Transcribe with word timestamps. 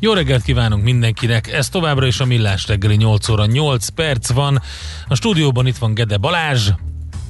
Jó 0.00 0.12
reggelt 0.12 0.42
kívánunk 0.42 0.82
mindenkinek, 0.82 1.52
ez 1.52 1.68
továbbra 1.68 2.06
is 2.06 2.20
a 2.20 2.24
Millás 2.24 2.66
reggeli 2.66 2.96
8 2.96 3.28
óra 3.28 3.46
8 3.46 3.88
perc 3.88 4.30
van. 4.30 4.62
A 5.08 5.14
stúdióban 5.14 5.66
itt 5.66 5.76
van 5.76 5.94
Gede 5.94 6.16
Balázs, 6.16 6.68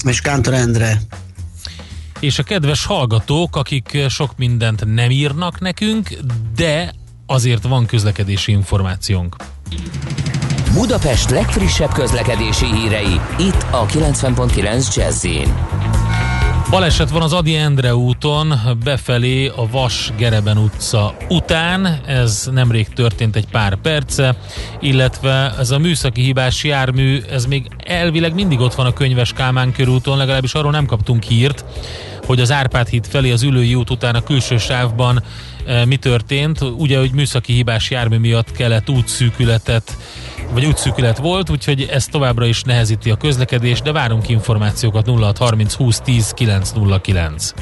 És 0.05 0.21
Kántor 0.21 0.55
Endre. 0.55 1.01
és 2.21 2.39
a 2.39 2.43
kedves 2.43 2.85
hallgatók, 2.85 3.57
akik 3.57 3.99
sok 4.09 4.37
mindent 4.37 4.85
nem 4.95 5.11
írnak 5.11 5.61
nekünk, 5.61 6.09
de 6.57 6.93
azért 7.27 7.63
van 7.63 7.87
közlekedési 7.87 8.53
információnk. 8.53 9.37
Budapest 10.73 11.31
legfrissebb 11.31 11.93
közlekedési 11.93 12.67
hírei, 12.67 13.21
itt 13.39 13.67
a 13.71 13.87
90.9 13.87 14.95
jazz 14.95 15.27
Baleset 16.71 17.11
van 17.11 17.23
az 17.23 17.33
Adi 17.33 17.57
Endre 17.57 17.95
úton, 17.95 18.55
befelé 18.85 19.47
a 19.47 19.69
Vas 19.71 20.13
Gereben 20.17 20.59
utca 20.59 21.17
után, 21.29 22.01
ez 22.07 22.49
nemrég 22.53 22.89
történt 22.89 23.37
egy 23.37 23.47
pár 23.47 23.77
perce, 23.77 24.37
illetve 24.81 25.55
ez 25.59 25.71
a 25.71 25.79
műszaki 25.79 26.23
hibás 26.23 26.65
jármű, 26.65 27.21
ez 27.31 27.47
még 27.47 27.69
elvileg 27.85 28.35
mindig 28.35 28.61
ott 28.61 28.75
van 28.75 28.87
a 28.87 28.93
Könyves 28.93 29.33
Kálmán 29.33 29.73
körúton, 29.73 30.17
legalábbis 30.17 30.55
arról 30.55 30.71
nem 30.71 30.87
kaptunk 30.87 31.23
hírt, 31.23 31.65
hogy 32.27 32.41
az 32.41 32.53
Árpád 32.53 32.89
híd 32.89 33.07
felé 33.07 33.31
az 33.31 33.43
Ülői 33.43 33.75
út 33.75 33.91
után 33.91 34.15
a 34.15 34.23
külső 34.23 34.59
sávban 34.59 35.23
mi 35.87 35.97
történt. 35.97 36.61
Ugye, 36.61 36.99
hogy 36.99 37.13
műszaki 37.13 37.53
hibás 37.53 37.91
jármű 37.91 38.19
miatt 38.19 38.53
kellett 38.53 38.91
útszűkületet 38.91 39.97
vagy 40.53 40.65
útszűkület 40.65 41.19
volt, 41.19 41.51
úgyhogy 41.51 41.89
ez 41.93 42.07
továbbra 42.07 42.47
is 42.47 42.63
nehezíti 42.63 43.11
a 43.11 43.17
közlekedést, 43.17 43.83
de 43.83 43.93
várunk 43.93 44.29
információkat 44.29 45.07
0630 45.07 45.75
20 45.75 46.01
10 46.01 46.31
909. 46.31 47.53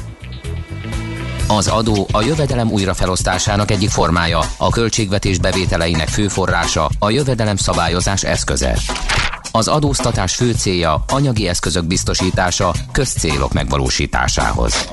Az 1.47 1.67
adó 1.67 2.07
a 2.11 2.21
jövedelem 2.21 2.71
újrafelosztásának 2.71 3.71
egyik 3.71 3.89
formája, 3.89 4.39
a 4.57 4.69
költségvetés 4.69 5.39
bevételeinek 5.39 6.07
fő 6.07 6.27
forrása, 6.27 6.89
a 6.99 7.09
jövedelem 7.09 7.55
szabályozás 7.55 8.23
eszköze. 8.23 8.77
Az 9.51 9.67
adóztatás 9.67 10.35
fő 10.35 10.51
célja 10.51 11.03
anyagi 11.07 11.47
eszközök 11.47 11.85
biztosítása 11.85 12.73
közcélok 12.91 13.53
megvalósításához. 13.53 14.87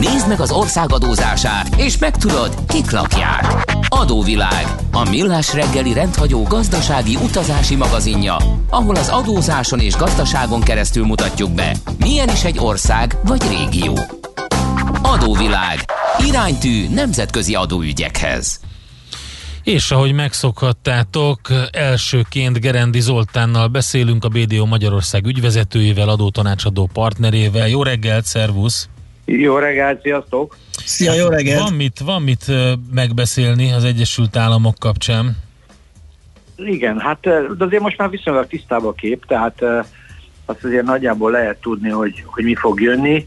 Nézd 0.00 0.28
meg 0.28 0.40
az 0.40 0.50
ország 0.50 0.92
adózását, 0.92 1.74
és 1.76 1.98
megtudod, 1.98 2.54
kik 2.68 2.90
lakják. 2.90 3.74
Adóvilág, 3.88 4.66
a 4.92 5.08
millás 5.08 5.54
reggeli 5.54 5.92
rendhagyó 5.92 6.42
gazdasági 6.42 7.16
utazási 7.16 7.74
magazinja, 7.74 8.36
ahol 8.70 8.96
az 8.96 9.08
adózáson 9.08 9.80
és 9.80 9.96
gazdaságon 9.96 10.60
keresztül 10.60 11.04
mutatjuk 11.04 11.50
be, 11.50 11.76
milyen 11.98 12.28
is 12.28 12.44
egy 12.44 12.58
ország 12.58 13.16
vagy 13.24 13.42
régió. 13.48 13.98
Adóvilág, 15.02 15.84
iránytű 16.26 16.88
nemzetközi 16.88 17.54
adóügyekhez. 17.54 18.60
És 19.62 19.90
ahogy 19.90 20.12
megszokhattátok, 20.12 21.40
elsőként 21.70 22.60
Gerendi 22.60 23.00
Zoltánnal 23.00 23.68
beszélünk, 23.68 24.24
a 24.24 24.28
BDO 24.28 24.66
Magyarország 24.66 25.26
ügyvezetőjével, 25.26 26.08
adótanácsadó 26.08 26.90
partnerével. 26.92 27.68
Jó 27.68 27.82
reggelt, 27.82 28.24
szervusz! 28.24 28.88
Jó 29.24 29.58
reggelt, 29.58 30.02
sziasztok! 30.02 30.56
Szia, 30.84 31.12
jó 31.12 31.28
reggelt! 31.28 31.60
Van 31.60 31.72
mit, 31.72 31.98
van 31.98 32.22
mit 32.22 32.44
megbeszélni 32.94 33.72
az 33.72 33.84
Egyesült 33.84 34.36
Államok 34.36 34.74
kapcsán? 34.78 35.36
Igen, 36.56 36.98
hát 36.98 37.20
de 37.56 37.64
azért 37.64 37.82
most 37.82 37.98
már 37.98 38.10
viszonylag 38.10 38.46
tisztább 38.46 38.84
a 38.84 38.92
kép, 38.92 39.26
tehát 39.26 39.62
azt 40.44 40.64
azért 40.64 40.84
nagyjából 40.84 41.30
lehet 41.30 41.60
tudni, 41.60 41.88
hogy, 41.88 42.24
hogy 42.26 42.44
mi 42.44 42.54
fog 42.54 42.80
jönni. 42.80 43.26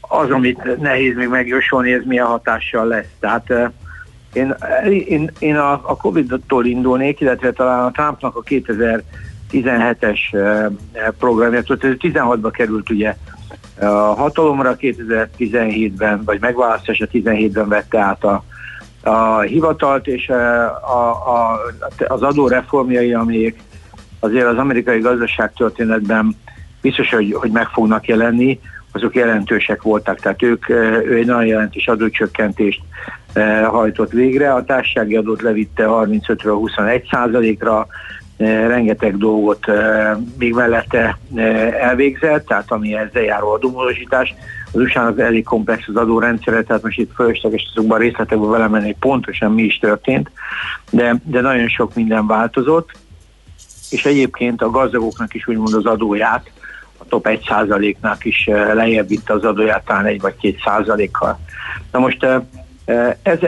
Az, 0.00 0.30
amit 0.30 0.78
nehéz 0.80 1.16
még 1.16 1.28
megjósolni, 1.28 1.92
ez 1.92 2.02
milyen 2.04 2.26
hatással 2.26 2.86
lesz. 2.86 3.08
Tehát 3.20 3.52
én, 4.32 4.54
én, 5.06 5.30
én 5.38 5.56
a, 5.56 5.72
a 5.72 5.96
Covid-tól 5.96 6.66
indulnék, 6.66 7.20
illetve 7.20 7.52
talán 7.52 7.84
a 7.84 7.90
Trumpnak 7.90 8.36
a 8.36 8.42
2017-es 8.42 10.18
programját, 11.18 11.64
16-ba 11.68 12.50
került 12.52 12.90
ugye 12.90 13.16
a 13.80 14.14
hatalomra 14.14 14.76
2017-ben, 14.80 16.22
vagy 16.24 16.40
megválasztása 16.40 17.06
17-ben 17.12 17.68
vette 17.68 17.98
át 17.98 18.24
a, 18.24 18.44
a 19.02 19.40
hivatalt, 19.40 20.06
és 20.06 20.28
a, 20.28 21.08
a, 21.08 21.60
az 22.06 22.22
adóreformjai, 22.22 23.14
amik 23.14 23.60
azért 24.20 24.46
az 24.46 24.58
amerikai 24.58 25.00
gazdaságtörténetben 25.00 26.36
biztos, 26.80 27.10
hogy, 27.10 27.32
hogy 27.32 27.50
meg 27.50 27.66
fognak 27.66 28.06
jelenni, 28.06 28.60
azok 28.92 29.14
jelentősek 29.14 29.82
voltak, 29.82 30.20
tehát 30.20 30.42
ők, 30.42 30.68
ő 30.68 31.16
egy 31.16 31.26
nagyon 31.26 31.46
jelentős 31.46 31.88
adócsökkentést 31.88 32.80
hajtott 33.66 34.10
végre, 34.10 34.52
a 34.52 34.64
társasági 34.64 35.16
adót 35.16 35.42
levitte 35.42 35.84
35-ről 35.88 36.56
21 36.58 37.08
százalékra, 37.10 37.86
rengeteg 38.44 39.16
dolgot 39.16 39.66
még 40.38 40.54
mellette 40.54 41.18
elvégzett, 41.80 42.46
tehát 42.46 42.70
ami 42.70 42.94
ezzel 42.94 43.22
járó 43.22 43.50
adómódosítás. 43.50 44.34
Az 44.72 44.80
usa 44.80 45.14
elég 45.16 45.44
komplex 45.44 45.88
az 45.88 45.96
adórendszere, 45.96 46.62
tehát 46.62 46.82
most 46.82 46.98
itt 46.98 47.14
fölösleges 47.14 47.70
azokban 47.70 47.98
a 47.98 48.00
részletekben 48.00 48.50
vele 48.50 48.68
menni, 48.68 48.96
pontosan 48.98 49.52
mi 49.52 49.62
is 49.62 49.78
történt, 49.78 50.30
de, 50.90 51.20
de 51.24 51.40
nagyon 51.40 51.68
sok 51.68 51.94
minden 51.94 52.26
változott, 52.26 52.90
és 53.90 54.04
egyébként 54.04 54.62
a 54.62 54.70
gazdagoknak 54.70 55.34
is 55.34 55.48
úgymond 55.48 55.74
az 55.74 55.86
adóját, 55.86 56.50
a 56.98 57.04
top 57.08 57.28
1%-nak 57.28 58.24
is 58.24 58.48
lejjebb 58.74 59.08
vitte 59.08 59.32
az 59.32 59.44
adóját, 59.44 59.84
talán 59.84 60.06
1 60.06 60.20
vagy 60.20 60.34
2 60.40 60.56
százalékkal. 60.64 61.38
Na 61.92 61.98
most 61.98 62.26
ez, 63.22 63.38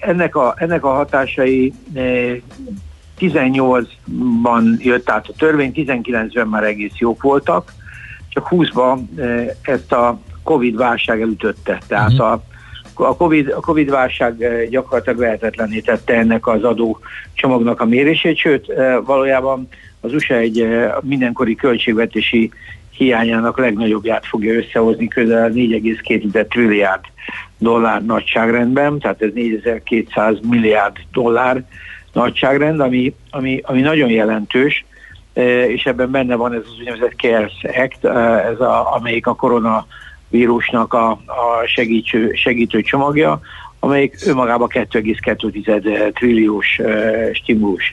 ennek, 0.00 0.36
a, 0.36 0.54
ennek 0.56 0.84
a 0.84 0.92
hatásai 0.92 1.72
18-ban 3.18 4.78
jött 4.78 5.10
át 5.10 5.28
a 5.28 5.32
törvény, 5.38 5.72
19-ben 5.74 6.48
már 6.48 6.64
egész 6.64 6.96
jók 6.98 7.22
voltak, 7.22 7.72
csak 8.28 8.46
20-ban 8.50 8.98
eh, 9.16 9.46
ezt 9.62 9.92
a 9.92 10.20
Covid 10.42 10.76
válság 10.76 11.20
elütötte. 11.20 11.78
Tehát 11.86 12.12
uh-huh. 12.12 12.26
a, 12.26 12.42
a, 12.94 13.16
COVID, 13.16 13.48
a 13.48 13.60
Covid 13.60 13.90
válság 13.90 14.42
eh, 14.42 14.68
gyakorlatilag 14.68 15.18
lehetetlené 15.18 15.80
tette 15.80 16.14
ennek 16.14 16.46
az 16.46 16.64
adó 16.64 16.98
csomagnak 17.34 17.80
a 17.80 17.84
mérését, 17.84 18.36
sőt 18.36 18.68
eh, 18.68 18.96
valójában 19.04 19.68
az 20.00 20.14
USA 20.14 20.34
egy 20.34 20.66
mindenkori 21.00 21.54
költségvetési 21.54 22.50
hiányának 22.90 23.58
legnagyobbját 23.58 24.26
fogja 24.26 24.54
összehozni, 24.54 25.08
közel 25.08 25.50
4,2 25.50 26.46
trilliárd 26.48 27.04
dollár 27.58 28.04
nagyságrendben, 28.04 28.98
tehát 28.98 29.22
ez 29.22 29.32
4200 29.32 30.36
milliárd 30.48 30.96
dollár, 31.12 31.64
nagyságrend, 32.12 32.80
ami, 32.80 33.14
ami, 33.30 33.60
ami 33.64 33.80
nagyon 33.80 34.10
jelentős, 34.10 34.84
e, 35.34 35.66
és 35.70 35.84
ebben 35.84 36.10
benne 36.10 36.34
van 36.34 36.52
ez 36.52 36.62
az 36.64 36.78
úgynevezett 36.78 37.12
CARES 37.16 37.52
Act, 37.62 38.04
e, 38.04 38.08
ez 38.50 38.60
a, 38.60 38.94
amelyik 38.94 39.26
a 39.26 39.34
koronavírusnak 39.34 40.94
a, 40.94 41.10
a 41.10 41.66
segítő, 41.66 42.32
segítő 42.34 42.80
csomagja, 42.80 43.40
amelyik 43.78 44.16
önmagában 44.26 44.68
2,2 44.72 46.12
trilliós 46.12 46.78
e, 46.78 47.32
stimulus. 47.32 47.92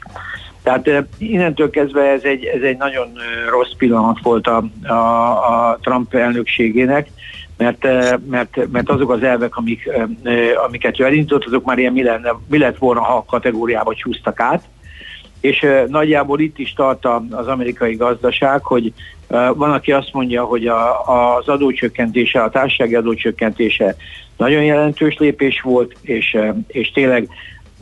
Tehát 0.63 1.07
innentől 1.17 1.69
kezdve 1.69 2.01
ez 2.01 2.23
egy, 2.23 2.45
ez 2.45 2.61
egy 2.61 2.77
nagyon 2.77 3.07
rossz 3.49 3.73
pillanat 3.77 4.19
volt 4.21 4.47
a, 4.47 4.63
a, 4.83 4.93
a 4.93 5.77
Trump 5.81 6.13
elnökségének, 6.13 7.09
mert, 7.59 7.87
mert, 8.29 8.71
mert 8.71 8.89
azok 8.89 9.11
az 9.11 9.23
elvek, 9.23 9.55
amik, 9.55 9.89
amiket 10.65 10.99
ő 10.99 11.03
elindított, 11.03 11.45
azok 11.45 11.65
már 11.65 11.77
ilyen 11.77 11.93
mi, 11.93 12.03
lenne, 12.03 12.35
mi 12.47 12.57
lett 12.57 12.77
volna, 12.77 13.01
ha 13.01 13.25
kategóriába 13.27 13.95
csúsztak 13.95 14.39
át, 14.39 14.63
és 15.41 15.65
nagyjából 15.87 16.39
itt 16.39 16.59
is 16.59 16.73
tart 16.73 17.05
az 17.29 17.47
amerikai 17.47 17.95
gazdaság, 17.95 18.63
hogy 18.63 18.93
van, 19.53 19.71
aki 19.71 19.91
azt 19.91 20.13
mondja, 20.13 20.43
hogy 20.43 20.67
a, 20.67 21.07
az 21.37 21.47
adócsökkentése, 21.47 22.41
a 22.43 22.49
társasági 22.49 22.95
adócsökkentése 22.95 23.95
nagyon 24.37 24.63
jelentős 24.63 25.17
lépés 25.17 25.61
volt, 25.61 25.95
és, 26.01 26.37
és 26.67 26.91
tényleg 26.91 27.29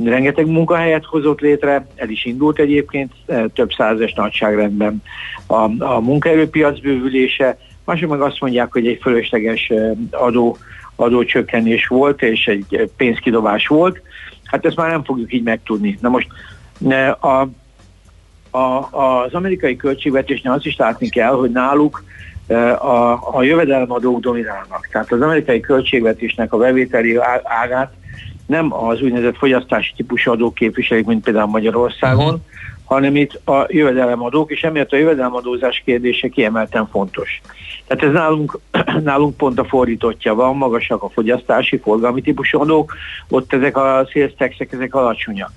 rengeteg 0.03 0.47
munkahelyet 0.47 1.05
hozott 1.05 1.39
létre, 1.39 1.87
el 1.95 2.09
is 2.09 2.25
indult 2.25 2.59
egyébként 2.59 3.11
több 3.53 3.71
százes 3.71 4.13
nagyságrendben. 4.13 5.03
A, 5.47 5.83
a 5.83 5.99
munkaerőpiac 5.99 6.79
bővülése, 6.79 7.57
mások 7.87 8.09
meg 8.09 8.21
azt 8.21 8.39
mondják, 8.39 8.71
hogy 8.71 8.87
egy 8.87 8.99
fölösleges 9.01 9.71
adó, 10.11 10.57
adócsökkenés 10.95 11.87
volt, 11.87 12.21
és 12.21 12.45
egy 12.45 12.89
pénzkidobás 12.97 13.67
volt. 13.67 14.01
Hát 14.43 14.65
ezt 14.65 14.75
már 14.75 14.89
nem 14.89 15.03
fogjuk 15.03 15.33
így 15.33 15.43
megtudni. 15.43 15.97
Na 16.01 16.09
most 16.09 16.27
a, 17.19 17.47
a, 18.57 18.89
az 19.23 19.33
amerikai 19.33 19.75
költségvetésnél 19.75 20.51
azt 20.51 20.65
is 20.65 20.75
látni 20.75 21.09
kell, 21.09 21.33
hogy 21.33 21.51
náluk 21.51 22.03
a, 22.79 23.19
a 23.33 23.43
jövedelemadók 23.43 24.19
dominálnak. 24.19 24.87
Tehát 24.91 25.11
az 25.11 25.21
amerikai 25.21 25.59
költségvetésnek 25.59 26.53
a 26.53 26.57
bevételi 26.57 27.17
ágát 27.43 27.93
nem 28.45 28.73
az 28.73 29.01
úgynevezett 29.01 29.37
fogyasztási 29.37 29.93
típusú 29.95 30.31
adók 30.31 30.53
képviselik, 30.53 31.05
mint 31.05 31.23
például 31.23 31.47
Magyarországon, 31.47 32.25
uh-huh 32.25 32.41
hanem 32.87 33.15
itt 33.15 33.47
a 33.47 33.65
jövedelemadók, 33.67 34.51
és 34.51 34.61
emiatt 34.61 34.91
a 34.91 34.97
jövedelemadózás 34.97 35.81
kérdése 35.85 36.27
kiemelten 36.27 36.87
fontos. 36.87 37.41
Tehát 37.87 38.03
ez 38.03 38.11
nálunk, 38.11 38.59
nálunk 39.03 39.37
pont 39.37 39.59
a 39.59 39.65
fordítottja 39.65 40.35
van, 40.35 40.57
magasak 40.57 41.03
a 41.03 41.09
fogyasztási, 41.09 41.77
forgalmi 41.77 42.21
típusú 42.21 42.59
adók, 42.59 42.93
ott 43.29 43.53
ezek 43.53 43.77
a 43.77 44.07
sales 44.11 44.57
ezek 44.71 44.95
alacsonyak. 44.95 45.51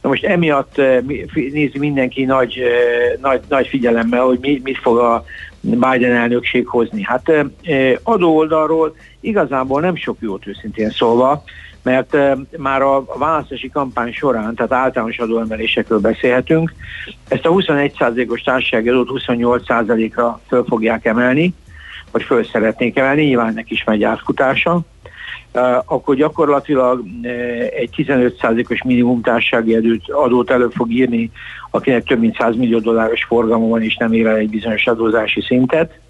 Na 0.00 0.08
most 0.08 0.24
emiatt 0.24 0.78
eh, 0.78 1.00
nézi 1.34 1.78
mindenki 1.78 2.24
nagy, 2.24 2.58
eh, 2.58 3.18
nagy, 3.20 3.40
nagy 3.48 3.66
figyelemmel, 3.66 4.24
hogy 4.24 4.60
mit 4.62 4.78
fog 4.78 4.98
a 4.98 5.24
Biden 5.60 6.12
elnökség 6.12 6.66
hozni. 6.66 7.02
Hát 7.02 7.28
eh, 7.62 7.96
adó 8.02 8.36
oldalról 8.36 8.96
igazából 9.20 9.80
nem 9.80 9.96
sok 9.96 10.16
jót 10.20 10.46
őszintén 10.46 10.90
szólva, 10.90 11.44
mert 11.82 12.16
már 12.56 12.82
a 12.82 13.04
választási 13.18 13.70
kampány 13.70 14.12
során, 14.12 14.54
tehát 14.54 14.72
általános 14.72 15.18
adóemelésekről 15.18 16.00
beszélhetünk, 16.00 16.72
ezt 17.28 17.46
a 17.46 17.50
21%-os 17.50 18.42
társasági 18.42 18.88
adót 18.88 19.22
28%-ra 19.26 20.40
föl 20.48 20.64
fogják 20.68 21.04
emelni, 21.04 21.54
vagy 22.10 22.22
föl 22.22 22.44
szeretnék 22.44 22.98
emelni, 22.98 23.24
nyilván 23.24 23.54
neki 23.54 23.72
is 23.72 23.84
megy 23.84 24.02
átfutása, 24.02 24.80
akkor 25.84 26.14
gyakorlatilag 26.14 27.04
egy 27.76 27.90
15%-os 27.96 28.82
minimum 28.82 29.22
társasági 29.22 30.00
adót 30.12 30.50
elő 30.50 30.68
fog 30.68 30.90
írni, 30.90 31.30
akinek 31.70 32.04
több 32.04 32.20
mint 32.20 32.36
100 32.38 32.56
millió 32.56 32.78
dolláros 32.78 33.24
forgalma 33.24 33.66
van, 33.66 33.82
és 33.82 33.96
nem 33.96 34.12
ér 34.12 34.26
el 34.26 34.36
egy 34.36 34.50
bizonyos 34.50 34.86
adózási 34.86 35.40
szintet. 35.40 36.00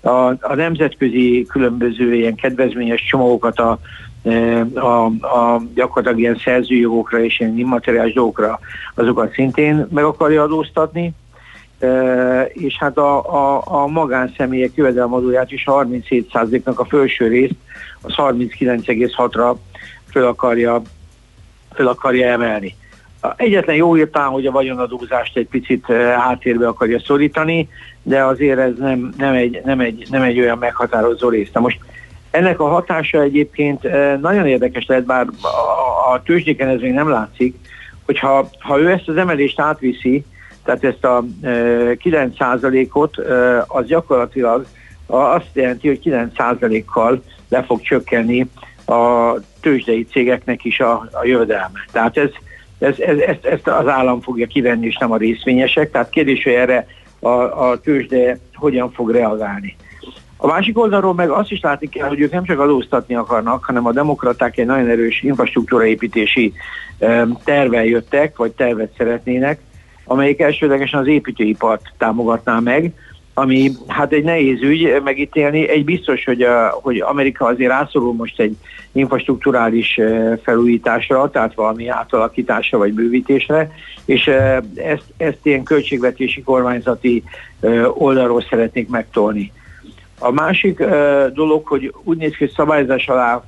A, 0.00 0.10
a 0.26 0.54
nemzetközi 0.54 1.46
különböző 1.48 2.14
ilyen 2.14 2.34
kedvezményes 2.34 3.04
csomagokat 3.04 3.58
a 3.58 3.78
a, 4.74 5.04
a 5.06 5.62
gyakorlatilag 5.74 6.18
ilyen 6.18 6.40
szerzőjogokra 6.44 7.24
és 7.24 7.40
ilyen 7.40 7.58
immateriális 7.58 8.14
dolgokra, 8.14 8.58
azokat 8.94 9.32
szintén 9.32 9.86
meg 9.90 10.04
akarja 10.04 10.42
adóztatni, 10.42 11.12
és 12.52 12.76
hát 12.78 12.98
a, 12.98 13.18
a, 13.34 13.62
a 13.64 13.86
magánszemélyek 13.86 14.74
jövedelmadóját 14.74 15.52
is 15.52 15.64
37%-nak 15.66 16.80
a 16.80 16.84
felső 16.84 17.28
részt 17.28 17.54
az 18.00 18.12
39,6-ra 18.16 19.56
föl 20.10 20.24
akarja, 20.24 20.82
föl 21.74 21.88
akarja 21.88 22.26
emelni. 22.28 22.76
Egyetlen 23.36 23.76
jó 23.76 23.96
írtán, 23.96 24.28
hogy 24.28 24.46
a 24.46 24.50
vagyonadózást 24.50 25.36
egy 25.36 25.48
picit 25.48 25.86
háttérbe 26.18 26.68
akarja 26.68 27.00
szorítani, 27.00 27.68
de 28.02 28.24
azért 28.24 28.58
ez 28.58 28.72
nem, 28.78 29.12
nem, 29.16 29.34
egy, 29.34 29.60
nem, 29.64 29.80
egy, 29.80 30.06
nem 30.10 30.22
egy 30.22 30.40
olyan 30.40 30.58
meghatározó 30.58 31.28
rész. 31.28 31.50
Na 31.52 31.60
most 31.60 31.78
Ennek 32.36 32.60
a 32.60 32.68
hatása 32.68 33.22
egyébként 33.22 33.82
nagyon 34.20 34.46
érdekes 34.46 34.86
lehet, 34.86 35.04
bár 35.04 35.26
a, 35.42 36.12
a 36.12 36.22
tőzsdéken 36.22 36.68
ez 36.68 36.80
még 36.80 36.92
nem 36.92 37.08
látszik, 37.08 37.56
hogyha 38.04 38.48
ha 38.58 38.78
ő 38.78 38.90
ezt 38.90 39.08
az 39.08 39.16
emelést 39.16 39.60
átviszi, 39.60 40.24
tehát 40.64 40.84
ezt 40.84 41.04
a 41.04 41.24
9%-ot, 41.42 43.16
az 43.66 43.86
gyakorlatilag 43.86 44.66
azt 45.06 45.50
jelenti, 45.52 45.88
hogy 45.88 46.00
9%-kal 46.04 47.22
le 47.48 47.62
fog 47.62 47.80
csökkenni 47.80 48.46
a 48.86 49.32
tőzsdei 49.60 50.04
cégeknek 50.04 50.64
is 50.64 50.80
a, 50.80 51.08
a 51.12 51.24
jövedelme. 51.24 51.84
Tehát 51.92 52.16
ez, 52.16 52.30
ez, 52.78 52.98
ez, 52.98 53.18
ezt, 53.18 53.44
ezt 53.44 53.68
az 53.68 53.88
állam 53.88 54.20
fogja 54.20 54.46
kivenni, 54.46 54.86
és 54.86 54.96
nem 54.96 55.12
a 55.12 55.16
részvényesek. 55.16 55.90
Tehát 55.90 56.10
kérdés, 56.10 56.42
hogy 56.42 56.52
erre 56.52 56.86
a, 57.20 57.30
a 57.68 57.80
tőzsde 57.80 58.38
hogyan 58.54 58.92
fog 58.92 59.10
reagálni. 59.10 59.76
A 60.36 60.46
másik 60.46 60.78
oldalról 60.78 61.14
meg 61.14 61.30
azt 61.30 61.50
is 61.50 61.60
látni 61.60 61.88
kell, 61.88 62.08
hogy 62.08 62.20
ők 62.20 62.32
nem 62.32 62.44
csak 62.44 62.58
adóztatni 62.58 63.14
akarnak, 63.14 63.64
hanem 63.64 63.86
a 63.86 63.92
demokraták 63.92 64.58
egy 64.58 64.66
nagyon 64.66 64.88
erős 64.88 65.22
infrastruktúraépítési 65.22 66.52
tervel 67.44 67.84
jöttek, 67.84 68.36
vagy 68.36 68.52
tervet 68.52 68.92
szeretnének, 68.96 69.60
amelyik 70.04 70.40
elsődlegesen 70.40 71.00
az 71.00 71.06
építőipart 71.06 71.92
támogatná 71.98 72.58
meg, 72.58 72.92
ami 73.34 73.72
hát 73.86 74.12
egy 74.12 74.24
nehéz 74.24 74.62
ügy 74.62 75.00
megítélni. 75.04 75.68
Egy 75.68 75.84
biztos, 75.84 76.24
hogy, 76.24 76.42
a, 76.42 76.78
hogy 76.82 77.00
Amerika 77.00 77.46
azért 77.46 77.70
rászorul 77.70 78.14
most 78.14 78.40
egy 78.40 78.56
infrastruktúrális 78.92 80.00
felújításra, 80.42 81.30
tehát 81.30 81.54
valami 81.54 81.88
átalakításra 81.88 82.78
vagy 82.78 82.92
bővítésre, 82.92 83.70
és 84.04 84.26
ezt, 84.74 85.04
ezt 85.16 85.38
ilyen 85.42 85.62
költségvetési 85.62 86.42
kormányzati 86.42 87.22
oldalról 87.94 88.44
szeretnék 88.50 88.88
megtolni. 88.88 89.52
A 90.18 90.30
másik 90.30 90.84
dolog, 91.32 91.66
hogy 91.66 91.94
úgy 92.04 92.16
néz 92.16 92.30
ki, 92.30 92.36
hogy 92.38 92.54
szabályozás 92.56 93.08
alá 93.08 93.44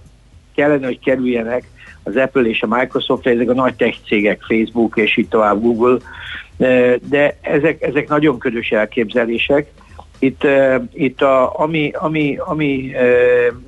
kellene, 0.54 0.86
hogy 0.86 1.00
kerüljenek 1.00 1.64
az 2.02 2.16
Apple 2.16 2.42
és 2.42 2.62
a 2.62 2.66
Microsoft, 2.66 3.26
ezek 3.26 3.48
a 3.48 3.54
nagy 3.54 3.74
tech 3.74 3.98
cégek, 4.06 4.42
Facebook 4.42 4.96
és 4.96 5.16
itt 5.16 5.30
tovább 5.30 5.60
Google, 5.60 5.98
de 7.08 7.38
ezek, 7.40 7.82
ezek 7.82 8.08
nagyon 8.08 8.38
ködös 8.38 8.70
elképzelések. 8.70 9.70
Itt, 10.18 10.46
itt 10.92 11.22
a, 11.22 11.60
ami, 11.60 11.92
ami, 11.94 12.38
ami, 12.44 12.92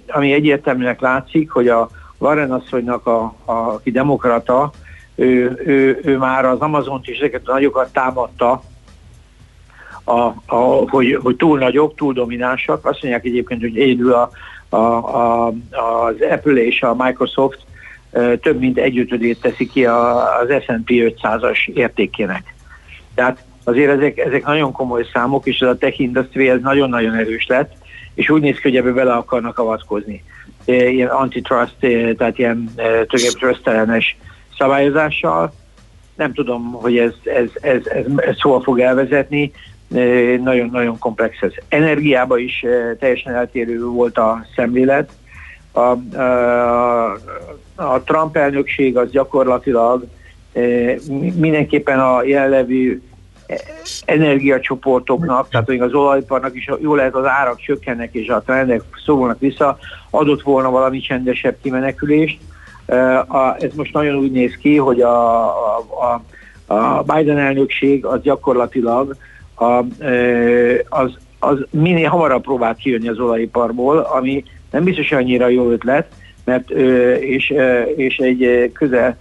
ami 0.06 0.32
egyértelműnek 0.32 1.00
látszik, 1.00 1.50
hogy 1.50 1.68
a 1.68 1.90
Warren 2.18 2.52
asszonynak, 2.52 3.06
a, 3.06 3.34
a, 3.44 3.52
aki 3.52 3.90
demokrata, 3.90 4.70
ő, 5.14 5.60
ő, 5.64 6.00
ő 6.02 6.16
már 6.16 6.44
az 6.44 6.58
Amazont 6.58 7.08
és 7.08 7.18
ezeket 7.18 7.48
a 7.48 7.52
nagyokat 7.52 7.92
támadta, 7.92 8.62
a, 10.04 10.20
a, 10.46 10.84
hogy, 10.90 11.18
hogy 11.22 11.36
túl 11.36 11.58
nagyok, 11.58 11.94
túl 11.94 12.12
dominánsak. 12.12 12.86
Azt 12.86 13.02
mondják 13.02 13.24
egyébként, 13.24 13.60
hogy 13.60 13.78
egyedül 13.78 14.12
a, 14.12 14.30
a, 14.68 14.76
a, 14.76 15.46
az 15.70 16.14
Apple 16.30 16.64
és 16.64 16.82
a 16.82 16.94
Microsoft 16.98 17.58
több 18.40 18.58
mint 18.58 18.78
együttődét 18.78 19.40
teszi 19.40 19.66
ki 19.66 19.84
az 19.84 20.48
S&P 20.62 20.88
500-as 20.88 21.68
értékének. 21.68 22.54
Tehát 23.14 23.44
azért 23.64 23.90
ezek, 23.90 24.18
ezek 24.18 24.44
nagyon 24.44 24.72
komoly 24.72 25.06
számok, 25.12 25.46
és 25.46 25.58
ez 25.58 25.68
a 25.68 25.78
tech 25.78 26.00
industry 26.00 26.48
ez 26.48 26.60
nagyon-nagyon 26.60 27.14
erős 27.14 27.46
lett, 27.46 27.72
és 28.14 28.30
úgy 28.30 28.40
néz 28.40 28.56
ki, 28.56 28.62
hogy 28.62 28.76
ebbe 28.76 28.90
bele 28.90 29.12
akarnak 29.12 29.58
avatkozni. 29.58 30.24
Ilyen 30.64 31.08
antitrust, 31.08 31.74
tehát 32.16 32.38
ilyen 32.38 32.74
ellenes 33.64 34.16
szabályozással. 34.58 35.52
Nem 36.16 36.32
tudom, 36.32 36.72
hogy 36.72 36.98
ez, 36.98 37.12
ez, 37.24 37.48
ez, 37.60 37.86
ez, 37.86 38.04
ez 38.16 38.40
hol 38.40 38.62
fog 38.62 38.80
elvezetni, 38.80 39.52
nagyon-nagyon 40.42 40.98
komplex 40.98 41.36
ez. 41.40 41.52
Energiában 41.68 42.38
is 42.38 42.64
teljesen 42.98 43.34
eltérő 43.34 43.84
volt 43.84 44.18
a 44.18 44.44
szemlélet. 44.56 45.10
A, 45.72 45.80
a, 46.20 47.12
a 47.74 48.02
Trump 48.04 48.36
elnökség 48.36 48.96
az 48.96 49.10
gyakorlatilag 49.10 50.06
mindenképpen 51.36 52.00
a 52.00 52.22
jelenlevő 52.22 53.02
energiacsoportoknak, 54.04 55.48
tehát 55.48 55.66
még 55.66 55.82
az 55.82 55.94
olajparnak 55.94 56.56
is 56.56 56.68
jól 56.80 56.96
lehet 56.96 57.14
az 57.14 57.26
árak 57.26 57.60
csökkennek 57.60 58.14
és 58.14 58.28
a 58.28 58.42
trendek 58.42 58.82
szólnak 59.04 59.38
vissza, 59.38 59.78
adott 60.10 60.42
volna 60.42 60.70
valami 60.70 61.00
csendesebb 61.00 61.56
kimenekülést. 61.62 62.38
Ez 63.58 63.74
most 63.74 63.92
nagyon 63.92 64.16
úgy 64.16 64.32
néz 64.32 64.56
ki, 64.56 64.76
hogy 64.76 65.00
a, 65.00 65.44
a, 66.00 66.22
a 66.74 67.02
Biden 67.02 67.38
elnökség 67.38 68.04
az 68.04 68.20
gyakorlatilag 68.22 69.16
a, 69.60 69.84
az, 70.88 71.18
az 71.38 71.58
minél 71.70 72.08
hamarabb 72.08 72.42
próbált 72.42 72.78
kijönni 72.78 73.08
az 73.08 73.18
olajiparból, 73.18 73.98
ami 73.98 74.44
nem 74.70 74.84
biztos 74.84 75.12
annyira 75.12 75.48
jó 75.48 75.70
ötlet, 75.70 76.06
mert 76.44 76.70
és, 77.20 77.54
és 77.96 78.16
egy 78.16 78.70
közel 78.72 79.16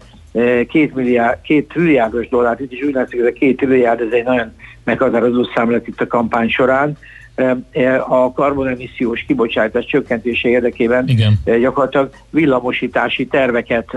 két, 0.67 0.95
milliárd, 0.95 1.41
két 1.41 1.67
trilliárdos 1.67 2.29
dollárt, 2.29 2.59
itt 2.59 2.71
is 2.71 2.83
úgy 2.83 2.93
látszik, 2.93 3.19
hogy 3.19 3.27
a 3.27 3.39
két 3.39 3.57
trilliárd, 3.57 4.01
ez 4.01 4.11
egy 4.11 4.23
nagyon 4.23 4.51
meghatározó 4.83 5.43
számlet 5.55 5.87
itt 5.87 6.01
a 6.01 6.07
kampány 6.07 6.49
során, 6.49 6.97
a 8.07 8.31
karbonemissziós 8.31 9.23
kibocsátás 9.27 9.85
csökkentése 9.85 10.49
érdekében 10.49 11.07
Igen. 11.07 11.39
gyakorlatilag 11.59 12.09
villamosítási 12.29 13.27
terveket 13.27 13.89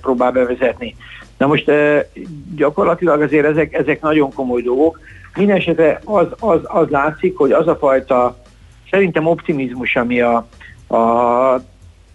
próbál 0.00 0.32
bevezetni. 0.32 0.94
Na 1.38 1.46
most 1.46 1.70
gyakorlatilag 2.56 3.22
azért 3.22 3.46
ezek, 3.46 3.72
ezek 3.72 4.00
nagyon 4.00 4.32
komoly 4.32 4.62
dolgok. 4.62 5.00
Mindenesetre 5.36 6.00
az, 6.04 6.26
az, 6.38 6.60
az 6.62 6.88
látszik, 6.88 7.36
hogy 7.36 7.52
az 7.52 7.68
a 7.68 7.76
fajta 7.76 8.36
szerintem 8.90 9.26
optimizmus, 9.26 9.96
ami 9.96 10.20
a, 10.20 10.36
a 10.88 11.62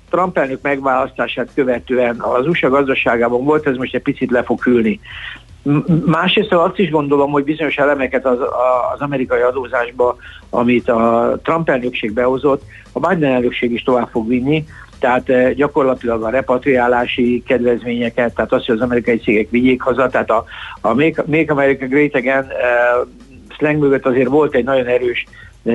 Trump 0.09 0.37
elnök 0.37 0.61
megválasztását 0.61 1.49
követően 1.53 2.19
az 2.19 2.47
USA 2.47 2.69
gazdaságában 2.69 3.43
volt, 3.43 3.67
ez 3.67 3.75
most 3.75 3.95
egy 3.95 4.01
picit 4.01 4.31
le 4.31 4.43
fog 4.43 4.65
ülni. 4.65 4.99
Másrészt 6.05 6.51
azt 6.51 6.79
is 6.79 6.89
gondolom, 6.89 7.31
hogy 7.31 7.43
bizonyos 7.43 7.75
elemeket 7.75 8.25
az, 8.25 8.37
az 8.93 8.99
amerikai 8.99 9.41
adózásba, 9.41 10.15
amit 10.49 10.89
a 10.89 11.37
Trump 11.43 11.69
elnökség 11.69 12.13
behozott, 12.13 12.63
a 12.91 12.99
Biden 12.99 13.33
elnökség 13.33 13.71
is 13.71 13.83
tovább 13.83 14.07
fog 14.11 14.27
vinni, 14.27 14.65
tehát 14.99 15.29
eh, 15.29 15.53
gyakorlatilag 15.53 16.23
a 16.23 16.29
repatriálási 16.29 17.43
kedvezményeket, 17.45 18.35
tehát 18.35 18.53
azt, 18.53 18.65
hogy 18.65 18.75
az 18.75 18.81
amerikai 18.81 19.17
cégek 19.17 19.49
vigyék 19.49 19.81
haza, 19.81 20.07
tehát 20.07 20.29
a, 20.29 20.43
a 20.81 20.93
Make, 20.93 21.23
Make 21.25 21.51
America 21.51 21.85
Great 21.85 22.15
Again 22.15 22.43
uh, 22.43 23.07
slang 23.57 23.77
mögött 23.77 24.05
azért 24.05 24.27
volt 24.27 24.55
egy 24.55 24.63
nagyon 24.63 24.85
erős 24.85 25.25
ö, 25.63 25.71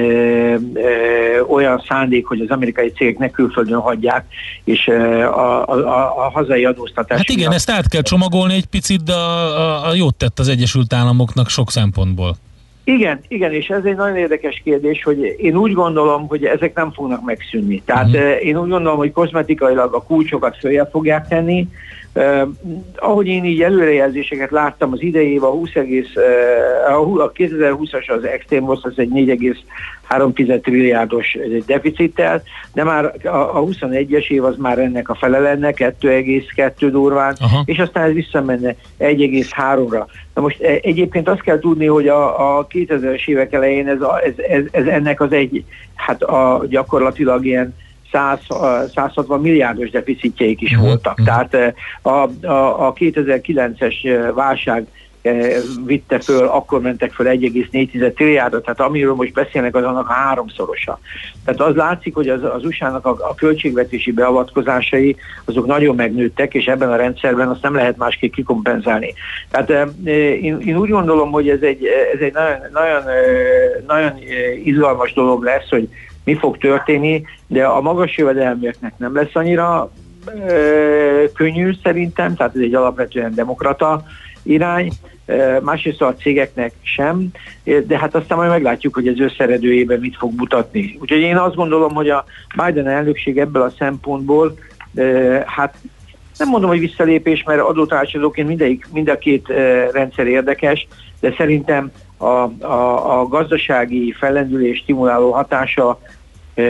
ö, 0.75 1.41
olyan 1.49 1.83
szándék, 1.89 2.27
hogy 2.27 2.41
az 2.41 2.51
amerikai 2.51 2.91
cégek 2.91 3.19
ne 3.19 3.31
külföldön 3.31 3.81
hagyják, 3.81 4.25
és 4.65 4.87
ö, 4.87 5.23
a, 5.23 5.69
a, 5.69 6.27
a 6.27 6.31
hazai 6.31 6.65
adóztatás. 6.65 7.19
Hát 7.19 7.29
igen, 7.29 7.41
miatt... 7.41 7.55
ezt 7.55 7.71
át 7.71 7.89
kell 7.89 8.03
csomagolni 8.03 8.55
egy 8.55 8.67
picit, 8.67 9.03
de 9.03 9.13
a, 9.13 9.59
a, 9.59 9.89
a 9.89 9.95
jót 9.95 10.15
tett 10.15 10.39
az 10.39 10.49
Egyesült 10.49 10.93
Államoknak 10.93 11.49
sok 11.49 11.71
szempontból. 11.71 12.37
Igen, 12.85 13.21
igen, 13.29 13.53
és 13.53 13.69
ez 13.69 13.85
egy 13.85 13.97
nagyon 13.97 14.17
érdekes 14.17 14.61
kérdés, 14.65 15.03
hogy 15.03 15.35
én 15.39 15.57
úgy 15.57 15.73
gondolom, 15.73 16.27
hogy 16.29 16.45
ezek 16.45 16.75
nem 16.75 16.93
fognak 16.93 17.25
megszűnni. 17.25 17.83
Tehát 17.85 18.07
uh-huh. 18.07 18.45
én 18.45 18.57
úgy 18.57 18.69
gondolom, 18.69 18.97
hogy 18.97 19.13
kozmetikailag 19.13 19.95
a 19.95 20.03
kulcsokat 20.03 20.57
följebb 20.57 20.89
fogják 20.91 21.29
tenni, 21.29 21.69
Uh, 22.17 22.49
ahogy 22.97 23.27
én 23.27 23.45
így 23.45 23.63
előrejelzéseket 23.63 24.51
láttam 24.51 24.93
az 24.93 25.03
idei 25.03 25.37
a 25.37 25.51
20 25.51 25.75
egész, 25.75 26.15
uh, 26.15 27.21
a 27.21 27.33
2020-as 27.33 28.17
az 28.17 28.25
extrém 28.25 28.71
az 28.71 28.93
egy 28.97 29.11
4,3 29.15 30.61
trilliárdos 30.61 31.37
deficittel, 31.67 32.43
de 32.73 32.85
már 32.85 33.05
a, 33.25 33.29
a 33.29 33.65
21-es 33.65 34.29
év 34.29 34.45
az 34.45 34.57
már 34.57 34.79
ennek 34.79 35.09
a 35.09 35.15
fele 35.15 35.39
lenne, 35.39 35.73
2,2 35.77 36.89
durván, 36.91 37.37
Aha. 37.41 37.63
és 37.65 37.79
aztán 37.79 38.05
ez 38.05 38.13
visszamenne 38.13 38.75
1,3-ra. 38.99 40.07
Na 40.35 40.41
most 40.43 40.63
e, 40.63 40.79
egyébként 40.83 41.29
azt 41.29 41.43
kell 41.43 41.59
tudni, 41.59 41.87
hogy 41.87 42.09
a, 42.09 42.59
a 42.59 42.67
2000-es 42.67 43.27
évek 43.27 43.53
elején 43.53 43.89
ez, 43.89 44.01
a, 44.01 44.21
ez, 44.25 44.33
ez, 44.49 44.65
ez 44.71 44.87
ennek 44.87 45.21
az 45.21 45.33
egy, 45.33 45.65
hát 45.95 46.23
a, 46.23 46.65
gyakorlatilag 46.69 47.45
ilyen 47.45 47.75
100, 48.13 48.41
160 48.95 49.41
milliárdos 49.41 49.91
deficitjeik 49.91 50.61
is 50.61 50.71
uh-huh. 50.71 50.87
voltak. 50.87 51.19
Uh-huh. 51.19 51.27
Tehát 51.27 51.75
a, 52.03 52.09
a, 52.47 52.87
a 52.87 52.93
2009-es 52.93 54.31
válság 54.35 54.87
vitte 55.85 56.21
föl, 56.21 56.47
akkor 56.47 56.81
mentek 56.81 57.13
föl 57.13 57.27
1,4 57.27 58.13
trilliárdot, 58.15 58.63
tehát 58.63 58.81
amiről 58.81 59.15
most 59.15 59.33
beszélnek, 59.33 59.75
az 59.75 59.85
annak 59.85 60.09
háromszorosa. 60.11 60.99
Tehát 61.45 61.61
az 61.61 61.75
látszik, 61.75 62.15
hogy 62.15 62.29
az, 62.29 62.43
az 62.43 62.65
USA-nak 62.65 63.07
a, 63.07 63.11
a 63.11 63.35
költségvetési 63.35 64.13
beavatkozásai 64.13 65.17
azok 65.45 65.67
nagyon 65.67 65.95
megnőttek, 65.95 66.55
és 66.55 66.67
ebben 66.67 66.93
a 66.93 66.97
rendszerben 66.97 67.49
azt 67.49 67.63
nem 67.63 67.75
lehet 67.75 67.97
másképp 67.97 68.33
kikompenzálni. 68.33 69.15
Tehát 69.51 69.89
én, 70.05 70.61
én 70.61 70.77
úgy 70.77 70.91
gondolom, 70.91 71.31
hogy 71.31 71.49
ez 71.49 71.63
egy, 71.63 71.85
ez 72.15 72.21
egy 72.21 72.33
nagyon, 72.33 72.59
nagyon, 72.73 73.03
nagyon 73.87 74.13
izgalmas 74.65 75.13
dolog 75.13 75.43
lesz, 75.43 75.69
hogy 75.69 75.89
mi 76.25 76.35
fog 76.35 76.59
történni, 76.59 77.25
de 77.47 77.65
a 77.65 77.81
magas 77.81 78.17
jövedelműeknek 78.17 78.99
nem 78.99 79.15
lesz 79.15 79.35
annyira 79.35 79.91
ö, 80.49 81.25
könnyű 81.35 81.73
szerintem, 81.83 82.35
tehát 82.35 82.55
ez 82.55 82.61
egy 82.61 82.75
alapvetően 82.75 83.35
demokrata 83.35 84.05
irány, 84.43 84.93
másrészt 85.63 86.03
a 86.03 86.15
cégeknek 86.15 86.73
sem, 86.83 87.29
de 87.87 87.99
hát 87.99 88.15
aztán 88.15 88.39
majd 88.39 88.51
meglátjuk, 88.51 88.95
hogy 88.95 89.09
ez 89.09 89.21
összeredőjében 89.21 90.01
mit 90.01 90.17
fog 90.17 90.33
mutatni. 90.37 90.99
Úgyhogy 91.01 91.21
én 91.21 91.37
azt 91.37 91.55
gondolom, 91.55 91.95
hogy 91.95 92.11
a 92.11 92.25
Biden 92.65 92.89
elnökség 92.89 93.39
ebből 93.39 93.63
a 93.63 93.73
szempontból 93.79 94.59
hát 95.47 95.75
nem 96.39 96.49
mondom, 96.49 96.71
hogy 96.71 96.79
visszalépés, 96.79 97.43
mert 97.43 97.61
adótanácsadóként 97.61 98.49
mindegyik, 98.49 98.87
mind 98.93 99.09
a 99.09 99.19
két 99.19 99.49
rendszer 99.93 100.27
érdekes, 100.27 100.87
de 101.21 101.35
szerintem 101.37 101.91
a, 102.17 102.27
a, 102.65 103.21
a 103.21 103.27
gazdasági 103.27 104.13
fellendülés 104.13 104.79
stimuláló 104.79 105.31
hatása 105.31 106.01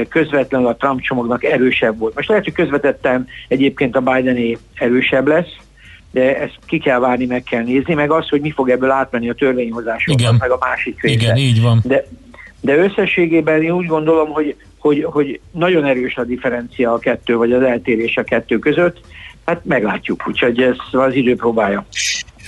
közvetlenül 0.09 0.67
a 0.67 0.77
Trump 0.77 1.01
csomagnak 1.01 1.45
erősebb 1.45 1.99
volt. 1.99 2.15
Most 2.15 2.29
lehet, 2.29 2.45
hogy 2.45 2.53
közvetetten 2.53 3.27
egyébként 3.49 3.97
a 3.97 4.01
Bidené 4.01 4.59
erősebb 4.75 5.27
lesz, 5.27 5.57
de 6.15 6.41
ezt 6.41 6.59
ki 6.67 6.79
kell 6.79 6.99
várni, 6.99 7.27
meg 7.27 7.43
kell 7.43 7.63
nézni, 7.63 7.95
meg 7.95 8.11
az, 8.11 8.29
hogy 8.29 8.41
mi 8.41 8.51
fog 8.51 8.71
ebből 8.71 8.91
átmenni 8.91 9.29
a 9.29 9.35
törvényhozásokon, 9.35 10.37
meg 10.39 10.51
a 10.51 10.59
másik 10.61 11.03
része. 11.03 11.15
Igen, 11.15 11.37
így 11.37 11.63
van. 11.63 11.81
De, 11.85 12.05
de 12.61 12.77
összességében 12.77 13.63
én 13.63 13.71
úgy 13.71 13.87
gondolom, 13.87 14.29
hogy, 14.29 14.57
hogy, 14.79 15.05
hogy 15.05 15.41
nagyon 15.51 15.85
erős 15.85 16.17
a 16.17 16.25
differencia 16.25 16.93
a 16.93 16.99
kettő, 16.99 17.37
vagy 17.37 17.53
az 17.53 17.63
eltérés 17.63 18.17
a 18.17 18.23
kettő 18.23 18.59
között. 18.59 19.01
Hát 19.45 19.65
meglátjuk, 19.65 20.29
úgyhogy 20.29 20.63
ez 20.63 20.77
az 20.93 21.15
idő 21.15 21.37
próbálja. 21.37 21.87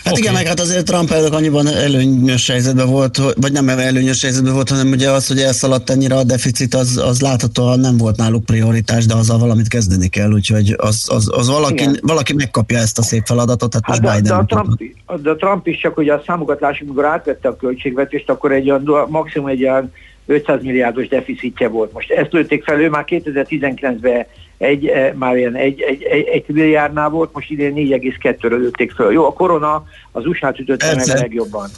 Hát 0.06 0.14
okay. 0.14 0.24
igen, 0.24 0.34
meg 0.34 0.46
hát 0.46 0.60
azért 0.60 0.84
Trump 0.84 1.10
elnök 1.10 1.32
annyiban 1.32 1.66
előnyös 1.66 2.50
helyzetben 2.50 2.86
volt, 2.86 3.34
vagy 3.40 3.52
nem 3.52 3.68
előnyös 3.68 4.22
helyzetben 4.22 4.54
volt, 4.54 4.68
hanem 4.68 4.90
ugye 4.90 5.10
az, 5.10 5.26
hogy 5.26 5.38
elszaladt 5.38 5.90
ennyire 5.90 6.14
a 6.14 6.24
deficit, 6.24 6.74
az, 6.74 6.96
az 6.96 7.20
láthatóan 7.20 7.80
nem 7.80 7.96
volt 7.96 8.16
náluk 8.16 8.44
prioritás, 8.44 9.06
de 9.06 9.14
azzal 9.14 9.38
valamit 9.38 9.68
kezdeni 9.68 10.08
kell, 10.08 10.30
úgyhogy 10.30 10.74
az, 10.76 11.06
az, 11.12 11.30
az 11.32 11.48
valaki, 11.48 11.84
valaki 12.00 12.34
megkapja 12.34 12.78
ezt 12.78 12.98
a 12.98 13.02
szép 13.02 13.22
feladatot, 13.24 13.72
hát, 13.74 13.82
hát 13.84 14.00
most 14.00 14.12
de, 14.12 14.20
Biden. 14.20 14.46
De 14.46 14.54
a, 14.54 14.62
Trump, 14.62 14.82
de 15.22 15.30
a 15.30 15.36
Trump 15.36 15.66
is 15.66 15.78
csak, 15.78 15.94
hogy 15.94 16.08
a 16.08 16.22
számokat 16.26 16.60
lássuk, 16.60 16.86
amikor 16.86 17.04
átvette 17.04 17.48
a 17.48 17.56
költségvetést, 17.56 18.30
akkor 18.30 18.52
egy 18.52 18.70
olyan, 18.70 19.06
maximum 19.08 19.48
egy 19.48 19.62
olyan 19.62 19.92
500 20.26 20.62
milliárdos 20.62 21.08
deficitje 21.08 21.68
volt. 21.68 21.92
Most 21.92 22.10
ezt 22.10 22.32
lőtték 22.32 22.64
fel, 22.64 22.80
ő 22.80 22.88
már 22.88 23.04
2019-ben 23.08 24.26
egy, 24.58 24.86
eh, 24.86 25.12
már 25.12 25.36
ilyen 25.36 25.54
egy, 25.54 25.80
egy, 25.80 26.02
egy, 26.02 26.26
egy 26.26 26.44
milliárdnál 26.46 27.08
volt, 27.08 27.32
most 27.32 27.50
idén 27.50 27.74
4,2-ről 27.74 28.58
lőtték 28.58 28.92
föl. 28.92 29.12
Jó, 29.12 29.26
a 29.26 29.32
korona 29.32 29.84
az 30.12 30.26
USA-t 30.26 30.58
ütötte 30.58 30.94
meg 30.94 31.08
a 31.08 31.14
legjobban. 31.14 31.70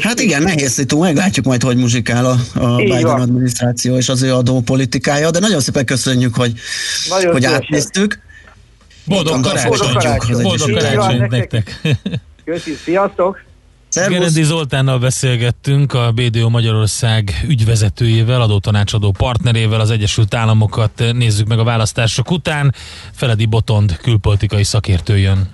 Hát 0.00 0.20
igen, 0.20 0.42
nehéz 0.42 0.72
szitu, 0.72 0.98
meglátjuk 0.98 1.46
majd, 1.46 1.62
hogy 1.62 1.76
muzsikál 1.76 2.24
a, 2.26 2.36
a 2.60 2.76
Biden 2.76 3.02
van. 3.02 3.20
adminisztráció 3.20 3.96
és 3.96 4.08
az 4.08 4.22
ő 4.22 4.34
adópolitikája, 4.34 5.30
de 5.30 5.38
nagyon 5.38 5.60
szépen 5.60 5.84
köszönjük, 5.84 6.34
hogy, 6.34 6.52
nagyon 7.08 7.32
hogy 7.32 7.44
átnéztük. 7.44 8.18
Boldog 9.04 9.40
karácsonyt! 9.40 10.42
Boldog 10.42 10.72
karácsonyt 10.72 11.30
nektek! 11.30 11.80
Köszönjük, 12.44 12.80
sziasztok! 12.80 13.47
Gerendi 13.92 14.42
Zoltánnal 14.42 14.98
beszélgettünk 14.98 15.92
a 15.92 16.12
BDO 16.12 16.48
Magyarország 16.48 17.44
ügyvezetőjével, 17.48 18.40
adótanácsadó 18.40 19.10
partnerével, 19.10 19.80
az 19.80 19.90
Egyesült 19.90 20.34
Államokat 20.34 21.02
nézzük 21.12 21.48
meg 21.48 21.58
a 21.58 21.64
választások 21.64 22.30
után. 22.30 22.74
Feledi 23.12 23.46
Botond 23.46 23.96
külpolitikai 23.96 24.64
szakértő 24.64 25.18
jön. 25.18 25.48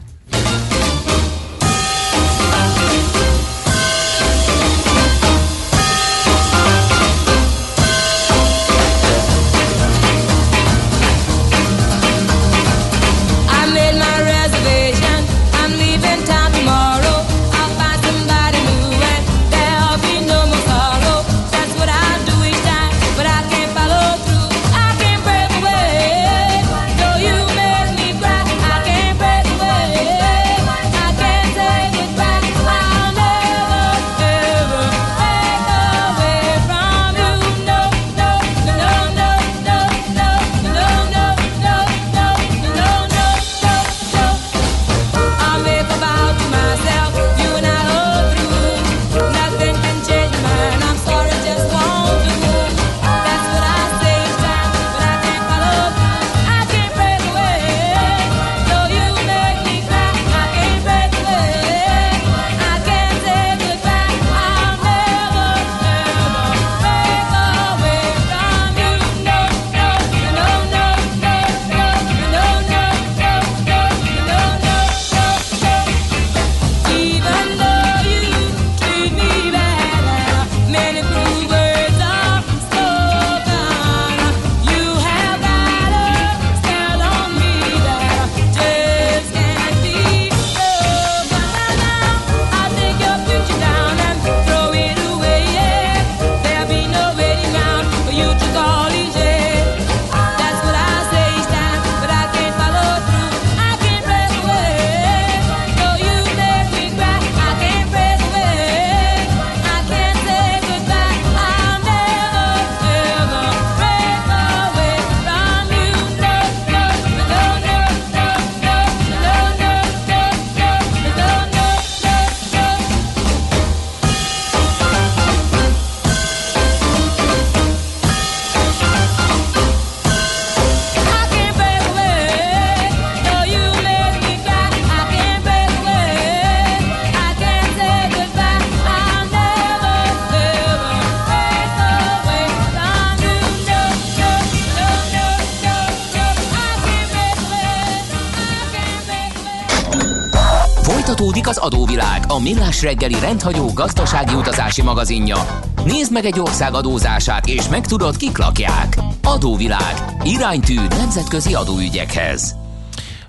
A 152.27 152.41
Millás 152.43 152.83
reggeli 152.83 153.15
rendhagyó 153.21 153.73
gazdasági 153.73 154.35
utazási 154.35 154.83
magazinja. 154.83 155.37
Nézd 155.85 156.13
meg 156.13 156.25
egy 156.25 156.41
ország 156.41 156.75
adózását, 156.75 157.47
és 157.47 157.69
megtudod, 157.69 158.17
kik 158.17 158.39
lakják. 158.39 158.97
Adóvilág. 159.23 159.95
Iránytű 160.23 160.75
nemzetközi 160.75 161.55
adóügyekhez. 161.55 162.55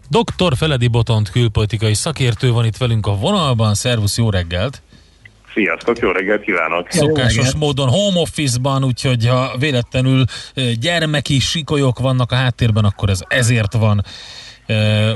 Dr. 0.10 0.58
Feledi 0.58 0.88
Botont 0.88 1.30
külpolitikai 1.30 1.94
szakértő 1.94 2.52
van 2.52 2.66
itt 2.66 2.78
velünk 2.78 3.08
a 3.08 3.16
vonalban. 3.16 3.74
Szervusz, 3.74 4.18
jó 4.18 4.30
reggelt! 4.30 4.82
Sziasztok, 5.54 6.00
jó 6.00 6.12
reggelt 6.12 6.42
kívánok! 6.42 6.88
Szokásos 6.92 7.56
módon 7.56 7.90
home 7.90 8.20
office-ban, 8.20 8.84
úgyhogy 8.84 9.28
ha 9.28 9.56
véletlenül 9.60 10.26
gyermeki 10.80 11.40
sikolyok 11.40 12.00
vannak 12.00 12.32
a 12.32 12.36
háttérben, 12.36 12.84
akkor 12.86 13.10
ez 13.10 13.20
ezért 13.28 13.74
van. 13.74 14.06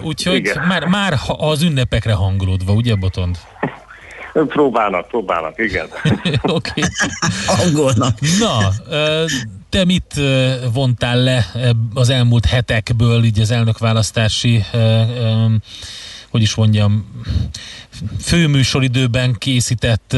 Úgyhogy 0.03 0.51
már, 0.67 0.85
már 0.85 1.19
az 1.37 1.61
ünnepekre 1.61 2.13
hangolódva, 2.13 2.73
ugye 2.73 2.95
Botond? 2.95 3.37
Próbálnak, 4.33 5.07
próbálnak, 5.07 5.53
igen. 5.57 5.87
Oké. 6.41 6.81
Angolnak. 7.47 8.17
Na, 8.39 8.69
te 9.69 9.85
mit 9.85 10.13
vontál 10.73 11.17
le 11.23 11.45
az 11.93 12.09
elmúlt 12.09 12.45
hetekből, 12.45 13.23
így 13.23 13.39
az 13.39 13.51
elnökválasztási 13.51 14.63
hogy 16.29 16.41
is 16.41 16.55
mondjam, 16.55 17.05
főműsoridőben 18.21 19.35
készített 19.37 20.15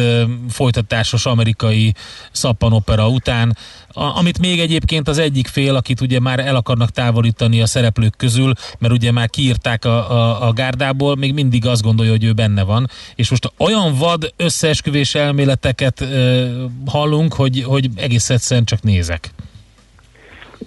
folytatásos 0.49 1.25
amerikai 1.25 1.93
szappanopera 2.31 3.07
után, 3.07 3.57
amit 3.93 4.39
még 4.39 4.59
egyébként 4.59 5.07
az 5.07 5.17
egyik 5.17 5.47
fél, 5.47 5.75
akit 5.75 6.01
ugye 6.01 6.19
már 6.19 6.39
el 6.39 6.55
akarnak 6.55 6.89
távolítani 6.89 7.61
a 7.61 7.65
szereplők 7.65 8.13
közül, 8.17 8.53
mert 8.79 8.93
ugye 8.93 9.11
már 9.11 9.29
kiírták 9.29 9.85
a, 9.85 10.11
a, 10.11 10.47
a 10.47 10.53
gárdából, 10.53 11.15
még 11.15 11.33
mindig 11.33 11.65
azt 11.65 11.81
gondolja, 11.81 12.11
hogy 12.11 12.23
ő 12.23 12.33
benne 12.33 12.63
van, 12.63 12.89
és 13.15 13.29
most 13.29 13.51
olyan 13.57 13.95
vad 13.97 14.33
összeesküvés 14.35 15.15
elméleteket 15.15 16.01
uh, 16.01 16.51
hallunk, 16.85 17.33
hogy, 17.33 17.63
hogy 17.63 17.89
egész 17.95 18.29
egyszerűen 18.29 18.65
csak 18.65 18.81
nézek. 18.81 19.31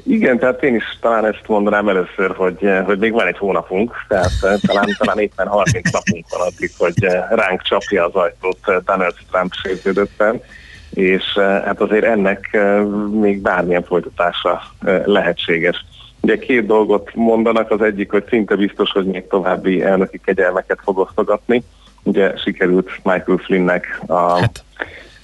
Igen, 0.07 0.39
tehát 0.39 0.63
én 0.63 0.75
is 0.75 0.99
talán 1.01 1.27
ezt 1.27 1.43
mondanám 1.47 1.89
először, 1.89 2.35
hogy, 2.37 2.65
eh, 2.65 2.85
hogy 2.85 2.99
még 2.99 3.13
van 3.13 3.27
egy 3.27 3.39
hónapunk, 3.39 4.05
tehát 4.09 4.33
eh, 4.43 4.55
talán, 4.67 4.97
talán 4.99 5.19
éppen 5.19 5.47
30 5.47 5.91
napunk 5.91 6.27
van 6.31 6.47
addig, 6.47 6.71
hogy 6.79 7.05
eh, 7.05 7.25
ránk 7.31 7.63
csapja 7.63 8.05
az 8.05 8.15
ajtót 8.15 8.85
Donald 8.85 9.15
Trump 9.31 9.53
sértődötten, 9.53 10.41
és 10.91 11.25
hát 11.39 11.81
azért 11.81 12.05
ennek 12.05 12.59
még 13.11 13.41
bármilyen 13.41 13.85
folytatása 13.85 14.63
lehetséges. 15.05 15.85
Ugye 16.21 16.39
két 16.39 16.67
dolgot 16.67 17.11
mondanak, 17.15 17.71
az 17.71 17.83
egyik, 17.83 18.11
hogy 18.11 18.25
szinte 18.29 18.57
biztos, 18.57 18.91
hogy 18.91 19.07
még 19.07 19.27
további 19.27 19.83
elnöki 19.83 20.21
kegyelmeket 20.25 20.79
fog 20.83 20.99
osztogatni. 20.99 21.63
Ugye 22.03 22.37
sikerült 22.37 22.91
Michael 23.03 23.39
Flynnnek 23.39 24.01
a 24.07 24.39
hát 24.39 24.65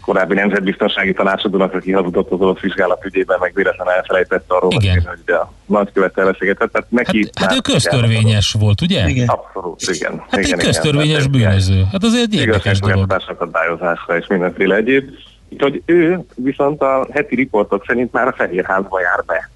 korábbi 0.01 0.35
nemzetbiztonsági 0.35 1.13
tanácsadónak, 1.13 1.75
aki 1.75 1.93
hazudott 1.93 2.31
az 2.31 2.41
orosz 2.41 2.61
vizsgálat 2.61 3.05
ügyében, 3.05 3.39
meg 3.41 3.53
véletlenül 3.55 3.93
elfelejtette 3.93 4.55
arról, 4.55 4.73
igen. 4.73 5.09
hogy 5.09 5.35
a 5.35 5.53
nagykövettel 5.67 6.25
beszélgetett. 6.25 6.73
Tehát 6.73 6.91
neki 6.91 7.31
hát, 7.35 7.49
hát 7.51 7.57
ő 7.57 7.73
köztörvényes 7.73 8.57
volt, 8.59 8.81
ugye? 8.81 9.09
Igen. 9.09 9.29
Abszolút, 9.29 9.81
igen. 9.93 10.25
Hát 10.29 10.41
igen, 10.45 10.59
egy 10.59 10.65
köztörvényes 10.65 11.25
igen. 11.25 11.31
bűnöző. 11.31 11.85
Hát 11.93 12.05
az 12.05 12.15
egy 12.15 12.35
érdekes 12.35 12.81
dolog. 12.81 13.13
akadályozásra 13.27 14.17
és 14.17 14.27
mindenféle 14.27 14.77
egyéb. 14.77 15.11
Hogy 15.59 15.83
ő 15.85 16.25
viszont 16.35 16.83
a 16.83 17.07
heti 17.13 17.35
riportok 17.35 17.85
szerint 17.87 18.13
már 18.13 18.27
a 18.27 18.33
Fehérházba 18.33 19.01
jár 19.01 19.25
be 19.27 19.51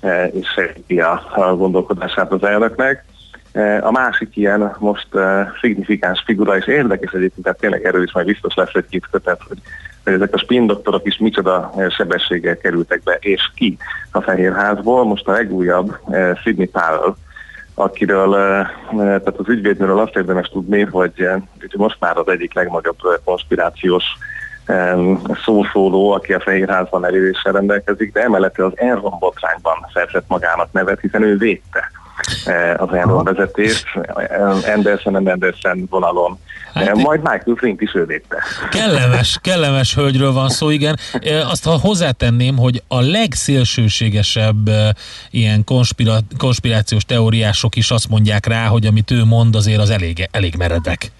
e, 0.00 0.26
és 0.26 0.46
segíti 0.54 1.00
a, 1.00 1.22
a 1.34 1.56
gondolkodását 1.56 2.32
az 2.32 2.42
elnöknek. 2.42 3.04
E, 3.52 3.86
a 3.86 3.90
másik 3.90 4.36
ilyen 4.36 4.76
most 4.78 5.06
uh, 5.12 5.40
szignifikáns 5.60 6.22
figura, 6.26 6.56
és 6.56 6.66
érdekes 6.66 7.12
egyébként, 7.12 7.42
tehát 7.42 7.58
tényleg 7.58 7.84
erről 7.84 8.02
is 8.02 8.12
majd 8.12 8.26
biztos 8.26 8.54
lesz 8.54 8.74
egy 8.74 8.86
két 8.88 9.06
kötet, 9.10 9.40
hogy, 9.48 9.58
ezek 10.04 10.34
a 10.34 10.38
spin 10.38 10.66
doktorok 10.66 11.06
is 11.06 11.18
micsoda 11.18 11.72
sebességgel 11.90 12.56
kerültek 12.56 13.02
be, 13.02 13.18
és 13.20 13.50
ki 13.54 13.76
a 14.10 14.20
Fehérházból. 14.20 15.04
Most 15.04 15.28
a 15.28 15.32
legújabb 15.32 15.98
Sidney 16.42 16.66
Powell, 16.66 17.14
akiről, 17.74 18.32
tehát 18.96 19.38
az 19.38 19.48
ügyvédnőről 19.48 19.98
azt 19.98 20.16
érdemes 20.16 20.48
tudni, 20.48 20.80
hogy 20.80 21.28
most 21.76 21.96
már 22.00 22.16
az 22.16 22.28
egyik 22.28 22.54
legnagyobb 22.54 22.98
konspirációs 23.24 24.04
szószóló, 25.44 26.10
aki 26.10 26.32
a 26.32 26.40
Fehérházban 26.40 27.04
erősen 27.04 27.52
rendelkezik, 27.52 28.12
de 28.12 28.22
emellett 28.22 28.58
az 28.58 28.72
Enron 28.74 29.18
botrányban 29.18 29.86
szerzett 29.92 30.24
magának 30.28 30.72
nevet, 30.72 31.00
hiszen 31.00 31.22
ő 31.22 31.36
védte 31.36 31.90
Eh, 31.92 32.01
az 32.76 32.92
Enron 32.92 33.24
vezetést, 33.24 33.84
Anderson 34.74 35.14
and 35.14 35.28
Anderson 35.28 35.86
vonalon. 35.90 36.38
Hát, 36.74 36.88
eh, 36.88 36.94
Majd 36.94 37.20
Michael 37.20 37.56
Flint 37.56 37.80
is 37.80 37.94
ő 37.94 38.04
védte. 38.04 38.42
Kellemes, 38.70 39.38
kellemes 39.40 39.94
hölgyről 39.94 40.32
van 40.32 40.48
szó, 40.48 40.70
igen. 40.70 40.98
Eh, 41.12 41.50
azt 41.50 41.64
ha 41.64 41.78
hozzátenném, 41.78 42.56
hogy 42.56 42.82
a 42.88 43.00
legszélsőségesebb 43.00 44.70
ilyen 45.30 45.64
konspira, 45.64 46.16
konspirációs 46.38 47.04
teóriások 47.04 47.76
is 47.76 47.90
azt 47.90 48.08
mondják 48.08 48.46
rá, 48.46 48.66
hogy 48.66 48.86
amit 48.86 49.10
ő 49.10 49.24
mond 49.24 49.54
azért 49.54 49.80
az 49.80 49.90
elég, 49.90 50.28
elég 50.30 50.54
meredek. 50.56 51.10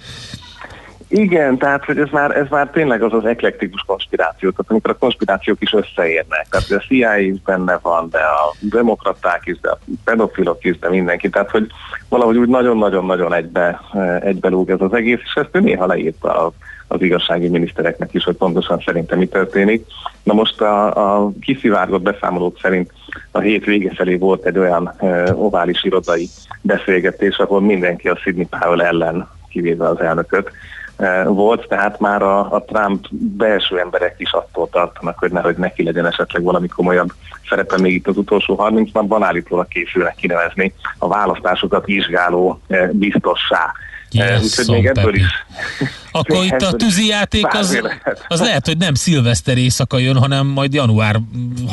Igen, 1.14 1.58
tehát 1.58 1.84
hogy 1.84 1.98
ez 1.98 2.08
már, 2.10 2.36
ez 2.36 2.46
már 2.50 2.70
tényleg 2.70 3.02
az 3.02 3.12
az 3.12 3.24
eklektikus 3.24 3.82
konspiráció, 3.86 4.50
tehát 4.50 4.70
amikor 4.70 4.90
a 4.90 4.98
konspirációk 4.98 5.56
is 5.60 5.72
összeérnek, 5.72 6.46
tehát 6.50 6.70
a 6.70 6.86
CIA 6.86 7.16
is 7.16 7.40
benne 7.44 7.78
van, 7.82 8.08
de 8.10 8.18
a 8.18 8.54
demokraták 8.60 9.40
is, 9.44 9.60
de 9.60 9.70
a 9.70 9.78
pedofilok 10.04 10.64
is, 10.64 10.78
de 10.78 10.88
mindenki, 10.88 11.28
tehát 11.28 11.50
hogy 11.50 11.66
valahogy 12.08 12.36
úgy 12.36 12.48
nagyon-nagyon-nagyon 12.48 13.34
egybe, 13.34 13.80
egybe 14.20 14.48
lúg 14.48 14.70
ez 14.70 14.80
az 14.80 14.92
egész, 14.92 15.20
és 15.24 15.34
ezt 15.34 15.48
ő 15.52 15.60
néha 15.60 15.86
leírta 15.86 16.52
az 16.88 17.02
igazsági 17.02 17.48
minisztereknek 17.48 18.14
is, 18.14 18.24
hogy 18.24 18.36
pontosan 18.36 18.82
szerintem 18.84 19.18
mi 19.18 19.26
történik. 19.26 19.86
Na 20.22 20.32
most 20.32 20.60
a, 20.60 21.24
a 21.24 21.32
kiszivárgott 21.40 22.02
beszámolók 22.02 22.58
szerint 22.58 22.92
a 23.30 23.38
hét 23.38 23.64
vége 23.64 23.92
felé 23.94 24.16
volt 24.16 24.44
egy 24.44 24.58
olyan 24.58 24.94
e, 24.98 25.34
ovális 25.34 25.84
irodai 25.84 26.28
beszélgetés, 26.60 27.36
ahol 27.36 27.60
mindenki 27.60 28.08
a 28.08 28.16
Sidney 28.16 28.46
Powell 28.46 28.80
ellen 28.80 29.28
kivéve 29.48 29.88
az 29.88 30.00
elnököt, 30.00 30.50
volt, 31.24 31.68
tehát 31.68 32.00
már 32.00 32.22
a, 32.22 32.52
a 32.52 32.64
Trump 32.64 33.06
belső 33.10 33.78
emberek 33.78 34.14
is 34.18 34.32
attól 34.32 34.68
tartanak, 34.68 35.18
hogy 35.18 35.30
nehogy 35.30 35.56
neki 35.56 35.82
legyen 35.84 36.06
esetleg 36.06 36.42
valami 36.42 36.68
komolyabb 36.68 37.12
szerepe 37.48 37.78
még 37.78 37.94
itt 37.94 38.06
az 38.06 38.16
utolsó 38.16 38.54
30 38.54 38.92
napban 38.92 39.22
állítólag 39.22 39.68
készülnek 39.68 40.14
kinevezni 40.14 40.74
a 40.98 41.08
választásokat 41.08 41.84
vizsgáló 41.84 42.60
e, 42.68 42.90
biztossá. 42.92 43.72
Yes, 44.12 44.42
Úgyhogy 44.42 44.74
még 44.74 44.86
ebből 44.86 45.14
is. 45.14 45.44
Akkor 46.12 46.44
itt 46.44 46.62
a 46.62 46.72
tűzijáték 46.72 47.46
az, 47.54 47.82
az 48.28 48.40
lehet, 48.40 48.66
hogy 48.66 48.76
nem 48.76 48.94
szilveszter 48.94 49.56
éjszaka 49.56 49.98
jön, 49.98 50.16
hanem 50.16 50.46
majd 50.46 50.74
január 50.74 51.16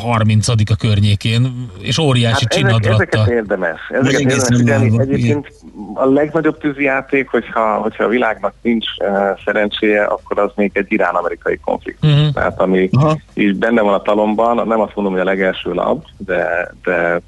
30-a 0.06 0.76
környékén, 0.76 1.70
és 1.82 1.98
óriási 1.98 2.46
hát 2.50 2.54
csinadrattal. 2.54 2.94
Ezek, 2.94 3.14
ezeket 3.14 3.34
érdemes. 3.34 3.80
Ezeket 3.90 4.20
érdemes 4.20 4.44
figyelni. 4.58 5.00
Egyébként 5.00 5.52
a 5.94 6.06
legnagyobb 6.06 6.58
tűzijáték, 6.58 7.30
hogyha, 7.30 7.74
hogyha 7.76 8.04
a 8.04 8.08
világnak 8.08 8.54
nincs 8.62 8.86
uh, 9.00 9.40
szerencséje, 9.46 10.04
akkor 10.04 10.40
az 10.40 10.52
még 10.56 10.72
egy 10.74 10.86
irán-amerikai 10.90 11.58
konfliktus. 11.58 12.10
Uh-huh. 12.12 12.34
Tehát 12.34 12.60
ami 12.60 12.90
Aha. 12.92 13.18
is 13.34 13.54
benne 13.54 13.82
van 13.82 13.94
a 13.94 14.02
talomban, 14.02 14.68
nem 14.68 14.80
azt 14.80 14.96
mondom, 14.96 15.14
hogy 15.14 15.22
a 15.22 15.30
legelső 15.30 15.74
lap, 15.74 16.06
de, 16.18 16.72
de 16.84 17.22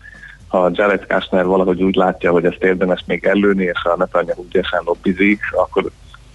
ha 0.52 0.70
Jared 0.74 1.06
Kushner 1.08 1.46
valahogy 1.46 1.84
úgy 1.84 1.96
látja, 1.96 2.32
hogy 2.32 2.46
ezt 2.46 2.64
érdemes 2.64 3.04
még 3.08 3.26
előni, 3.26 3.64
és 3.64 3.84
a 3.84 3.96
Netanyahu 3.98 4.46
ügyesen 4.46 4.82
lobbizik, 4.86 5.40
akkor 5.52 5.84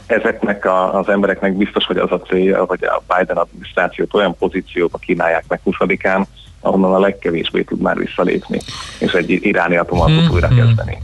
ezeknek 0.07 0.64
a, 0.64 0.98
az 0.98 1.09
embereknek 1.09 1.57
biztos, 1.57 1.85
hogy 1.85 1.96
az 1.96 2.12
a 2.12 2.20
célja, 2.20 2.64
hogy 2.64 2.85
a 2.85 3.02
Biden 3.16 3.37
adminisztrációt 3.37 4.14
olyan 4.14 4.37
pozícióba 4.37 4.98
kínálják 4.98 5.44
meg 5.48 5.61
20-án, 5.64 6.24
ahonnan 6.61 6.94
a 6.94 6.98
legkevésbé 6.98 7.62
tud 7.62 7.81
már 7.81 7.96
visszalépni, 7.96 8.61
és 8.98 9.12
egy 9.12 9.31
iráni 9.31 9.76
atomatot 9.76 10.24
hmm. 10.24 10.35
újra 10.35 10.48
kezdeni. 10.48 10.98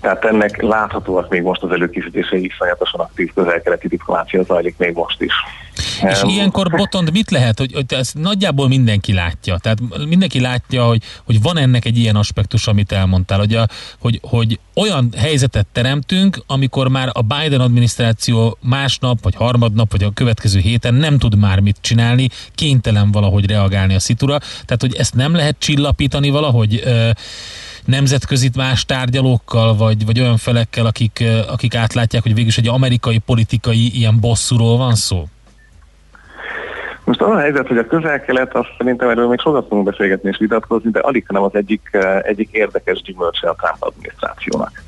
Tehát 0.00 0.24
ennek 0.24 0.62
láthatóak 0.62 1.28
még 1.28 1.42
most 1.42 1.62
az 1.62 1.70
előkészítése 1.70 2.36
iszonyatosan 2.36 3.00
aktív 3.00 3.32
közel-keleti 3.34 3.88
diplomácia 3.88 4.42
zajlik 4.42 4.76
még 4.78 4.94
most 4.94 5.22
is. 5.22 5.32
És 6.02 6.22
ilyenkor 6.26 6.70
Botond 6.70 7.12
mit 7.12 7.30
lehet, 7.30 7.58
hogy, 7.58 7.72
hogy 7.72 7.84
ezt 7.88 8.14
nagyjából 8.14 8.68
mindenki 8.68 9.12
látja. 9.12 9.58
Tehát 9.58 9.78
mindenki 10.08 10.40
látja, 10.40 10.84
hogy, 10.84 11.02
hogy 11.24 11.42
van 11.42 11.58
ennek 11.58 11.84
egy 11.84 11.98
ilyen 11.98 12.16
aspektus, 12.16 12.66
amit 12.66 12.92
elmondtál, 12.92 13.38
hogy, 13.38 13.54
a, 13.54 13.68
hogy, 13.98 14.20
hogy 14.22 14.58
olyan 14.74 15.12
helyzetet 15.16 15.66
teremtünk, 15.72 16.42
amikor 16.46 16.88
már 16.88 17.10
a 17.12 17.22
Biden 17.22 17.60
adminisztráció 17.60 18.58
másnap, 18.60 19.22
vagy 19.22 19.34
harmadnap, 19.34 19.90
vagy 19.90 20.02
a 20.02 20.10
következő 20.10 20.58
héten 20.60 20.94
nem 20.94 21.18
tud 21.18 21.36
már 21.36 21.60
mit 21.60 21.76
csinálni, 21.80 22.28
kénytelen 22.54 23.10
valahogy 23.10 23.46
reagálni 23.46 23.94
a 23.94 24.00
szitura. 24.00 24.38
Tehát, 24.38 24.80
hogy 24.80 24.94
ezt 24.94 25.14
nem 25.14 25.34
lehet 25.34 25.56
csillapítani 25.58 26.30
valahogy 26.30 26.82
nemzetközi 27.84 28.50
más 28.56 28.84
tárgyalókkal, 28.84 29.76
vagy, 29.76 30.04
vagy 30.04 30.20
olyan 30.20 30.36
felekkel, 30.36 30.86
akik, 30.86 31.24
akik 31.48 31.74
átlátják, 31.74 32.22
hogy 32.22 32.34
végülis 32.34 32.58
egy 32.58 32.68
amerikai 32.68 33.18
politikai 33.18 33.96
ilyen 33.98 34.20
bosszúról 34.20 34.76
van 34.76 34.94
szó? 34.94 35.28
Most 37.04 37.20
az 37.20 37.30
a 37.30 37.38
helyzet, 37.38 37.68
hogy 37.68 37.78
a 37.78 37.86
közel-kelet, 37.86 38.54
azt 38.54 38.74
szerintem 38.78 39.08
erről 39.08 39.28
még 39.28 39.40
sokat 39.40 39.66
fogunk 39.68 39.86
beszélgetni 39.86 40.28
és 40.28 40.38
vitatkozni, 40.38 40.90
de 40.90 41.00
alig 41.00 41.24
nem 41.28 41.42
az 41.42 41.54
egyik, 41.54 41.98
egyik 42.22 42.48
érdekes 42.50 43.02
gyümölcse 43.02 43.48
a 43.48 43.54
Trump 43.54 43.76
adminisztrációnak. 43.78 44.82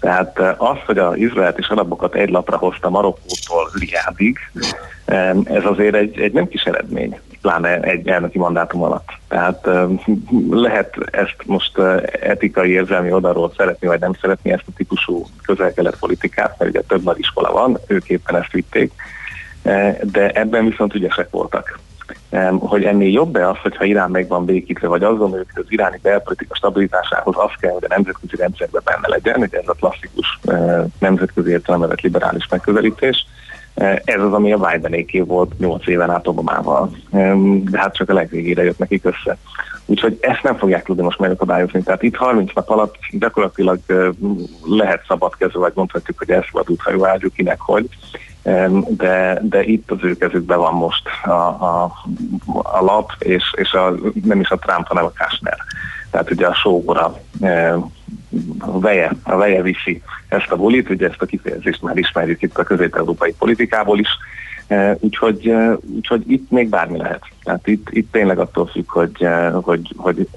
Tehát 0.00 0.38
az, 0.56 0.76
hogy 0.86 0.98
az 0.98 1.16
izraelt 1.16 1.58
és 1.58 1.68
arabokat 1.68 2.14
egy 2.14 2.30
lapra 2.30 2.56
hozta 2.56 2.90
Marokkótól 2.90 3.70
Liádig, 3.72 4.38
ez 5.44 5.64
azért 5.64 5.94
egy, 5.94 6.20
egy 6.20 6.32
nem 6.32 6.48
kis 6.48 6.62
eredmény, 6.62 7.20
pláne 7.40 7.80
egy 7.80 8.08
elnöki 8.08 8.38
mandátum 8.38 8.82
alatt. 8.82 9.08
Tehát 9.28 9.68
lehet 10.50 10.96
ezt 11.10 11.36
most 11.44 11.78
etikai, 12.20 12.70
érzelmi 12.70 13.12
oldalról 13.12 13.52
szeretni, 13.56 13.86
vagy 13.86 14.00
nem 14.00 14.14
szeretni 14.20 14.52
ezt 14.52 14.64
a 14.66 14.72
típusú 14.76 15.26
közel-kelet 15.42 15.98
politikát, 15.98 16.54
mert 16.58 16.70
ugye 16.70 16.80
több 16.80 17.02
nagy 17.02 17.18
iskola 17.18 17.52
van, 17.52 17.78
ők 17.86 18.08
éppen 18.08 18.36
ezt 18.36 18.52
vitték, 18.52 18.92
de 20.02 20.30
ebben 20.30 20.68
viszont 20.68 20.94
ügyesek 20.94 21.30
voltak. 21.30 21.78
Hogy 22.58 22.84
ennél 22.84 23.12
jobb-e 23.12 23.48
az, 23.48 23.56
hogyha 23.62 23.84
Irán 23.84 24.10
meg 24.10 24.28
van 24.28 24.44
békítve, 24.44 24.88
vagy 24.88 25.02
azon, 25.02 25.30
hogy 25.30 25.46
az 25.54 25.64
iráni 25.68 25.98
belpolitika 26.02 26.54
stabilitásához 26.54 27.34
az 27.38 27.50
kell, 27.60 27.72
hogy 27.72 27.84
a 27.84 27.94
nemzetközi 27.94 28.36
rendszerben 28.36 28.82
benne 28.84 29.08
legyen, 29.08 29.40
ugye 29.40 29.58
ez 29.58 29.68
a 29.68 29.72
klasszikus 29.72 30.40
nemzetközi 30.98 31.50
értelemben 31.50 31.98
liberális 32.02 32.48
megközelítés, 32.50 33.26
Ez 34.04 34.20
az, 34.20 34.32
ami 34.32 34.52
a 34.52 34.58
Bidenéké 34.58 35.20
volt 35.20 35.58
8 35.58 35.86
éven 35.86 36.10
át 36.10 36.26
Obamával. 36.26 36.90
De 37.64 37.78
hát 37.78 37.94
csak 37.94 38.10
a 38.10 38.14
legvégére 38.14 38.62
jött 38.62 38.78
nekik 38.78 39.04
össze. 39.04 39.36
Úgyhogy 39.86 40.18
ezt 40.20 40.42
nem 40.42 40.56
fogják 40.56 40.84
tudni 40.84 41.02
most 41.02 41.18
megakadályozni. 41.18 41.82
Tehát 41.82 42.02
itt 42.02 42.16
30 42.16 42.52
nap 42.54 42.70
alatt 42.70 42.94
gyakorlatilag 43.10 43.78
lehet 44.64 45.04
szabadkező, 45.08 45.58
vagy 45.58 45.72
mondhatjuk, 45.74 46.18
hogy 46.18 46.30
elszabadult 46.30 46.80
hajóágyú, 46.80 47.28
kinek 47.30 47.60
hogy. 47.60 47.88
De, 48.88 49.40
de 49.42 49.64
itt 49.64 49.90
az 49.90 49.98
ő 50.02 50.16
kezükben 50.16 50.58
van 50.58 50.74
most 50.74 51.02
a, 51.24 51.30
a, 51.30 51.92
a 52.62 52.84
lap, 52.84 53.12
és, 53.18 53.54
és 53.56 53.72
a, 53.72 53.94
nem 54.24 54.40
is 54.40 54.48
a 54.48 54.58
Trump, 54.58 54.86
hanem 54.86 55.04
a 55.04 55.12
Kashner. 55.16 55.58
Tehát 56.10 56.30
ugye 56.30 56.46
a 56.46 56.54
sógora 56.54 57.20
a 58.58 58.78
veje, 58.78 59.10
a 59.22 59.36
veje 59.36 59.62
viszi 59.62 60.02
ezt 60.28 60.50
a 60.50 60.56
bulit, 60.56 60.90
ugye 60.90 61.08
ezt 61.08 61.22
a 61.22 61.26
kifejezést 61.26 61.82
már 61.82 61.96
ismerjük 61.96 62.42
itt 62.42 62.58
a 62.58 62.62
közép-európai 62.62 63.34
politikából 63.38 63.98
is, 63.98 64.08
úgyhogy, 64.98 65.52
úgyhogy 65.94 66.30
itt 66.30 66.50
még 66.50 66.68
bármi 66.68 66.98
lehet. 66.98 67.22
Tehát 67.42 67.66
itt, 67.66 67.86
itt 67.90 68.12
tényleg 68.12 68.38
attól 68.38 68.66
függ, 68.66 68.90
hogy, 68.90 69.26
hogy, 69.52 69.94
hogy 69.96 70.28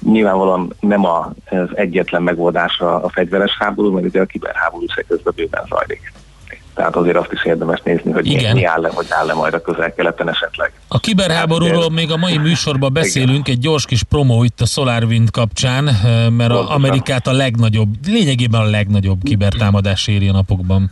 nyilvánvalóan 0.00 0.72
nem 0.80 1.04
az 1.04 1.68
egyetlen 1.74 2.22
megoldás 2.22 2.78
a, 2.78 3.04
a 3.04 3.08
fegyveres 3.08 3.56
háború, 3.58 3.92
mert 3.92 4.06
ugye 4.06 4.20
a 4.20 4.26
kiberháború 4.26 4.86
se 4.86 5.02
közben 5.02 5.32
bőven 5.36 5.64
zajlik. 5.68 6.12
Tehát 6.74 6.96
azért 6.96 7.16
azt 7.16 7.32
is 7.32 7.44
érdemes 7.44 7.80
nézni, 7.84 8.12
hogy 8.12 8.26
Igen. 8.26 8.56
mi 8.56 8.64
áll-e, 8.64 8.90
hogy 8.94 9.06
áll-e 9.08 9.34
majd 9.34 9.54
a 9.54 9.60
közel-keleten 9.60 10.28
esetleg. 10.28 10.72
A 10.88 11.00
kiberháborúról 11.00 11.90
még 11.90 12.10
a 12.10 12.16
mai 12.16 12.38
műsorban 12.38 12.92
beszélünk, 12.92 13.48
Igen. 13.48 13.56
egy 13.56 13.58
gyors 13.58 13.86
kis 13.86 14.02
promó 14.02 14.44
itt 14.44 14.60
a 14.60 14.66
SolarWind 14.66 15.30
kapcsán, 15.30 15.88
eh, 15.88 15.94
mert 16.30 16.50
a 16.50 16.70
Amerikát 16.74 17.26
a 17.26 17.32
legnagyobb, 17.32 17.88
lényegében 18.06 18.60
a 18.60 18.70
legnagyobb 18.70 19.18
kibertámadás 19.22 20.06
éri 20.06 20.28
a 20.28 20.32
napokban 20.32 20.90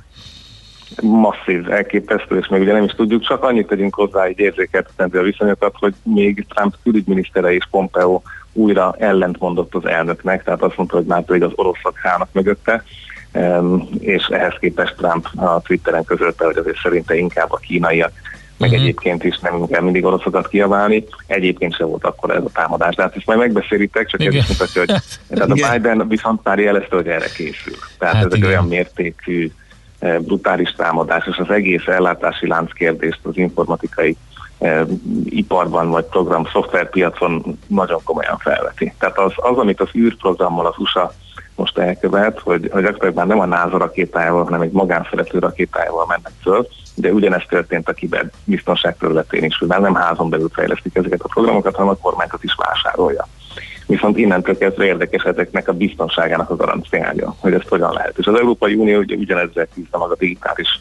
masszív, 1.03 1.71
elképesztő, 1.71 2.39
és 2.39 2.49
még 2.49 2.61
ugye 2.61 2.73
nem 2.73 2.85
is 2.85 2.93
tudjuk, 2.93 3.23
csak 3.23 3.45
annyit 3.45 3.67
tegyünk 3.67 3.95
hozzá, 3.95 4.29
így 4.29 4.39
érzékeltetendő 4.39 5.19
a 5.19 5.23
viszonyokat, 5.23 5.75
hogy 5.79 5.95
még 6.03 6.47
Trump 6.49 6.75
külügyminisztere 6.83 7.55
és 7.55 7.67
Pompeo 7.71 8.21
újra 8.53 8.95
ellentmondott 8.99 9.75
az 9.75 9.87
elnöknek, 9.87 10.45
tehát 10.45 10.63
azt 10.63 10.77
mondta, 10.77 10.97
hogy 10.97 11.05
már 11.05 11.25
pedig 11.25 11.43
az 11.43 11.53
oroszok 11.55 11.95
állnak 12.03 12.29
mögötte, 12.33 12.85
és 13.99 14.27
ehhez 14.27 14.55
képest 14.61 14.95
Trump 14.97 15.29
a 15.37 15.61
Twitteren 15.61 16.05
közölte, 16.05 16.45
hogy 16.45 16.57
azért 16.57 16.81
szerinte 16.83 17.17
inkább 17.17 17.53
a 17.53 17.57
kínaiak, 17.57 18.13
meg 18.61 18.71
uh-huh. 18.71 18.85
egyébként 18.85 19.25
is 19.25 19.39
nem 19.39 19.67
kell 19.67 19.83
mindig 19.83 20.05
oroszokat 20.05 20.49
kiabálni. 20.49 21.05
Egyébként 21.27 21.75
sem 21.75 21.89
volt 21.89 22.05
akkor 22.05 22.31
ez 22.31 22.45
a 22.45 22.51
támadás. 22.53 22.95
De 22.95 23.03
hát 23.03 23.17
ezt 23.17 23.27
majd 23.27 23.39
megbeszélitek, 23.39 24.07
csak 24.07 24.21
igen. 24.21 24.33
ez 24.33 24.43
is 24.43 24.49
mutatja, 24.49 24.81
hogy 24.81 24.89
tehát 25.29 25.51
a 25.51 25.73
Biden 25.73 26.09
viszont 26.09 26.41
már 26.45 26.59
jelezte, 26.59 26.97
hogy 26.97 27.09
erre 27.09 27.29
készül. 27.37 27.75
Tehát 27.99 28.15
hát 28.15 28.25
ez 28.25 28.35
igen. 28.35 28.49
egy 28.49 28.55
olyan 28.55 28.67
mértékű 28.67 29.51
eh, 29.99 30.19
brutális 30.19 30.73
támadás, 30.77 31.27
és 31.27 31.37
az 31.37 31.51
egész 31.51 31.87
ellátási 31.87 32.47
lánc 32.47 32.73
kérdést 32.73 33.21
az 33.23 33.37
informatikai 33.37 34.17
eh, 34.59 34.83
iparban 35.25 35.91
vagy 35.91 36.05
program 36.05 36.47
szoftverpiacon 36.53 37.59
nagyon 37.67 38.01
komolyan 38.05 38.37
felveti. 38.39 38.93
Tehát 38.99 39.19
az, 39.19 39.33
az 39.37 39.57
amit 39.57 39.81
az 39.81 39.89
űrprogrammal 39.95 40.67
az 40.67 40.79
USA 40.79 41.13
most 41.61 41.79
elkövet, 41.79 42.39
hogy, 42.39 42.69
hogy 42.73 42.83
gyakorlatilag 42.83 43.15
már 43.15 43.27
nem 43.27 43.41
a 43.41 43.45
NASA 43.45 43.79
rakétájával, 43.79 44.45
hanem 44.45 44.61
egy 44.61 44.71
magánszereplő 44.71 45.39
rakétájával 45.39 46.05
mennek 46.09 46.33
föl, 46.43 46.67
de 46.95 47.13
ugyanezt 47.13 47.49
történt 47.49 47.89
a 47.89 47.93
kiberbiztonság 47.93 48.97
területén 48.97 49.45
is, 49.45 49.59
hogy 49.59 49.69
már 49.69 49.81
nem 49.81 49.95
házon 49.95 50.31
belül 50.31 50.49
fejlesztik 50.53 50.97
ezeket 50.97 51.21
a 51.21 51.29
programokat, 51.29 51.75
hanem 51.75 51.91
a 51.91 51.97
kormányzat 51.97 52.45
is 52.45 52.55
vásárolja. 52.57 53.29
Viszont 53.87 54.19
innentől 54.19 54.59
kezdve 54.59 54.85
érdekes 54.85 55.23
ezeknek 55.23 55.69
a 55.69 55.73
biztonságának 55.73 56.51
a 56.51 56.57
garanciája, 56.57 57.35
hogy 57.39 57.53
ezt 57.53 57.69
hogyan 57.69 57.93
lehet. 57.93 58.19
És 58.19 58.27
az 58.27 58.39
Európai 58.39 58.75
Unió 58.75 58.99
ugye 58.99 59.15
ugyanezzel 59.15 59.69
küzd 59.75 59.89
a 59.91 60.17
digitális 60.19 60.81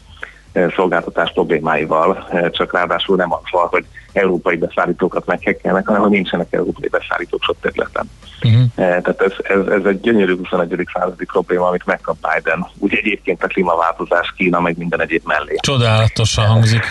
szolgáltatás 0.76 1.32
problémáival, 1.32 2.28
csak 2.50 2.72
ráadásul 2.72 3.16
nem 3.16 3.28
van, 3.28 3.68
hogy 3.70 3.84
európai 4.12 4.56
beszállítókat 4.56 5.26
meghekkelnek, 5.26 5.86
hanem 5.86 6.02
hogy 6.02 6.10
nincsenek 6.10 6.46
európai 6.50 6.88
beszállítók 6.88 7.42
sok 7.42 7.56
területen. 7.60 8.10
Uh-huh. 8.42 8.62
Tehát 8.74 9.22
ez, 9.22 9.32
ez, 9.42 9.66
ez 9.66 9.84
egy 9.84 10.00
gyönyörű 10.00 10.36
21. 10.36 10.88
századi 10.92 11.24
probléma, 11.24 11.66
amit 11.66 11.86
megkap 11.86 12.16
Biden. 12.34 12.66
Úgy 12.78 12.94
egyébként 12.94 13.42
a 13.42 13.46
klímaváltozás, 13.46 14.32
Kína, 14.36 14.60
meg 14.60 14.78
minden 14.78 15.00
egyéb 15.00 15.22
mellé. 15.24 15.56
Csodálatosan 15.60 16.46
hangzik. 16.46 16.84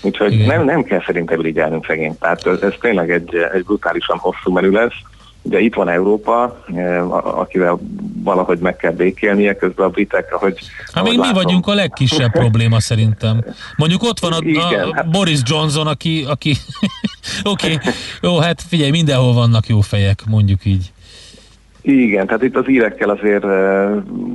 Úgyhogy 0.00 0.46
nem, 0.46 0.64
nem 0.64 0.82
kell 0.82 1.02
szerintem 1.06 1.40
irigyelnünk 1.40 1.86
szegény. 1.86 2.18
Tehát 2.18 2.46
ez, 2.46 2.60
ez 2.60 2.72
tényleg 2.80 3.10
egy, 3.10 3.34
egy 3.52 3.64
brutálisan 3.64 4.18
hosszú 4.18 4.52
menü 4.52 4.70
lesz 4.70 4.94
Ugye 5.48 5.60
itt 5.60 5.74
van 5.74 5.88
Európa, 5.88 6.64
eh, 6.74 7.38
akivel 7.38 7.78
valahogy 8.22 8.58
meg 8.58 8.76
kell 8.76 8.92
békélnie, 8.92 9.56
közben 9.56 9.86
a 9.86 9.88
britek, 9.88 10.34
ahogy... 10.34 10.58
Hát 10.92 11.04
még 11.04 11.18
mi 11.18 11.32
vagyunk 11.32 11.66
a 11.66 11.74
legkisebb 11.74 12.30
probléma 12.30 12.80
szerintem. 12.80 13.44
Mondjuk 13.76 14.02
ott 14.02 14.18
van 14.18 14.32
a, 14.32 14.38
Igen, 14.40 14.88
a 14.88 14.94
hát... 14.94 15.10
Boris 15.10 15.40
Johnson, 15.44 15.86
aki... 15.86 16.24
aki 16.28 16.54
Oké, 17.52 17.72
okay. 17.74 17.92
jó, 18.22 18.38
hát 18.38 18.62
figyelj, 18.62 18.90
mindenhol 18.90 19.32
vannak 19.32 19.66
jó 19.66 19.80
fejek, 19.80 20.22
mondjuk 20.26 20.64
így. 20.64 20.92
Igen, 21.80 22.26
tehát 22.26 22.42
itt 22.42 22.56
az 22.56 22.68
írekkel 22.68 23.10
azért 23.10 23.44
eh, 23.44 23.90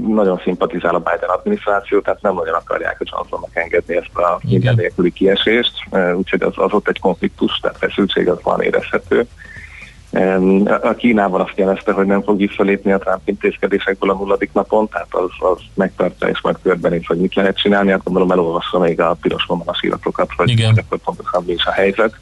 nagyon 0.08 0.40
szimpatizál 0.44 0.96
a 0.96 1.00
Biden 1.00 1.30
adminisztráció, 1.30 2.00
tehát 2.00 2.22
nem 2.22 2.34
nagyon 2.34 2.54
akarják 2.54 2.98
a 3.00 3.06
Johnsonnak 3.12 3.56
engedni 3.56 3.96
ezt 3.96 4.16
a 4.18 4.40
minden 4.44 4.76
nélküli 4.76 5.12
kiesést, 5.12 5.74
eh, 5.90 6.18
úgyhogy 6.18 6.42
az, 6.42 6.54
az 6.56 6.72
ott 6.74 6.88
egy 6.88 7.00
konfliktus, 7.00 7.60
tehát 7.60 7.78
feszültség 7.78 8.30
az 8.30 8.38
van 8.44 8.62
érezhető. 8.62 9.28
A 10.82 10.94
Kínában 10.94 11.42
azt 11.42 11.58
jelezte, 11.58 11.92
hogy 11.92 12.06
nem 12.06 12.22
fog 12.22 12.38
visszalépni 12.38 12.92
a 12.92 12.98
Trump 12.98 13.22
intézkedésekből 13.26 14.10
a 14.10 14.14
nulladik 14.14 14.50
napon, 14.54 14.90
tehát 14.90 15.08
az, 15.10 15.52
az 15.52 15.60
megtartja 15.74 16.28
és 16.28 16.42
majd 16.42 16.56
körbenéz, 16.64 17.06
hogy 17.06 17.18
mit 17.18 17.36
lehet 17.36 17.58
csinálni. 17.58 17.92
Hát 17.92 18.04
gondolom 18.04 18.32
elolvassa 18.32 18.80
még 18.80 19.02
a 19.02 19.18
piros 19.22 19.46
vonalas 19.48 19.82
iratokat, 19.82 20.30
hogy, 20.36 20.50
Igen. 20.50 20.70
hogy 20.70 20.84
akkor 20.86 20.98
pontosan 20.98 21.44
mi 21.46 21.52
is 21.52 21.66
a 21.66 21.72
helyzet. 21.72 22.16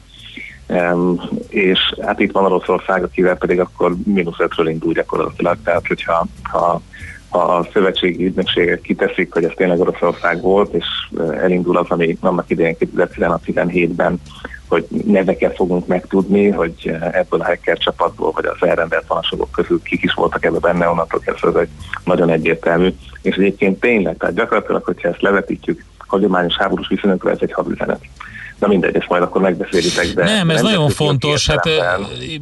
Um, 0.66 1.20
és 1.48 1.78
hát 2.00 2.20
itt 2.20 2.32
van 2.32 2.44
Oroszország, 2.44 3.02
akivel 3.02 3.36
pedig 3.36 3.60
akkor 3.60 3.94
mínusz 4.04 4.38
ötről 4.38 4.68
indul 4.68 4.92
gyakorlatilag, 4.92 5.56
tehát 5.64 5.86
hogyha 5.86 6.26
ha, 6.42 6.80
ha 7.28 7.38
a 7.38 7.68
szövetségi 7.72 8.24
ügynökségek 8.24 8.80
kiteszik, 8.80 9.32
hogy 9.32 9.44
ez 9.44 9.52
tényleg 9.56 9.80
Oroszország 9.80 10.40
volt, 10.40 10.72
és 10.72 10.86
elindul 11.40 11.76
az, 11.76 11.86
ami 11.88 12.16
annak 12.20 12.50
idején 12.50 12.76
2016-17-ben 12.78 14.20
hogy 14.72 14.86
neveket 15.04 15.56
fogunk 15.56 15.86
megtudni, 15.86 16.50
hogy 16.50 16.96
ebből 17.12 17.40
a 17.40 17.44
hacker 17.44 17.78
csapatból, 17.78 18.30
vagy 18.30 18.44
az 18.44 18.68
elrendelt 18.68 19.06
panasokok 19.06 19.50
közül 19.50 19.82
kik 19.82 20.02
is 20.02 20.14
voltak 20.14 20.44
ebbe 20.44 20.58
benne, 20.58 20.88
onnantól 20.88 21.20
kezdve 21.20 21.48
ez 21.48 21.54
egy 21.54 21.68
nagyon 22.04 22.30
egyértelmű. 22.30 22.94
És 23.22 23.36
egyébként 23.36 23.80
tényleg, 23.80 24.16
tehát 24.16 24.34
gyakorlatilag, 24.34 24.84
hogyha 24.84 25.08
ezt 25.08 25.22
levetítjük 25.22 25.84
hagyományos 26.06 26.56
háborús 26.56 26.88
viszonyokra, 26.88 27.30
ez 27.30 27.38
egy 27.40 27.52
hadüzenet. 27.52 28.00
Na 28.58 28.66
mindegy, 28.66 28.96
ezt 28.96 29.08
majd 29.08 29.22
akkor 29.22 29.40
megbeszélitek. 29.40 30.06
De 30.06 30.24
nem, 30.24 30.50
ez 30.50 30.62
nagyon 30.62 30.88
fontos. 30.88 31.46
Hát 31.46 31.68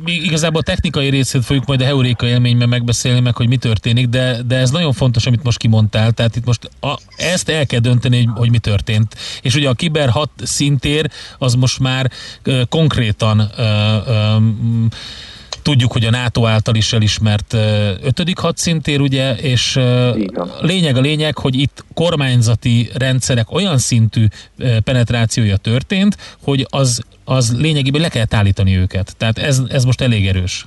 igazából 0.04 0.60
a 0.60 0.64
technikai 0.64 1.08
részét 1.08 1.44
fogjuk 1.44 1.66
majd 1.66 1.80
a 1.80 1.84
Heuréka 1.84 2.26
élményben 2.26 2.68
megbeszélni 2.68 3.20
meg, 3.20 3.36
hogy 3.36 3.48
mi 3.48 3.56
történik, 3.56 4.08
de, 4.08 4.36
de 4.46 4.56
ez 4.56 4.70
nagyon 4.70 4.92
fontos, 4.92 5.26
amit 5.26 5.42
most 5.42 5.58
kimondtál. 5.58 6.12
Tehát 6.12 6.36
itt 6.36 6.44
most 6.44 6.70
a, 6.80 6.98
ezt 7.16 7.48
el 7.48 7.66
kell 7.66 7.80
dönteni, 7.80 8.16
hogy, 8.16 8.38
hogy 8.38 8.50
mi 8.50 8.58
történt. 8.58 9.14
És 9.42 9.54
ugye 9.54 9.68
a 9.68 9.74
kiber 9.74 10.08
hat 10.08 10.30
szintér 10.42 11.10
az 11.38 11.54
most 11.54 11.78
már 11.78 12.10
uh, 12.46 12.60
konkrétan 12.68 13.50
uh, 13.58 13.64
uh, 14.06 14.42
Tudjuk, 15.62 15.92
hogy 15.92 16.04
a 16.04 16.10
NATO 16.10 16.46
által 16.46 16.74
is 16.74 16.92
elismert 16.92 17.56
ötödik 18.02 18.38
hadszintér, 18.38 19.00
ugye, 19.00 19.34
és 19.34 19.78
lényeg 20.60 20.96
a 20.96 21.00
lényeg, 21.00 21.38
hogy 21.38 21.54
itt 21.54 21.84
kormányzati 21.94 22.90
rendszerek 22.94 23.52
olyan 23.52 23.78
szintű 23.78 24.24
penetrációja 24.84 25.56
történt, 25.56 26.16
hogy 26.42 26.66
az, 26.70 27.02
az 27.24 27.56
lényegében 27.58 28.00
le 28.00 28.08
kellett 28.08 28.34
állítani 28.34 28.76
őket. 28.76 29.14
Tehát 29.16 29.38
ez, 29.38 29.62
ez 29.68 29.84
most 29.84 30.00
elég 30.00 30.26
erős. 30.26 30.66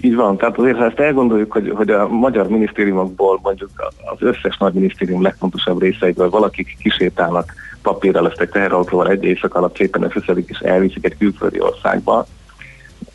Így 0.00 0.14
van, 0.14 0.36
tehát 0.36 0.58
azért 0.58 0.76
ha 0.76 0.84
ezt 0.84 0.98
elgondoljuk, 0.98 1.52
hogy, 1.52 1.72
hogy 1.74 1.90
a 1.90 2.08
magyar 2.08 2.48
minisztériumokból 2.48 3.38
mondjuk 3.42 3.70
az 4.14 4.16
összes 4.18 4.56
nagy 4.56 4.72
minisztérium 4.72 5.22
legfontosabb 5.22 5.80
részeiből 5.80 6.30
valakik 6.30 6.76
kisétálnak 6.82 7.54
papírral, 7.82 8.28
ezt 8.28 8.40
egy 8.40 8.48
teherautóval 8.48 9.08
egy 9.08 9.24
éjszak 9.24 9.54
alatt 9.54 9.76
szépen 9.76 10.02
összeszedik 10.02 10.48
és 10.48 10.58
elviszik 10.58 11.04
egy 11.04 11.16
külföldi 11.18 11.60
országba, 11.60 12.26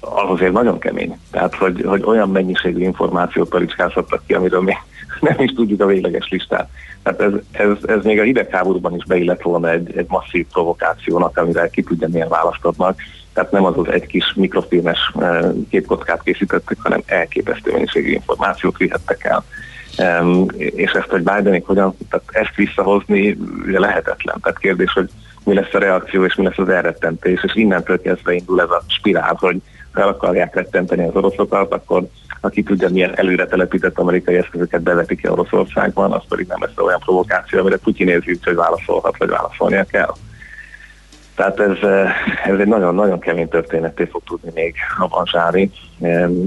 az 0.05 0.29
azért 0.29 0.53
nagyon 0.53 0.79
kemény. 0.79 1.19
Tehát, 1.31 1.55
hogy, 1.55 1.83
hogy 1.85 2.03
olyan 2.03 2.29
mennyiségű 2.29 2.83
információt 2.83 3.49
palicskázhattak 3.49 4.21
ki, 4.27 4.33
amiről 4.33 4.61
mi 4.61 4.73
nem 5.29 5.39
is 5.39 5.53
tudjuk 5.53 5.81
a 5.81 5.85
végleges 5.85 6.27
listát. 6.29 6.69
Tehát 7.03 7.21
ez, 7.21 7.31
ez, 7.51 7.77
ez 7.87 8.03
még 8.03 8.19
a 8.19 8.23
hidegháborúban 8.23 8.95
is 8.95 9.03
beillett 9.05 9.41
volna 9.41 9.71
egy, 9.71 9.97
egy 9.97 10.05
masszív 10.09 10.45
provokációnak, 10.51 11.37
amire 11.37 11.69
ki 11.69 11.83
tudja 11.83 12.07
milyen 12.07 12.29
választ 12.29 12.65
adnak. 12.65 12.99
Tehát 13.33 13.51
nem 13.51 13.65
az 13.65 13.77
az 13.77 13.87
egy 13.87 14.05
kis 14.05 14.33
mikrofilmes 14.35 15.11
eh, 15.19 15.39
képkockát 15.69 16.23
készítettek, 16.23 16.77
hanem 16.81 17.01
elképesztő 17.05 17.71
mennyiségű 17.71 18.11
információt 18.11 18.77
vihettek 18.77 19.23
el. 19.23 19.43
Um, 19.97 20.45
és 20.57 20.91
ezt, 20.91 21.09
hogy 21.09 21.23
Bidenik 21.23 21.65
hogyan, 21.65 21.97
tehát 22.09 22.25
ezt 22.31 22.55
visszahozni 22.55 23.37
ugye 23.65 23.79
lehetetlen. 23.79 24.39
Tehát 24.41 24.59
kérdés, 24.59 24.91
hogy 24.91 25.09
mi 25.43 25.53
lesz 25.53 25.73
a 25.73 25.79
reakció 25.79 26.25
és 26.25 26.35
mi 26.35 26.43
lesz 26.43 26.57
az 26.57 26.69
elrettentés, 26.69 27.43
és 27.43 27.55
innentől 27.55 28.01
kezdve 28.01 28.33
indul 28.33 28.61
ez 28.61 28.69
a 28.69 28.83
spirál, 28.87 29.37
hogy 29.39 29.61
fel 29.95 30.07
akarják 30.07 30.55
rettenteni 30.55 31.03
az 31.03 31.15
oroszokat, 31.15 31.73
akkor 31.73 32.07
aki 32.41 32.63
tudja, 32.63 32.89
milyen 32.89 33.15
előre 33.15 33.45
telepített 33.45 33.99
amerikai 33.99 34.35
eszközöket 34.35 34.81
bevetik-e 34.81 35.31
Oroszországban, 35.31 36.11
az 36.11 36.21
pedig 36.29 36.47
nem 36.47 36.61
lesz 36.61 36.77
olyan 36.77 36.99
provokáció, 36.99 37.59
amire 37.59 37.77
Putyin 37.77 38.07
érzi, 38.07 38.39
hogy 38.43 38.55
válaszolhat, 38.55 39.17
vagy 39.17 39.29
válaszolnia 39.29 39.83
kell. 39.83 40.13
Tehát 41.35 41.59
ez, 41.59 41.77
eh, 41.81 42.11
ez 42.45 42.59
egy 42.59 42.67
nagyon-nagyon 42.67 43.19
kemény 43.19 43.47
történeté 43.49 44.05
fog 44.05 44.21
tudni 44.25 44.51
még 44.53 44.75
avanzsálni, 44.97 45.71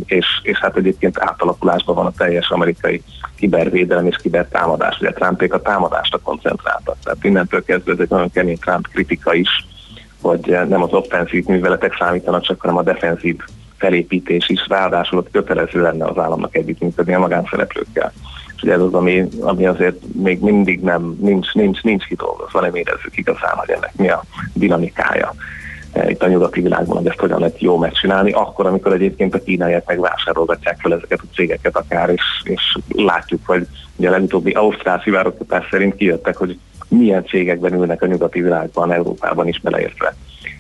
és, 0.07 0.27
és 0.43 0.59
hát 0.59 0.77
egyébként 0.77 1.21
átalakulásban 1.21 1.95
van 1.95 2.07
a 2.07 2.13
teljes 2.17 2.51
amerikai 2.51 3.03
kibervédelem 3.37 4.07
és 4.07 4.17
kibertámadás. 4.17 4.99
Ugye 5.01 5.13
Trumpék 5.13 5.55
a 5.55 5.63
támadásra 5.63 6.19
koncentráltak. 6.19 6.97
Tehát 7.03 7.25
innentől 7.25 7.65
kezdve 7.65 7.93
ez 7.93 7.99
egy 7.99 8.11
nagyon 8.11 8.31
kemény 8.31 8.59
Trump 8.59 8.89
kritika 8.89 9.35
is, 9.35 9.67
hogy 10.21 10.59
nem 10.69 10.83
az 10.83 10.93
offenzív 10.93 11.45
műveletek 11.45 11.97
számítanak 11.99 12.43
csak, 12.43 12.61
hanem 12.61 12.77
a 12.77 12.83
defenzív 12.83 13.37
felépítés 13.79 14.49
is, 14.49 14.67
ráadásul 14.69 15.19
ott 15.19 15.31
kötelező 15.31 15.81
lenne 15.81 16.05
az 16.05 16.19
államnak 16.19 16.57
együttműködni 16.57 17.15
a 17.15 17.19
magánszereplőkkel. 17.19 18.13
És 18.57 18.63
ugye 18.63 18.73
ez 18.73 18.81
az, 18.81 18.95
ami, 18.95 19.29
ami 19.41 19.67
azért 19.67 19.97
még 20.13 20.41
mindig 20.41 20.81
nem, 20.81 21.17
nincs, 21.21 21.53
nincs, 21.53 21.83
nincs 21.83 22.05
kidolgozva, 22.05 22.61
nem 22.61 22.75
érezzük 22.75 23.17
igazán, 23.17 23.55
hogy 23.55 23.71
ennek 23.71 23.97
mi 23.97 24.09
a 24.09 24.23
dinamikája. 24.53 25.35
E, 25.93 26.11
itt 26.11 26.23
a 26.23 26.29
nyugati 26.29 26.61
világban, 26.61 26.97
hogy 26.97 27.07
ezt 27.07 27.19
hogyan 27.19 27.39
lehet 27.39 27.61
jó 27.61 27.77
megcsinálni, 27.77 28.33
akkor, 28.33 28.67
amikor 28.67 28.93
egyébként 28.93 29.35
a 29.35 29.43
kínaiak 29.43 29.87
megvásárolgatják 29.87 30.81
fel 30.81 30.95
ezeket 30.95 31.21
a 31.23 31.35
cégeket 31.35 31.77
akár, 31.77 32.11
és, 32.11 32.23
és 32.43 32.79
látjuk, 32.89 33.41
hogy 33.47 33.67
ugye 33.97 34.09
a 34.09 34.11
legutóbbi 34.11 34.51
ausztrál 34.51 35.01
szivárogtatás 35.05 35.67
szerint 35.71 35.97
kijöttek, 35.97 36.37
hogy 36.37 36.59
milyen 36.89 37.25
cégekben 37.25 37.73
ülnek 37.73 38.03
a 38.03 38.07
nyugati 38.07 38.41
világban, 38.41 38.93
Európában 38.93 39.49
is 39.49 39.61
beleértve 39.61 40.17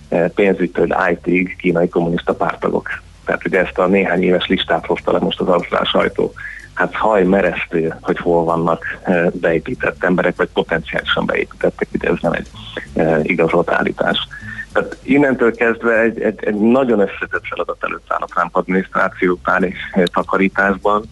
e, 0.08 0.28
pénzügytől 0.28 0.96
IT-ig 1.10 1.56
kínai 1.56 1.88
kommunista 1.88 2.34
pártagok. 2.34 2.88
Tehát 3.24 3.46
ugye 3.46 3.60
ezt 3.60 3.78
a 3.78 3.86
néhány 3.86 4.22
éves 4.22 4.46
listát 4.46 4.86
hozta 4.86 5.12
le 5.12 5.18
most 5.18 5.40
az 5.40 5.48
ausztrál 5.48 5.84
sajtó 5.84 6.34
hát 6.78 6.94
haj 6.94 7.24
meresztő, 7.24 7.94
hogy 8.00 8.18
hol 8.18 8.44
vannak 8.44 8.84
eh, 9.02 9.26
beépített 9.30 10.04
emberek, 10.04 10.36
vagy 10.36 10.48
potenciálisan 10.52 11.26
beépítettek, 11.26 11.88
ugye 11.92 12.08
ez 12.08 12.16
nem 12.20 12.32
egy 12.32 12.46
eh, 12.94 13.20
igazolt 13.22 13.70
állítás. 13.70 14.28
Tehát 14.72 14.96
innentől 15.02 15.54
kezdve 15.54 16.00
egy, 16.00 16.20
egy, 16.20 16.38
egy 16.44 16.54
nagyon 16.54 17.00
összetett 17.00 17.46
feladat 17.48 17.84
előtt 17.84 18.08
a 18.08 18.26
Trump 18.34 18.56
adminisztráció 18.56 19.38
eh, 19.42 19.62
takarításban, 20.04 21.04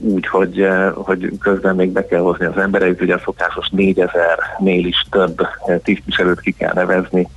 úgy, 0.00 0.26
hogy, 0.26 0.68
hogy 0.94 1.30
közben 1.40 1.76
még 1.76 1.90
be 1.90 2.06
kell 2.06 2.20
hozni 2.20 2.44
az 2.44 2.56
embereit, 2.56 3.00
ugye 3.00 3.14
a 3.14 3.20
szokásos 3.24 3.70
4000-nél 3.76 4.82
is 4.86 5.06
több 5.10 5.46
tisztviselőt 5.82 6.40
ki 6.40 6.52
kell 6.52 6.72
nevezni, 6.74 7.28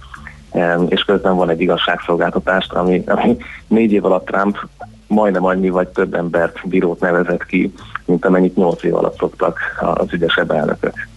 és 0.87 1.03
közben 1.03 1.35
van 1.35 1.49
egy 1.49 1.61
igazságszolgáltatást, 1.61 2.73
ami, 2.73 3.03
ami 3.05 3.37
négy 3.67 3.91
év 3.91 4.05
alatt 4.05 4.25
Trump 4.25 4.67
majdnem 5.07 5.45
annyi 5.45 5.69
vagy 5.69 5.87
több 5.87 6.13
embert 6.13 6.67
bírót 6.67 6.99
nevezett 6.99 7.45
ki, 7.45 7.73
mint 8.05 8.25
amennyit 8.25 8.55
nyolc 8.55 8.83
év 8.83 8.95
alatt 8.95 9.17
szoktak 9.17 9.59
az 9.79 10.13
ügyesebb 10.13 10.51
elnökök. 10.51 11.07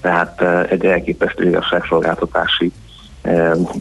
Tehát 0.00 0.42
egy 0.70 0.84
elképesztő 0.84 1.48
igazságszolgáltatási 1.48 2.72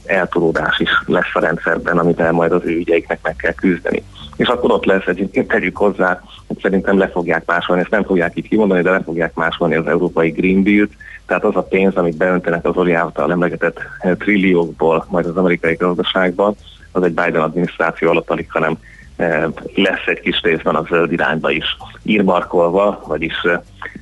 eltolódás 0.06 0.80
is 0.80 0.90
lesz 1.06 1.34
a 1.34 1.40
rendszerben, 1.40 1.98
amit 1.98 2.32
majd 2.32 2.52
az 2.52 2.62
ő 2.64 2.76
ügyeiknek 2.76 3.20
meg 3.22 3.36
kell 3.36 3.54
küzdeni. 3.54 4.04
És 4.36 4.48
akkor 4.48 4.72
ott 4.72 4.86
lesz 4.86 5.06
egyébként, 5.06 5.48
tegyük 5.48 5.78
hozzá, 5.78 6.22
hogy 6.48 6.60
szerintem 6.62 6.98
le 6.98 7.08
fogják 7.08 7.46
másolni, 7.46 7.82
ezt 7.82 7.92
nem 7.92 8.04
fogják 8.04 8.38
így 8.38 8.48
kimondani, 8.48 8.82
de 8.82 8.92
le 8.92 9.02
fogják 9.02 9.34
másolni 9.34 9.76
az 9.76 9.88
európai 9.88 10.30
Green 10.30 10.64
Deal-t, 10.64 10.92
tehát 11.26 11.44
az 11.44 11.56
a 11.56 11.64
pénz, 11.64 11.96
amit 11.96 12.18
beöntenek 12.18 12.66
az 12.66 12.78
Ori 12.78 12.94
által 12.94 13.32
emlegetett 13.32 13.80
trilliókból 14.18 15.06
majd 15.10 15.26
az 15.26 15.38
amerikai 15.38 15.76
gazdaságban, 15.76 16.56
az 16.92 17.04
egy 17.04 17.14
Biden 17.14 17.42
adminisztráció 17.42 18.10
alatt 18.10 18.30
alig, 18.30 18.52
hanem 18.52 18.78
Eh, 19.16 19.46
lesz 19.76 20.06
egy 20.06 20.20
kis 20.20 20.42
részben 20.42 20.76
a 20.76 20.86
zöld 20.90 21.12
irányba 21.12 21.52
is 21.52 21.78
írmarkolva, 22.04 23.04
vagyis 23.08 23.34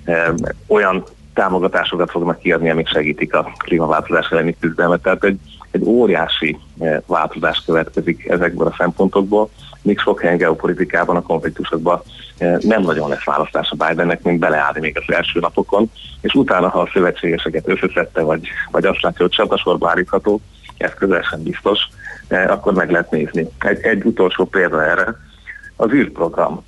eh, 0.05 0.33
olyan 0.67 1.03
támogatásokat 1.33 2.11
fognak 2.11 2.39
kiadni, 2.39 2.69
amik 2.69 2.87
segítik 2.87 3.33
a 3.33 3.51
klímaváltozás 3.57 4.29
elleni 4.29 4.55
küzdelmet. 4.59 5.01
Tehát 5.01 5.23
egy, 5.23 5.39
egy 5.71 5.83
óriási 5.83 6.57
eh, 6.79 6.99
változás 7.05 7.63
következik 7.65 8.25
ezekből 8.27 8.67
a 8.67 8.75
szempontokból, 8.77 9.49
míg 9.83 9.99
sok 9.99 10.21
helyen 10.21 10.37
geopolitikában, 10.37 11.15
a 11.15 11.21
konfliktusokban 11.21 12.01
nem 12.59 12.81
nagyon 12.81 13.09
lesz 13.09 13.23
választás 13.23 13.73
a 13.77 13.87
Bidennek, 13.87 14.23
mint 14.23 14.39
beleállni 14.39 14.79
még 14.79 14.97
az 14.97 15.15
első 15.15 15.39
napokon, 15.39 15.91
és 16.21 16.33
utána, 16.33 16.69
ha 16.69 16.79
a 16.79 16.89
szövetségeseket 16.93 17.67
összeszedte, 17.67 18.21
vagy, 18.21 18.47
vagy 18.71 18.85
azt 18.85 19.01
látja, 19.01 19.25
hogy 19.25 19.35
csatasorba 19.35 19.89
állítható, 19.89 20.41
ez 20.77 20.93
közel 20.93 21.21
sem 21.21 21.43
biztos, 21.43 21.79
akkor 22.47 22.73
meg 22.73 22.91
lehet 22.91 23.11
nézni. 23.11 23.47
Egy, 23.59 23.81
egy 23.81 24.03
utolsó 24.03 24.45
példa 24.45 24.83
erre, 24.83 25.15
az 25.75 25.91
űrprogram. 25.91 26.63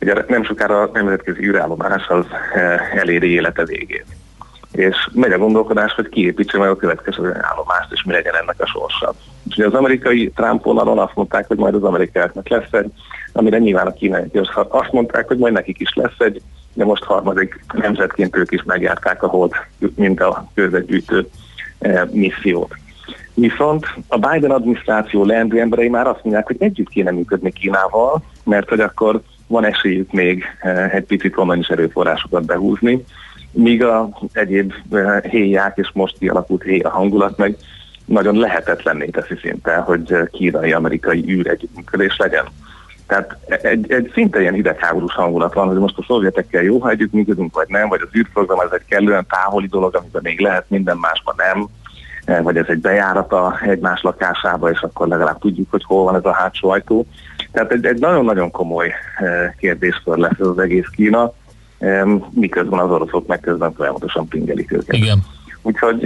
Ugye 0.00 0.24
nem 0.28 0.44
sokára 0.44 0.82
a 0.82 0.90
nemzetközi 0.92 1.46
űrállomás 1.46 2.06
az 2.08 2.24
eh, 2.54 2.94
eléri 2.94 3.30
élete 3.30 3.64
végét. 3.64 4.06
És 4.72 5.08
megy 5.12 5.32
a 5.32 5.38
gondolkodás, 5.38 5.92
hogy 5.92 6.08
kiépítse 6.08 6.58
meg 6.58 6.68
a 6.68 6.76
következő 6.76 7.36
állomást, 7.40 7.92
és 7.92 8.02
mi 8.02 8.12
legyen 8.12 8.34
ennek 8.34 8.56
a 8.58 8.66
sorsa. 8.66 9.14
És 9.48 9.56
az 9.56 9.74
amerikai 9.74 10.30
Trump 10.30 10.64
vonalon 10.64 10.98
azt 10.98 11.14
mondták, 11.14 11.46
hogy 11.46 11.56
majd 11.56 11.74
az 11.74 11.82
amerikaiaknak 11.82 12.48
lesz 12.48 12.72
egy, 12.72 12.92
amire 13.32 13.58
nyilván 13.58 13.86
a 13.86 13.92
kínaiak 13.92 14.66
azt 14.68 14.92
mondták, 14.92 15.26
hogy 15.26 15.38
majd 15.38 15.52
nekik 15.52 15.80
is 15.80 15.94
lesz 15.94 16.18
egy, 16.18 16.42
de 16.74 16.84
most 16.84 17.04
harmadik 17.04 17.64
nemzetként 17.72 18.36
ők 18.36 18.50
is 18.50 18.62
megjárták 18.62 19.22
a 19.22 19.26
hold, 19.26 19.52
mint 19.94 20.20
a 20.20 20.50
közvetgyűjtő 20.54 21.28
eh, 21.78 22.02
missziót. 22.10 22.74
Viszont 23.34 23.86
a 24.08 24.18
Biden 24.18 24.50
adminisztráció 24.50 25.24
leendő 25.24 25.60
emberei 25.60 25.88
már 25.88 26.06
azt 26.06 26.22
mondják, 26.22 26.46
hogy 26.46 26.56
együtt 26.58 26.88
kéne 26.88 27.10
működni 27.10 27.52
Kínával, 27.52 28.22
mert 28.44 28.68
hogy 28.68 28.80
akkor 28.80 29.20
van 29.46 29.64
esélyük 29.64 30.12
még 30.12 30.44
eh, 30.60 30.94
egy 30.94 31.04
picit 31.04 31.36
is 31.54 31.68
erőforrásokat 31.68 32.44
behúzni, 32.44 33.04
míg 33.52 33.84
a 33.84 34.08
egyéb 34.32 34.72
eh, 34.92 35.20
héják 35.22 35.76
és 35.76 35.90
most 35.92 36.18
kialakult 36.18 36.62
héja 36.62 36.90
hangulat 36.90 37.36
meg 37.36 37.56
nagyon 38.04 38.38
lehetetlenné 38.38 39.06
teszi 39.06 39.36
szinte, 39.42 39.76
hogy 39.76 40.16
kínai-amerikai 40.30 41.24
űr 41.28 41.46
együttműködés 41.46 42.16
legyen. 42.16 42.44
Tehát 43.06 43.36
egy, 43.62 43.92
egy 43.92 44.10
szinte 44.14 44.40
ilyen 44.40 44.54
hidegháborús 44.54 45.14
hangulat 45.14 45.54
van, 45.54 45.66
hogy 45.66 45.76
most 45.76 45.98
a 45.98 46.04
szovjetekkel 46.06 46.62
jó, 46.62 46.78
ha 46.78 46.90
együttműködünk, 46.90 47.54
vagy 47.54 47.68
nem, 47.68 47.88
vagy 47.88 48.00
az 48.02 48.16
űrprogram 48.18 48.60
ez 48.60 48.72
egy 48.72 48.84
kellően 48.88 49.26
távoli 49.28 49.66
dolog, 49.66 49.96
amiben 49.96 50.22
még 50.24 50.40
lehet, 50.40 50.64
minden 50.68 50.96
másban 50.96 51.34
nem 51.36 51.68
vagy 52.42 52.56
ez 52.56 52.66
egy 52.68 52.78
bejárata 52.78 53.58
egymás 53.62 54.02
lakásába, 54.02 54.70
és 54.70 54.80
akkor 54.80 55.08
legalább 55.08 55.38
tudjuk, 55.38 55.70
hogy 55.70 55.84
hol 55.84 56.04
van 56.04 56.14
ez 56.14 56.24
a 56.24 56.32
hátsó 56.32 56.68
ajtó. 56.68 57.06
Tehát 57.52 57.72
egy, 57.72 57.86
egy 57.86 57.98
nagyon-nagyon 57.98 58.50
komoly 58.50 58.92
eh, 59.16 59.52
kérdéskör 59.58 60.16
lesz 60.16 60.38
ez 60.40 60.46
az 60.46 60.58
egész 60.58 60.86
Kína, 60.86 61.32
miközben 62.30 62.78
az 62.78 62.90
oroszok 62.90 63.26
meg 63.26 63.40
közben 63.40 63.72
folyamatosan 63.74 64.28
pingelik 64.28 64.72
őket. 64.72 64.96
Igen. 64.96 65.24
Úgyhogy... 65.62 66.02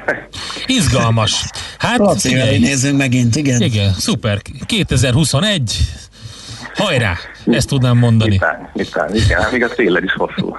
Izgalmas. 0.78 1.44
Hát, 1.78 1.98
Laci, 1.98 2.34
nézzünk 2.58 2.98
megint, 2.98 3.36
igen. 3.36 3.60
Igen, 3.60 3.92
szuper. 3.92 4.38
2021, 4.66 5.76
Hajrá! 6.74 7.16
Ezt 7.50 7.68
tudnám 7.68 7.98
mondani. 7.98 8.30
Mitán, 8.30 8.70
mitán, 8.74 9.14
igen, 9.14 9.42
még 9.52 9.62
a 9.62 9.68
széllel 9.68 10.02
is 10.02 10.12
hosszú. 10.12 10.56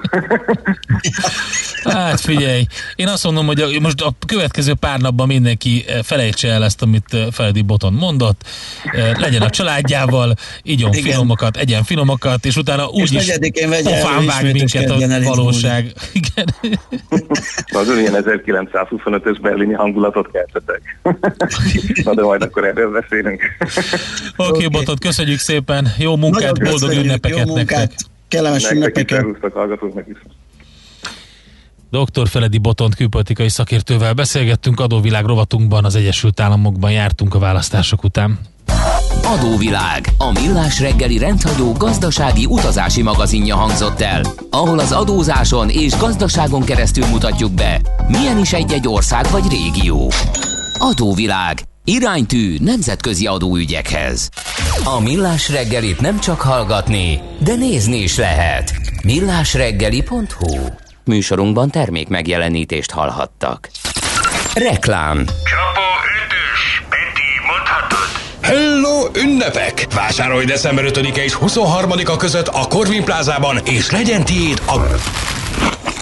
Hát 1.84 2.20
figyelj, 2.20 2.66
én 2.96 3.08
azt 3.08 3.24
mondom, 3.24 3.46
hogy 3.46 3.60
a, 3.60 3.66
most 3.80 4.00
a 4.00 4.12
következő 4.26 4.74
pár 4.74 4.98
napban 4.98 5.26
mindenki 5.26 5.84
eh, 5.86 5.98
felejtse 6.02 6.48
el 6.48 6.64
ezt, 6.64 6.82
amit 6.82 7.04
eh, 7.10 7.26
Feledi 7.30 7.62
Boton 7.62 7.92
mondott, 7.92 8.40
eh, 8.84 9.12
legyen 9.18 9.42
a 9.42 9.50
családjával, 9.50 10.34
igyon 10.62 10.92
Igen. 10.92 11.02
finomokat, 11.02 11.56
egyen 11.56 11.84
finomokat, 11.84 12.44
és 12.44 12.56
utána 12.56 12.88
úgy 12.88 13.12
is 13.12 13.32
pofán 13.82 14.26
vág 14.26 14.52
minket 14.52 14.90
a 14.90 15.22
valóság. 15.22 15.92
Igen. 16.20 16.54
Az 17.72 17.88
ilyen 17.98 18.24
1925-ös 18.26 19.38
berlini 19.42 19.72
hangulatot 19.72 20.30
keltetek. 20.32 20.98
Na 22.04 22.14
de 22.14 22.22
majd 22.22 22.42
akkor 22.42 22.64
erről 22.64 22.90
beszélünk. 23.00 23.42
Oké, 24.36 24.50
okay, 24.50 24.68
Botot, 24.68 24.98
köszönjük 24.98 25.38
szépen, 25.38 25.88
jó 25.98 26.16
munkát, 26.16 26.58
Nagyon 26.58 26.79
boldog 26.80 27.04
ünnepeket 27.04 27.38
jó 27.38 27.54
munkát, 27.54 27.78
nektek. 27.78 27.98
Kellemes 28.28 28.70
ünnepeket. 28.70 29.26
Dr. 31.90 32.28
Feledi 32.28 32.58
Botont 32.58 32.94
külpolitikai 32.94 33.48
szakértővel 33.48 34.12
beszélgettünk, 34.12 34.80
adóvilág 34.80 35.24
rovatunkban 35.24 35.84
az 35.84 35.94
Egyesült 35.94 36.40
Államokban 36.40 36.90
jártunk 36.90 37.34
a 37.34 37.38
választások 37.38 38.04
után. 38.04 38.38
Adóvilág, 39.22 40.08
a 40.18 40.32
millás 40.32 40.80
reggeli 40.80 41.18
rendhagyó 41.18 41.72
gazdasági 41.72 42.46
utazási 42.46 43.02
magazinja 43.02 43.56
hangzott 43.56 44.00
el, 44.00 44.22
ahol 44.50 44.78
az 44.78 44.92
adózáson 44.92 45.68
és 45.68 45.96
gazdaságon 45.96 46.64
keresztül 46.64 47.06
mutatjuk 47.06 47.52
be, 47.52 47.80
milyen 48.08 48.38
is 48.38 48.52
egy-egy 48.52 48.88
ország 48.88 49.30
vagy 49.30 49.48
régió. 49.48 50.10
Adóvilág, 50.78 51.62
iránytű 51.90 52.56
nemzetközi 52.60 53.26
adóügyekhez. 53.26 54.28
A 54.84 55.00
millás 55.00 55.48
reggelit 55.48 56.00
nem 56.00 56.20
csak 56.20 56.40
hallgatni, 56.40 57.20
de 57.38 57.54
nézni 57.54 57.96
is 57.96 58.16
lehet. 58.16 58.74
millásreggeli.hu 59.02 60.56
Műsorunkban 61.04 61.70
termék 61.70 62.08
megjelenítést 62.08 62.90
hallhattak. 62.90 63.70
Reklám 64.54 65.24
Csapó 65.24 65.88
ütős, 66.24 66.82
Peti, 66.88 67.30
mondhatod? 67.46 68.08
Hello, 68.40 69.08
ünnepek! 69.14 69.86
Vásárolj 69.94 70.44
december 70.44 70.84
5-e 70.88 71.24
és 71.24 71.36
23-a 71.40 72.16
között 72.16 72.48
a 72.48 72.66
Corvin 72.68 73.04
plázában, 73.04 73.58
és 73.64 73.90
legyen 73.90 74.24
tiéd 74.24 74.62
a... 74.66 74.78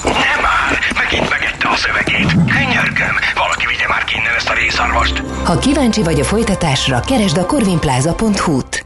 Nem 0.03 0.41
már! 0.43 0.79
Megint 0.95 1.31
a 1.31 1.38
szövegét. 1.85 2.31
Könyörgöm, 2.57 3.17
valaki 3.35 3.67
vigye 3.67 3.89
már 3.89 4.05
ki 4.05 4.15
innen 4.19 4.35
ezt 4.37 4.49
a 4.49 4.55
részarvast. 4.55 5.23
Ha 5.45 5.59
kíváncsi 5.59 6.03
vagy 6.03 6.21
a 6.21 6.25
folytatásra, 6.25 7.01
keresd 7.01 7.39
a 7.39 7.47
corvinplaza.hu-t. 7.47 8.85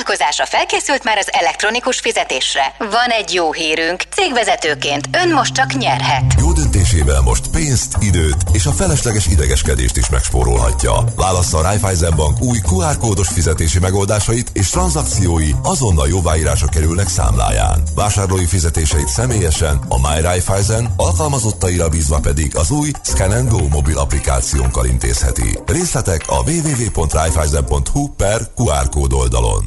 Vállalkozása 0.00 0.46
felkészült 0.46 1.04
már 1.04 1.18
az 1.18 1.28
elektronikus 1.32 2.00
fizetésre. 2.00 2.74
Van 2.78 3.08
egy 3.08 3.34
jó 3.34 3.52
hírünk. 3.52 4.02
Cégvezetőként 4.10 5.08
ön 5.24 5.32
most 5.32 5.54
csak 5.54 5.72
nyerhet. 5.72 6.34
Jó 6.38 6.52
döntésével 6.52 7.20
most 7.20 7.48
pénzt, 7.48 7.96
időt 8.00 8.36
és 8.52 8.66
a 8.66 8.72
felesleges 8.72 9.26
idegeskedést 9.26 9.96
is 9.96 10.08
megspórolhatja. 10.08 11.04
Válassza 11.16 11.58
a 11.58 11.62
Raiffeisen 11.62 12.16
Bank 12.16 12.40
új 12.40 12.58
QR 12.70 12.98
kódos 12.98 13.28
fizetési 13.28 13.78
megoldásait 13.78 14.50
és 14.52 14.70
tranzakciói 14.70 15.50
azonnal 15.62 16.08
jóváírása 16.08 16.66
kerülnek 16.66 17.08
számláján. 17.08 17.82
Vásárlói 17.94 18.46
fizetéseit 18.46 19.08
személyesen 19.08 19.80
a 19.88 20.08
My 20.08 20.20
Raiffeisen, 20.20 20.92
alkalmazottaira 20.96 21.88
bízva 21.88 22.18
pedig 22.18 22.56
az 22.56 22.70
új 22.70 22.90
Scan 23.02 23.48
Go 23.48 23.68
mobil 23.68 23.98
applikációnkkal 23.98 24.86
intézheti. 24.86 25.58
Részletek 25.66 26.22
a 26.26 26.42
www.raiffeisen.hu 26.50 28.08
per 28.08 28.40
QR 28.56 28.88
kód 28.88 29.12
oldalon. 29.12 29.64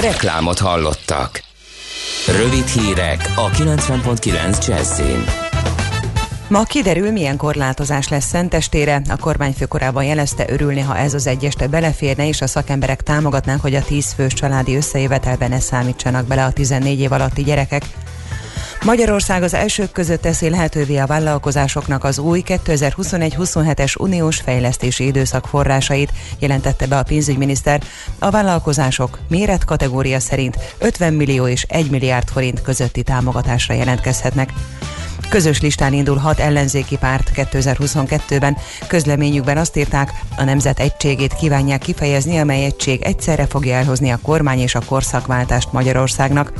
Reklámot 0.00 0.58
hallottak. 0.58 1.42
Rövid 2.26 2.66
hírek 2.66 3.32
a 3.36 3.50
90.9 3.50 4.66
Jazzin. 4.66 5.24
Ma 6.48 6.62
kiderül, 6.62 7.10
milyen 7.10 7.36
korlátozás 7.36 8.08
lesz 8.08 8.26
Szentestére. 8.26 9.02
A 9.08 9.16
kormányfő 9.16 9.66
korábban 9.66 10.04
jelezte, 10.04 10.44
örülni, 10.48 10.80
ha 10.80 10.96
ez 10.96 11.14
az 11.14 11.26
egyeste 11.26 11.66
beleférne, 11.66 12.28
és 12.28 12.40
a 12.40 12.46
szakemberek 12.46 13.02
támogatnák, 13.02 13.60
hogy 13.60 13.74
a 13.74 13.82
10 13.82 14.12
fős 14.12 14.32
családi 14.32 14.76
összejövetelben 14.76 15.50
ne 15.50 15.60
számítsanak 15.60 16.26
bele 16.26 16.44
a 16.44 16.52
14 16.52 17.00
év 17.00 17.12
alatti 17.12 17.42
gyerekek. 17.42 17.82
Magyarország 18.84 19.42
az 19.42 19.54
elsők 19.54 19.92
között 19.92 20.20
teszi 20.20 20.50
lehetővé 20.50 20.96
a 20.96 21.06
vállalkozásoknak 21.06 22.04
az 22.04 22.18
új 22.18 22.42
2021-27-es 22.46 24.00
uniós 24.00 24.36
fejlesztési 24.36 25.06
időszak 25.06 25.46
forrásait, 25.46 26.12
jelentette 26.38 26.86
be 26.86 26.98
a 26.98 27.02
pénzügyminiszter. 27.02 27.82
A 28.18 28.30
vállalkozások 28.30 29.18
méretkategória 29.28 30.20
szerint 30.20 30.58
50 30.78 31.12
millió 31.12 31.46
és 31.46 31.62
1 31.62 31.90
milliárd 31.90 32.28
forint 32.28 32.62
közötti 32.62 33.02
támogatásra 33.02 33.74
jelentkezhetnek. 33.74 34.52
Közös 35.28 35.60
listán 35.60 35.92
indul 35.92 36.16
hat 36.16 36.38
ellenzéki 36.38 36.96
párt 36.96 37.30
2022-ben. 37.34 38.56
Közleményükben 38.86 39.56
azt 39.56 39.76
írták, 39.76 40.12
a 40.36 40.44
nemzet 40.44 40.80
egységét 40.80 41.34
kívánják 41.34 41.80
kifejezni, 41.80 42.38
amely 42.38 42.64
egység 42.64 43.02
egyszerre 43.02 43.46
fogja 43.46 43.74
elhozni 43.74 44.10
a 44.10 44.18
kormány 44.22 44.58
és 44.58 44.74
a 44.74 44.80
korszakváltást 44.86 45.72
Magyarországnak. 45.72 46.52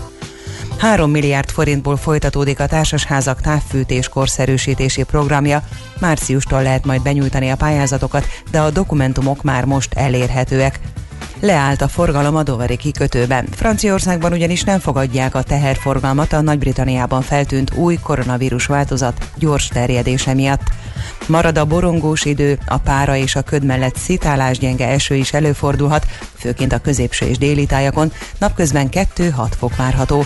3 0.80 1.10
milliárd 1.10 1.50
forintból 1.50 1.96
folytatódik 1.96 2.60
a 2.60 2.66
társasházak 2.66 3.40
távfűtés 3.40 4.08
korszerűsítési 4.08 5.02
programja. 5.02 5.62
Márciustól 5.98 6.62
lehet 6.62 6.84
majd 6.84 7.02
benyújtani 7.02 7.50
a 7.50 7.56
pályázatokat, 7.56 8.26
de 8.50 8.60
a 8.60 8.70
dokumentumok 8.70 9.42
már 9.42 9.64
most 9.64 9.94
elérhetőek. 9.94 10.80
Leállt 11.40 11.82
a 11.82 11.88
forgalom 11.88 12.36
a 12.36 12.42
Doveri 12.42 12.76
kikötőben. 12.76 13.46
Franciaországban 13.50 14.32
ugyanis 14.32 14.62
nem 14.62 14.78
fogadják 14.78 15.34
a 15.34 15.42
teherforgalmat 15.42 16.32
a 16.32 16.40
Nagy-Britanniában 16.40 17.22
feltűnt 17.22 17.74
új 17.74 17.98
koronavírus 18.02 18.66
változat 18.66 19.30
gyors 19.36 19.68
terjedése 19.68 20.34
miatt. 20.34 20.62
Marad 21.26 21.58
a 21.58 21.64
borongós 21.64 22.24
idő, 22.24 22.58
a 22.66 22.78
pára 22.78 23.16
és 23.16 23.36
a 23.36 23.42
köd 23.42 23.64
mellett 23.64 23.96
szitálás 23.96 24.58
gyenge 24.58 24.88
eső 24.88 25.14
is 25.14 25.32
előfordulhat, 25.32 26.06
főként 26.36 26.72
a 26.72 26.78
középső 26.78 27.26
és 27.26 27.38
déli 27.38 27.66
tájakon, 27.66 28.12
napközben 28.38 28.88
2-6 28.92 29.50
fok 29.58 29.76
várható. 29.76 30.24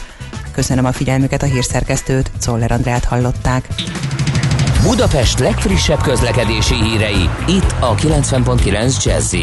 Köszönöm 0.53 0.85
a 0.85 0.93
figyelmüket 0.93 1.43
a 1.43 1.47
hírszerkesztőt, 1.47 2.31
Czoller 2.39 2.73
Andrát 2.73 3.05
hallották. 3.05 3.69
Budapest 4.83 5.39
legfrissebb 5.39 6.03
közlekedési 6.03 6.75
hírei, 6.75 7.29
itt 7.47 7.75
a 7.81 7.95
90.9 7.95 9.05
jazz 9.05 9.35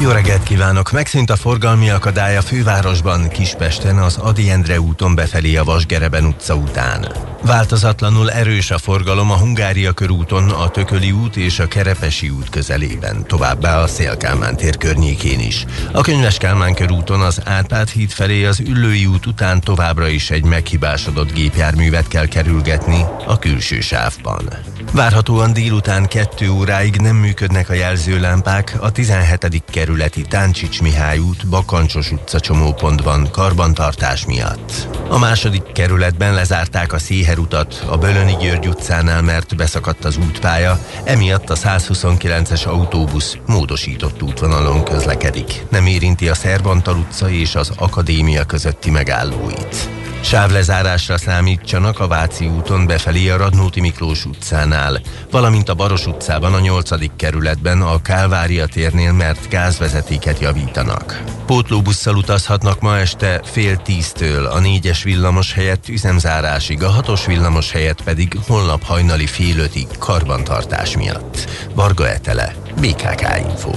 jó 0.00 0.10
reggelt 0.10 0.42
kívánok! 0.42 0.90
Megszűnt 0.90 1.30
a 1.30 1.36
forgalmi 1.36 1.90
akadály 1.90 2.36
a 2.36 2.42
fővárosban, 2.42 3.28
Kispesten, 3.28 3.98
az 3.98 4.16
Adi 4.16 4.50
Endre 4.50 4.80
úton 4.80 5.14
befelé 5.14 5.56
a 5.56 5.64
Vasgereben 5.64 6.24
utca 6.24 6.54
után. 6.54 7.12
Változatlanul 7.42 8.30
erős 8.30 8.70
a 8.70 8.78
forgalom 8.78 9.30
a 9.30 9.36
Hungária 9.36 9.92
körúton, 9.92 10.50
a 10.50 10.68
Tököli 10.68 11.12
út 11.12 11.36
és 11.36 11.58
a 11.58 11.68
Kerepesi 11.68 12.28
út 12.28 12.48
közelében, 12.48 13.26
továbbá 13.26 13.82
a 13.82 13.86
Szélkálmán 13.86 14.56
tér 14.56 14.76
környékén 14.76 15.40
is. 15.40 15.64
A 15.92 16.00
Könyves 16.00 16.36
Kálmán 16.38 16.74
körúton 16.74 17.20
az 17.20 17.40
Árpád 17.44 17.88
híd 17.88 18.10
felé 18.10 18.44
az 18.44 18.60
Üllői 18.60 19.06
út 19.06 19.26
után 19.26 19.60
továbbra 19.60 20.08
is 20.08 20.30
egy 20.30 20.44
meghibásodott 20.44 21.32
gépjárművet 21.32 22.08
kell 22.08 22.26
kerülgetni 22.26 23.04
a 23.26 23.38
külső 23.38 23.80
sávban. 23.80 24.48
Várhatóan 24.92 25.52
délután 25.52 26.06
kettő 26.06 26.50
óráig 26.50 26.96
nem 26.96 27.16
működnek 27.16 27.68
a 27.68 27.74
jelzőlámpák 27.74 28.76
a 28.80 28.90
17. 28.90 29.62
kerületi 29.70 30.22
Táncsics 30.22 30.82
Mihály 30.82 31.18
út, 31.18 31.46
Bakancsos 31.46 32.12
utca 32.12 32.40
csomópontban 32.40 33.30
karbantartás 33.30 34.26
miatt. 34.26 34.88
A 35.08 35.18
második 35.18 35.72
kerületben 35.72 36.34
lezárták 36.34 36.92
a 36.92 36.98
Széher 36.98 37.29
utat 37.38 37.84
a 37.88 37.96
Bölöni 37.96 38.36
György 38.40 38.68
utcánál, 38.68 39.22
mert 39.22 39.56
beszakadt 39.56 40.04
az 40.04 40.16
útpálya, 40.16 40.78
emiatt 41.04 41.50
a 41.50 41.54
129-es 41.54 42.66
autóbusz 42.66 43.36
módosított 43.46 44.22
útvonalon 44.22 44.84
közlekedik. 44.84 45.66
Nem 45.68 45.86
érinti 45.86 46.28
a 46.28 46.34
Szerbantal 46.34 46.96
utca 46.96 47.30
és 47.30 47.54
az 47.54 47.72
Akadémia 47.76 48.44
közötti 48.44 48.90
megállóit. 48.90 49.99
Sávlezárásra 50.20 51.18
számítsanak 51.18 52.00
a 52.00 52.06
Váci 52.06 52.46
úton 52.46 52.86
befelé 52.86 53.28
a 53.28 53.36
Radnóti 53.36 53.80
Miklós 53.80 54.24
utcánál, 54.24 55.00
valamint 55.30 55.68
a 55.68 55.74
Baros 55.74 56.06
utcában 56.06 56.54
a 56.54 56.60
8. 56.60 57.16
kerületben 57.16 57.82
a 57.82 58.02
Kálvária 58.02 58.66
térnél, 58.66 59.12
mert 59.12 59.48
gázvezetéket 59.48 60.40
javítanak. 60.40 61.22
Pótlóbusszal 61.46 62.16
utazhatnak 62.16 62.80
ma 62.80 62.98
este 62.98 63.40
fél 63.44 63.76
tíztől, 63.76 64.46
a 64.46 64.58
négyes 64.58 65.02
villamos 65.02 65.52
helyett 65.52 65.88
üzemzárásig, 65.88 66.82
a 66.82 66.88
hatos 66.88 67.26
villamos 67.26 67.72
helyett 67.72 68.02
pedig 68.02 68.38
holnap 68.46 68.82
hajnali 68.82 69.26
fél 69.26 69.58
ötig 69.58 69.86
karbantartás 69.98 70.96
miatt. 70.96 71.50
Varga 71.74 72.08
Etele, 72.08 72.54
BKK 72.80 73.26
Info. 73.48 73.72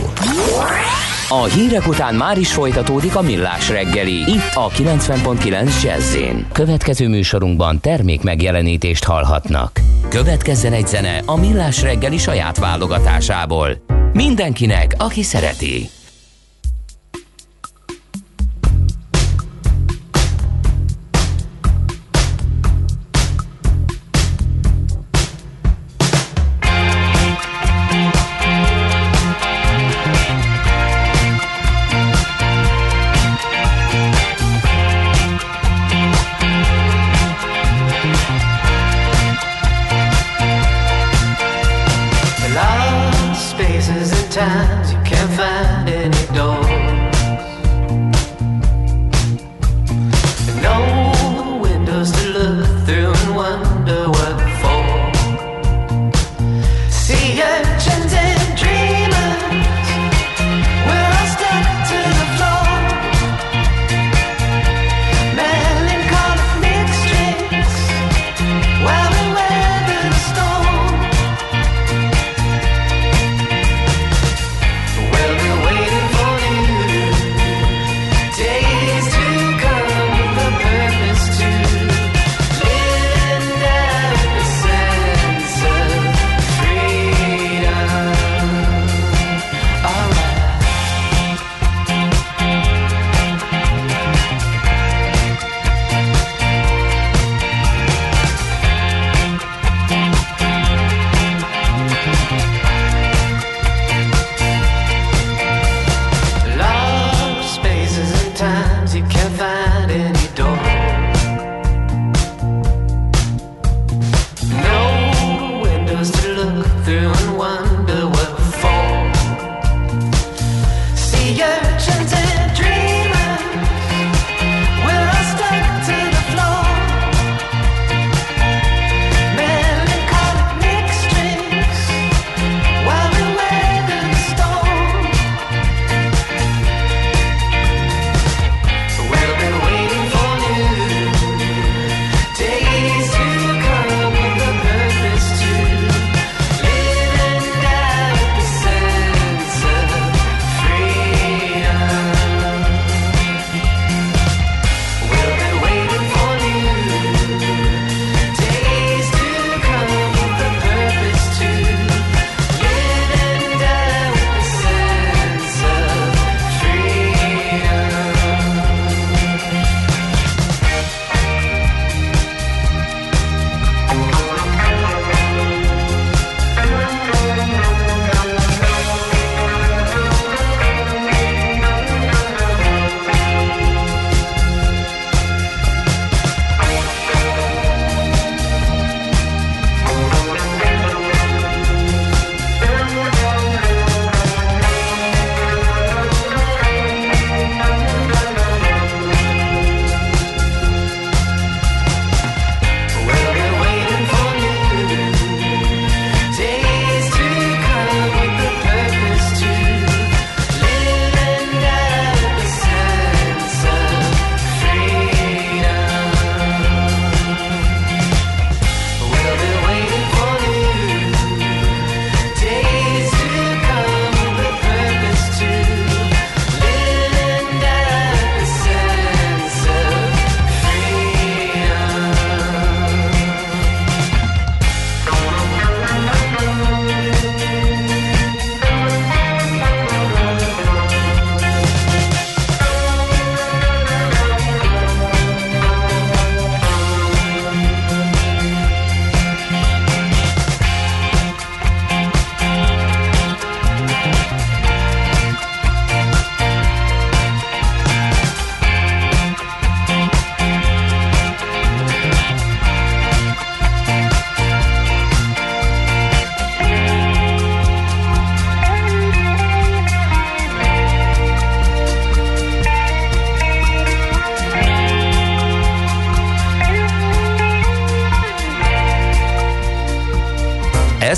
A 1.30 1.44
hírek 1.44 1.88
után 1.88 2.16
már 2.16 2.38
is 2.38 2.54
folytatódik 2.54 3.16
a 3.16 3.22
millás 3.22 3.70
reggeli, 3.70 4.14
itt 4.14 4.52
a 4.54 4.70
90.9 4.70 5.84
jazz 5.84 6.18
Következő 6.52 7.08
műsorunkban 7.08 7.80
termék 7.80 8.22
megjelenítést 8.22 9.04
hallhatnak. 9.04 9.80
Következzen 10.10 10.74
egy 10.74 10.88
zene 10.88 11.22
a 11.26 11.38
millás 11.38 11.82
reggeli 11.82 12.18
saját 12.18 12.58
válogatásából. 12.58 13.70
Mindenkinek, 14.14 14.96
aki 14.98 15.24
szereti. 15.24 15.90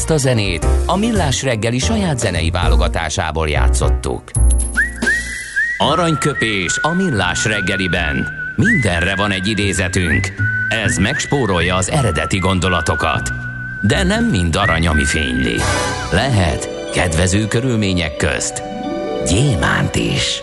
Ezt 0.05 0.13
a 0.13 0.27
zenét 0.27 0.67
a 0.85 0.97
Millás 0.97 1.43
reggeli 1.43 1.79
saját 1.79 2.19
zenei 2.19 2.49
válogatásából 2.49 3.49
játszottuk. 3.49 4.31
Aranyköpés 5.77 6.79
a 6.81 6.93
Millás 6.93 7.45
reggeliben. 7.45 8.27
Mindenre 8.55 9.15
van 9.15 9.31
egy 9.31 9.47
idézetünk. 9.47 10.33
Ez 10.69 10.97
megspórolja 10.97 11.75
az 11.75 11.89
eredeti 11.89 12.37
gondolatokat. 12.37 13.31
De 13.81 14.03
nem 14.03 14.25
mind 14.25 14.55
arany, 14.55 14.87
ami 14.87 15.05
fényli. 15.05 15.55
Lehet 16.11 16.91
kedvező 16.93 17.47
körülmények 17.47 18.15
közt 18.17 18.63
gyémánt 19.27 19.95
is. 19.95 20.41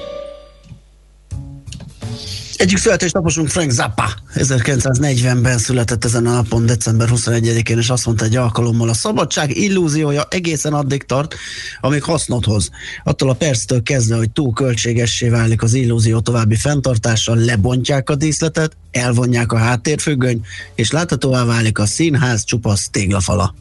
Egyik 2.56 2.76
születés 2.76 3.12
naposunk 3.12 3.48
Frank 3.48 3.70
Zappa 3.70 4.08
1940-ben 4.34 5.58
született 5.58 6.04
ezen 6.04 6.26
a 6.26 6.32
napon, 6.32 6.66
december 6.66 7.08
21-én, 7.10 7.78
és 7.78 7.90
azt 7.90 8.06
mondta 8.06 8.24
egy 8.24 8.36
alkalommal, 8.36 8.88
a 8.88 8.94
szabadság 8.94 9.56
illúziója 9.56 10.26
egészen 10.30 10.72
addig 10.72 11.02
tart, 11.02 11.34
amíg 11.80 12.02
hasznot 12.02 12.44
hoz. 12.44 12.70
Attól 13.04 13.30
a 13.30 13.34
perctől 13.34 13.82
kezdve, 13.82 14.16
hogy 14.16 14.30
túl 14.30 14.52
költségessé 14.52 15.28
válik 15.28 15.62
az 15.62 15.74
illúzió 15.74 16.20
további 16.20 16.56
fenntartása, 16.56 17.34
lebontják 17.34 18.10
a 18.10 18.14
díszletet, 18.14 18.76
elvonják 18.90 19.52
a 19.52 19.58
háttérfüggöny, 19.58 20.44
és 20.74 20.90
láthatóvá 20.90 21.44
válik 21.44 21.78
a 21.78 21.86
színház 21.86 22.44
csupasz 22.44 22.88
téglafala. 22.90 23.54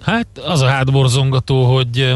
Hát 0.00 0.26
az 0.46 0.60
a 0.60 0.66
hátborzongató, 0.66 1.74
hogy 1.74 2.14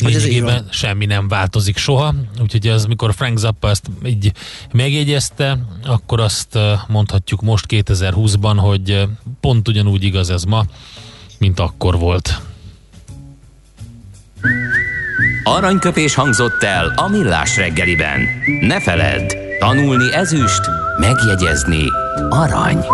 lényegében 0.00 0.68
semmi 0.70 1.06
nem 1.06 1.28
változik 1.28 1.76
soha, 1.76 2.14
úgyhogy 2.40 2.68
ez, 2.68 2.84
mikor 2.84 3.14
Frank 3.14 3.38
Zappa 3.38 3.68
ezt 3.68 3.86
így 4.04 4.32
megjegyezte, 4.72 5.58
akkor 5.84 6.20
azt 6.20 6.58
mondhatjuk 6.88 7.40
most 7.40 7.64
2020-ban, 7.68 8.54
hogy 8.56 9.08
pont 9.40 9.68
ugyanúgy 9.68 10.04
igaz 10.04 10.30
ez 10.30 10.42
ma, 10.42 10.64
mint 11.38 11.60
akkor 11.60 11.98
volt. 11.98 12.40
Aranyköpés 15.44 16.14
hangzott 16.14 16.62
el 16.62 16.92
a 16.96 17.08
millás 17.08 17.56
reggeliben. 17.56 18.20
Ne 18.60 18.80
feledd, 18.80 19.32
tanulni 19.58 20.14
ezüst, 20.14 20.60
megjegyezni 21.00 21.84
arany. 22.28 22.84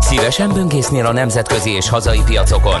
Szívesen 0.00 0.52
böngésznél 0.52 1.06
a 1.06 1.12
nemzetközi 1.12 1.70
és 1.70 1.88
hazai 1.88 2.20
piacokon? 2.24 2.80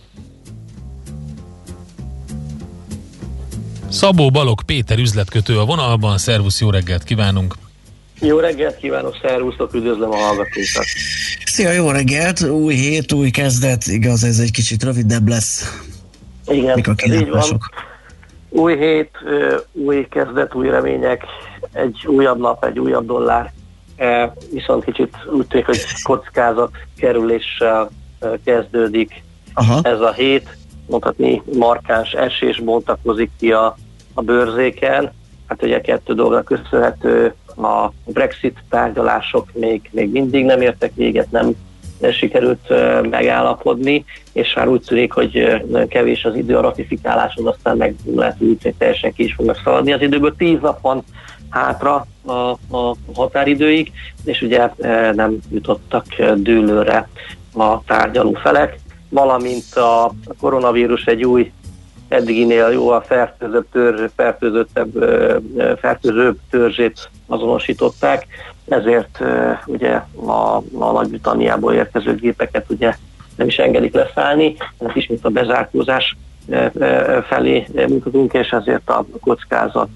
Szabó 3.91 4.29
Balog 4.29 4.61
Péter 4.63 4.99
üzletkötő 4.99 5.59
a 5.59 5.65
vonalban, 5.65 6.17
szervusz, 6.17 6.61
jó 6.61 6.69
reggelt 6.69 7.03
kívánunk! 7.03 7.55
Jó 8.21 8.39
reggelt 8.39 8.77
kívánok, 8.77 9.17
szervusztok, 9.21 9.73
üdvözlöm 9.73 10.11
a 10.11 10.15
hallgatókat! 10.15 10.85
Szia, 11.45 11.71
jó 11.71 11.89
reggelt! 11.89 12.41
Új 12.41 12.73
hét, 12.73 13.11
új 13.11 13.29
kezdet, 13.29 13.85
igaz, 13.85 14.23
ez 14.23 14.39
egy 14.39 14.51
kicsit 14.51 14.83
rövidebb 14.83 15.27
lesz. 15.27 15.81
Igen, 16.47 16.75
Mik 16.75 16.87
a 16.87 16.95
így 17.05 17.29
van. 17.29 17.43
Új 18.49 18.77
hét, 18.77 19.11
új 19.71 20.07
kezdet, 20.09 20.55
új 20.55 20.69
remények, 20.69 21.23
egy 21.73 22.05
újabb 22.07 22.39
nap, 22.39 22.65
egy 22.65 22.79
újabb 22.79 23.05
dollár, 23.05 23.53
viszont 24.51 24.83
kicsit 24.83 25.15
úgy 25.31 25.47
tűnik, 25.47 25.65
hogy 25.65 25.85
kockázat 26.03 26.71
kerüléssel 26.97 27.89
kezdődik 28.43 29.23
Aha. 29.53 29.79
ez 29.83 29.99
a 29.99 30.13
hét 30.13 30.57
mondhatni 30.91 31.41
markáns 31.57 32.11
esés 32.13 32.59
bontakozik 32.59 33.31
ki 33.39 33.51
a, 33.51 33.77
a 34.13 34.21
bőrzéken. 34.21 35.11
Hát 35.47 35.63
ugye 35.63 35.81
kettő 35.81 36.13
dolognak 36.13 36.45
köszönhető, 36.45 37.33
a 37.57 37.91
Brexit 38.05 38.63
tárgyalások 38.69 39.49
még, 39.53 39.89
még 39.91 40.11
mindig 40.11 40.45
nem 40.45 40.61
értek 40.61 40.91
véget, 40.95 41.31
nem 41.31 41.55
sikerült 42.11 42.69
megállapodni, 43.09 44.05
és 44.33 44.53
már 44.53 44.67
úgy 44.67 44.81
tűnik, 44.81 45.11
hogy 45.11 45.61
kevés 45.87 46.25
az 46.25 46.35
idő 46.35 46.57
a 46.57 46.61
ratifikáláshoz, 46.61 47.45
aztán 47.45 47.77
meg 47.77 47.95
lehet, 48.15 48.37
hogy 48.37 48.73
teljesen 48.77 49.13
ki 49.13 49.23
is 49.23 49.33
fognak 49.33 49.61
szaladni. 49.63 49.93
Az 49.93 50.01
időből 50.01 50.35
tíz 50.35 50.59
nap 50.61 50.81
van 50.81 51.03
hátra 51.49 52.05
a, 52.25 52.31
a 52.77 52.95
határidőig, 53.15 53.91
és 54.23 54.41
ugye 54.41 54.69
nem 55.13 55.37
jutottak 55.49 56.05
dőlőre 56.35 57.09
a 57.53 57.83
tárgyaló 57.83 58.33
felek 58.33 58.79
valamint 59.11 59.75
a 59.75 60.11
koronavírus 60.39 61.05
egy 61.05 61.25
új 61.25 61.51
eddiginél 62.07 62.67
jóval 62.67 63.01
fertőzőbb, 63.01 63.65
törzs, 63.71 64.11
fertőzöttebb, 64.15 64.91
fertőzőbb 65.79 66.37
törzsét 66.49 67.09
azonosították, 67.27 68.27
ezért 68.67 69.19
ugye 69.65 69.91
a, 70.25 70.55
a 70.79 70.91
Nagy-Britanniából 70.91 71.73
érkező 71.73 72.15
gépeket 72.15 72.65
ugye 72.69 72.95
nem 73.35 73.47
is 73.47 73.57
engedik 73.57 73.93
leszállni, 73.93 74.55
ennek 74.77 74.95
ismét 74.95 75.25
a 75.25 75.29
bezárkózás 75.29 76.17
felé 77.27 77.67
mutatunk, 77.73 78.33
és 78.33 78.49
ezért 78.49 78.89
a 78.89 79.05
kockázat 79.19 79.89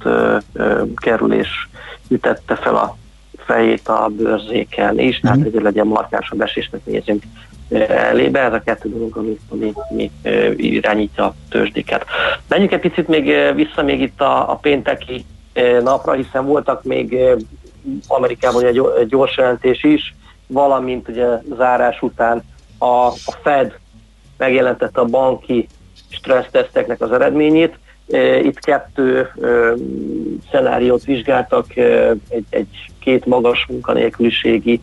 kerülés 0.96 1.70
ütette 2.08 2.56
fel 2.56 2.76
a 2.76 2.98
fejét 3.38 3.88
a 3.88 4.10
bőrzéken 4.18 5.00
is, 5.00 5.20
tehát 5.20 5.38
mhm. 5.38 5.52
hogy 5.52 5.62
legyen 5.62 5.88
markánsabb 5.88 6.42
esésnek 6.42 6.86
nézünk 6.86 7.24
elébe, 7.70 8.40
ez 8.40 8.54
a 8.54 8.62
kettő 8.66 8.90
dolog, 8.90 9.18
ami, 9.18 9.38
ami, 9.50 9.74
ami 9.90 10.12
irányítja 10.56 11.24
a 11.26 11.36
tőzsdéket. 11.50 12.06
Menjünk 12.48 12.72
egy 12.72 12.80
picit 12.80 13.08
még 13.08 13.54
vissza 13.56 13.84
még 13.84 14.02
itt 14.02 14.22
a, 14.22 14.52
a 14.52 14.56
pénteki 14.56 15.26
napra, 15.84 16.14
hiszen 16.14 16.46
voltak 16.46 16.84
még 16.84 17.18
Amerikában 18.08 18.66
egy, 18.66 18.82
gyors 19.08 19.38
jelentés 19.38 19.84
is, 19.84 20.16
valamint 20.48 21.08
ugye 21.08 21.26
zárás 21.58 22.02
után 22.02 22.44
a, 22.78 22.86
a 23.06 23.36
Fed 23.42 23.80
megjelentette 24.38 25.00
a 25.00 25.06
banki 25.06 25.68
stresszteszteknek 26.10 27.02
az 27.02 27.12
eredményét. 27.12 27.80
Itt 28.44 28.60
kettő 28.60 29.32
szenáriót 30.52 31.04
vizsgáltak, 31.04 31.76
egy, 31.76 32.46
egy 32.50 32.92
két 33.06 33.26
magas 33.26 33.66
munkanélküliségi 33.70 34.82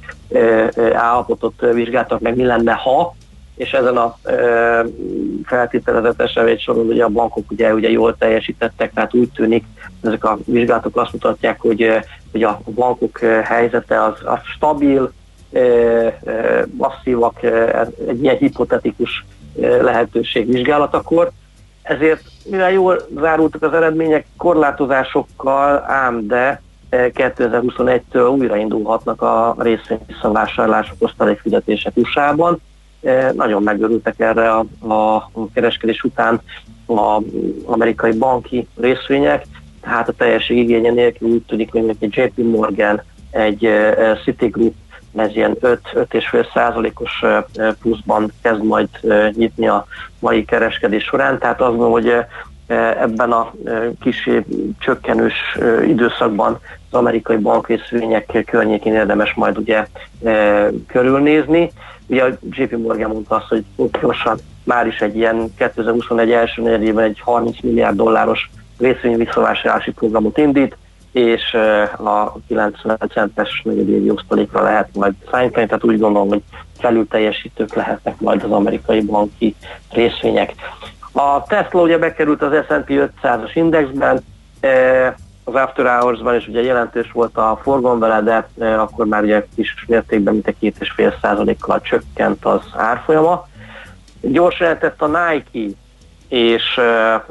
állapotot 0.93 1.61
vizsgáltak 1.73 2.21
meg, 2.21 2.37
mi 2.37 2.45
lenne, 2.45 2.73
ha, 2.73 3.15
és 3.57 3.73
ezen 3.73 3.97
a 3.97 4.17
feltételezett 5.45 6.21
esemény 6.21 6.59
soron 6.59 6.87
ugye 6.87 7.05
a 7.05 7.09
bankok 7.09 7.51
ugye, 7.51 7.75
ugye 7.75 7.91
jól 7.91 8.17
teljesítettek, 8.17 8.93
tehát 8.93 9.15
úgy 9.15 9.31
tűnik, 9.35 9.65
ezek 10.03 10.25
a 10.25 10.39
vizsgálatok 10.45 10.97
azt 10.97 11.13
mutatják, 11.13 11.61
hogy, 11.61 11.99
hogy 12.33 12.43
a 12.43 12.61
bankok 12.75 13.19
helyzete 13.45 14.03
az, 14.03 14.15
az 14.25 14.39
stabil, 14.55 15.13
masszívak, 16.77 17.43
egy 18.09 18.23
ilyen 18.23 18.37
hipotetikus 18.37 19.25
lehetőség 19.81 20.53
vizsgálatakor. 20.53 21.31
Ezért, 21.83 22.23
mivel 22.45 22.73
jól 22.73 23.07
zárultak 23.21 23.63
az 23.63 23.73
eredmények 23.73 24.27
korlátozásokkal, 24.37 25.85
ám 25.87 26.27
de 26.27 26.63
2021-től 26.93 28.39
újraindulhatnak 28.39 29.23
a 29.23 29.55
részvényvisszavásárlások, 29.59 30.97
osztalékfizetések 30.99 31.93
USA-ban. 31.97 32.61
E, 33.03 33.33
nagyon 33.33 33.63
megörültek 33.63 34.15
erre 34.21 34.51
a, 34.51 34.67
a 34.93 35.29
kereskedés 35.55 36.03
után 36.03 36.41
az 36.87 37.23
amerikai 37.65 38.13
banki 38.13 38.67
részvények, 38.77 39.47
tehát 39.81 40.09
a 40.09 40.13
teljesség 40.13 40.57
igénye 40.57 40.91
nélkül 40.91 41.29
úgy 41.29 41.43
tűnik, 41.43 41.71
hogy 41.73 41.97
egy 42.01 42.17
JP 42.17 42.37
Morgan, 42.37 43.03
egy 43.31 43.65
e, 43.65 44.19
Citigroup, 44.25 44.75
ez 45.17 45.37
ilyen 45.37 45.57
5-5,5 45.61 46.53
százalékos 46.55 47.23
e, 47.23 47.47
pluszban 47.83 48.33
kezd 48.43 48.65
majd 48.65 48.89
nyitni 49.37 49.69
a 49.69 49.87
mai 50.19 50.45
kereskedés 50.45 51.05
során. 51.05 51.39
Tehát 51.39 51.61
azt 51.61 51.71
gondolom, 51.71 51.93
hogy 51.93 52.15
ebben 52.67 53.33
a 53.33 53.53
kis 54.01 54.31
csökkenős 54.79 55.59
időszakban 55.87 56.59
az 56.91 56.99
amerikai 56.99 57.37
bankrészvények 57.37 58.45
környékén 58.47 58.95
érdemes 58.95 59.35
majd 59.35 59.59
ugye 59.59 59.87
körülnézni. 60.87 61.71
Ugye 62.07 62.25
a 62.25 62.29
JP 62.51 62.77
Morgan 62.77 63.11
mondta 63.11 63.35
azt, 63.35 63.49
hogy 63.49 63.65
gyorsan 64.01 64.39
már 64.65 64.87
is 64.87 65.01
egy 65.01 65.17
ilyen 65.17 65.55
2021 65.57 66.31
első 66.31 66.63
negyedében 66.63 67.05
egy 67.05 67.21
30 67.21 67.61
milliárd 67.61 67.97
dolláros 67.97 68.51
részvény 68.79 69.17
visszavásárlási 69.17 69.91
programot 69.91 70.39
indít, 70.39 70.77
és 71.13 71.55
a 71.97 72.33
90 72.47 72.99
centes 73.13 73.63
negyedévi 73.65 74.11
osztalékra 74.11 74.63
lehet 74.63 74.89
majd 74.95 75.13
szállítani, 75.31 75.67
tehát 75.67 75.85
úgy 75.85 75.99
gondolom, 75.99 76.29
hogy 76.29 76.43
felül 76.79 77.09
teljesítők 77.09 77.75
lehetnek 77.75 78.21
majd 78.21 78.43
az 78.45 78.51
amerikai 78.51 79.01
banki 79.01 79.55
részvények. 79.91 80.55
A 81.13 81.43
Tesla 81.43 81.81
ugye 81.81 81.99
bekerült 81.99 82.43
az 82.43 82.65
S&P 82.67 83.11
500-as 83.23 83.51
indexben, 83.55 84.25
Az 85.45 85.55
After 85.55 85.87
Hours-ban 85.87 86.35
is 86.35 86.49
ugye 86.49 86.63
jelentős 86.63 87.13
volt 87.13 87.37
a 87.37 87.61
forgalom 87.63 87.99
vele, 87.99 88.47
de 88.55 88.67
akkor 88.67 89.07
már 89.07 89.23
ugye 89.23 89.47
kis 89.55 89.85
mértékben, 89.89 90.33
mint 90.33 90.47
egy 90.47 90.59
két 90.59 90.77
és 90.81 90.91
fél 90.91 91.15
százalékkal 91.23 91.81
csökkent 91.81 92.45
az 92.45 92.61
árfolyama. 92.77 93.47
Gyors 94.21 94.61
jelentett 94.61 95.03
a 95.03 95.07
Nike, 95.07 95.77
és 96.29 96.79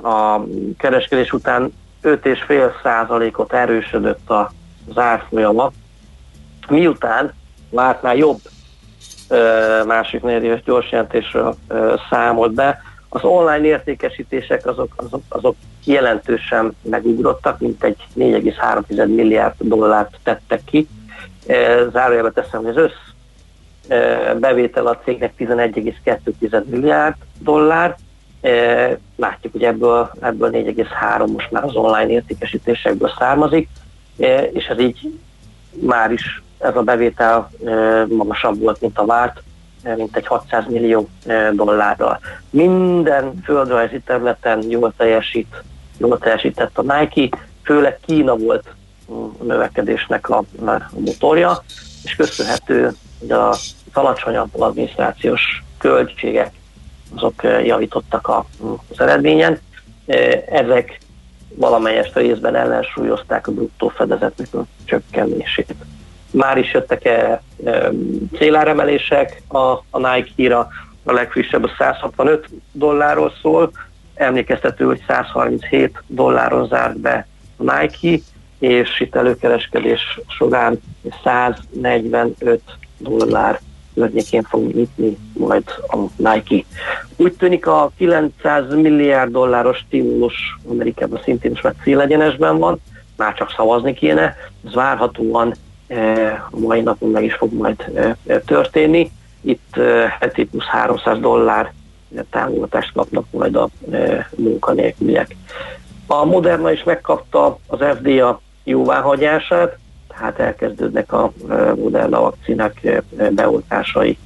a 0.02 0.40
kereskedés 0.78 1.34
után 1.34 1.74
5,5 2.04 2.72
százalékot 2.84 3.54
erősödött 3.54 4.30
az 4.30 4.98
árfolyama, 4.98 5.72
miután 6.68 7.34
vártnál 7.70 8.16
jobb 8.16 8.40
másik 9.86 10.22
negyedéves 10.22 10.64
gyors 10.64 10.92
jelentésről 10.92 11.56
számolt 12.10 12.52
be. 12.52 12.82
Az 13.14 13.24
online 13.24 13.66
értékesítések 13.66 14.66
azok, 14.66 14.94
azok, 14.96 15.22
azok 15.30 15.56
jelentősen 15.86 16.76
megugrottak, 16.82 17.60
mint 17.60 17.84
egy 17.84 18.08
4,3 18.18 19.16
milliárd 19.16 19.54
dollárt 19.58 20.20
tettek 20.24 20.62
ki. 20.66 20.88
Zárójelbe 21.92 22.32
teszem, 22.32 22.64
hogy 22.64 22.78
az 22.78 22.78
össz 22.78 22.94
bevétel 24.40 24.88
a 24.88 25.00
cégnek 25.04 25.34
11,2 25.40 26.64
milliárd 26.66 27.16
dollár. 27.40 27.98
Látjuk, 29.16 29.52
hogy 29.52 29.64
ebből, 29.64 30.12
ebből 30.20 30.50
4,3 30.54 31.32
most 31.32 31.52
már 31.52 31.64
az 31.64 31.76
online 31.76 32.10
értékesítésekből 32.10 33.12
származik, 33.20 33.70
és 34.52 34.66
ez 34.66 34.80
így 34.80 35.20
már 35.70 36.12
is 36.12 36.44
ez 36.58 36.76
a 36.76 36.82
bevétel 36.82 37.50
magasabb 38.08 38.60
volt, 38.60 38.82
mint 38.82 38.98
a 38.98 39.06
várt, 39.06 39.44
mint 39.84 40.16
egy 40.16 40.28
600 40.28 40.66
millió 40.68 41.10
dollárral. 41.52 42.20
Minden 42.50 43.42
földrajzi 43.44 44.00
területen 44.00 44.70
jól 44.70 44.94
teljesít, 44.98 45.64
jól 45.98 46.18
teljesített 46.18 46.78
a 46.78 46.82
Nike, 46.82 47.38
főleg 47.64 48.00
Kína 48.06 48.36
volt 48.36 48.68
a 49.08 49.44
növekedésnek 49.44 50.30
a, 50.30 50.38
a 50.66 50.90
motorja, 50.98 51.64
és 52.04 52.16
köszönhető, 52.16 52.92
hogy 53.20 53.32
az 53.32 53.76
alacsonyabb 53.94 54.62
adminisztrációs 54.62 55.64
költségek 55.78 56.52
azok 57.16 57.44
javítottak 57.44 58.28
a, 58.28 58.46
az 58.90 59.00
eredményen. 59.00 59.60
Ezek 60.52 61.00
valamelyest 61.56 62.16
részben 62.16 62.56
ellensúlyozták 62.56 63.48
a 63.48 63.52
bruttó 63.52 63.88
fedezetnek 63.88 64.54
a 64.54 64.66
csökkenését. 64.86 65.76
Már 66.32 66.58
is 66.58 66.74
jöttek 66.74 67.06
-e 67.06 67.42
céláremelések 68.38 69.42
a, 69.48 69.58
a 69.90 70.14
Nike-ra, 70.14 70.68
a 71.04 71.12
legfrissebb 71.12 71.64
a 71.64 71.72
165 71.78 72.50
dollárról 72.72 73.34
szól, 73.42 73.72
emlékeztető, 74.16 74.86
hogy 74.86 75.04
137 75.08 76.04
dolláron 76.08 76.68
zárt 76.68 77.00
be 77.00 77.28
a 77.58 77.64
Nike, 77.64 78.24
és 78.60 79.00
itt 79.00 79.16
előkereskedés 79.16 80.20
során 80.28 80.82
145 81.24 82.62
dollár 82.98 83.60
környékén 83.94 84.44
fog 84.44 84.74
nyitni 84.74 85.18
majd 85.34 85.64
a 85.88 85.98
Nike. 86.16 86.66
Úgy 87.16 87.34
tűnik 87.34 87.68
a 87.68 87.92
900 87.98 88.74
milliárd 88.74 89.32
dolláros 89.32 89.78
stimulus 89.78 90.58
Amerikában 90.70 91.22
szintén 91.24 91.52
most 91.52 91.64
már 91.64 91.74
célegyenesben 91.84 92.58
van, 92.58 92.80
már 93.16 93.34
csak 93.34 93.54
szavazni 93.56 93.94
kéne, 93.94 94.36
ez 94.66 94.74
várhatóan 94.74 95.54
a 96.52 96.60
mai 96.60 96.82
napon 96.82 97.10
meg 97.10 97.24
is 97.24 97.34
fog 97.34 97.54
majd 97.54 97.92
történni. 98.46 99.12
Itt 99.42 99.76
heti 100.20 100.46
plusz 100.46 100.66
300 100.66 101.20
dollár 101.20 101.74
támogatást 102.30 102.94
kapnak 102.94 103.26
majd 103.32 103.56
a 103.56 103.70
munkanélküliek. 104.36 105.36
A 106.08 106.26
Moderna 106.26 106.72
is 106.72 106.84
megkapta 106.84 107.58
az 107.68 107.80
FDA 107.98 108.42
jóváhagyását, 108.64 109.78
tehát 110.08 110.40
elkezdődnek 110.40 111.14
a 111.14 111.32
Moderna 111.76 112.22
vakcinák 112.22 113.04
beoltásai 113.32 114.18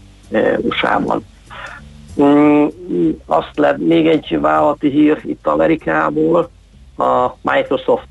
USA-ban. 0.58 1.26
Mm, 2.22 2.66
azt 3.26 3.58
lett 3.58 3.78
még 3.78 4.08
egy 4.08 4.40
vállalati 4.42 4.90
hír 4.90 5.22
itt 5.24 5.48
Amerikából, 5.48 6.50
a 6.98 7.32
Microsoft 7.42 8.08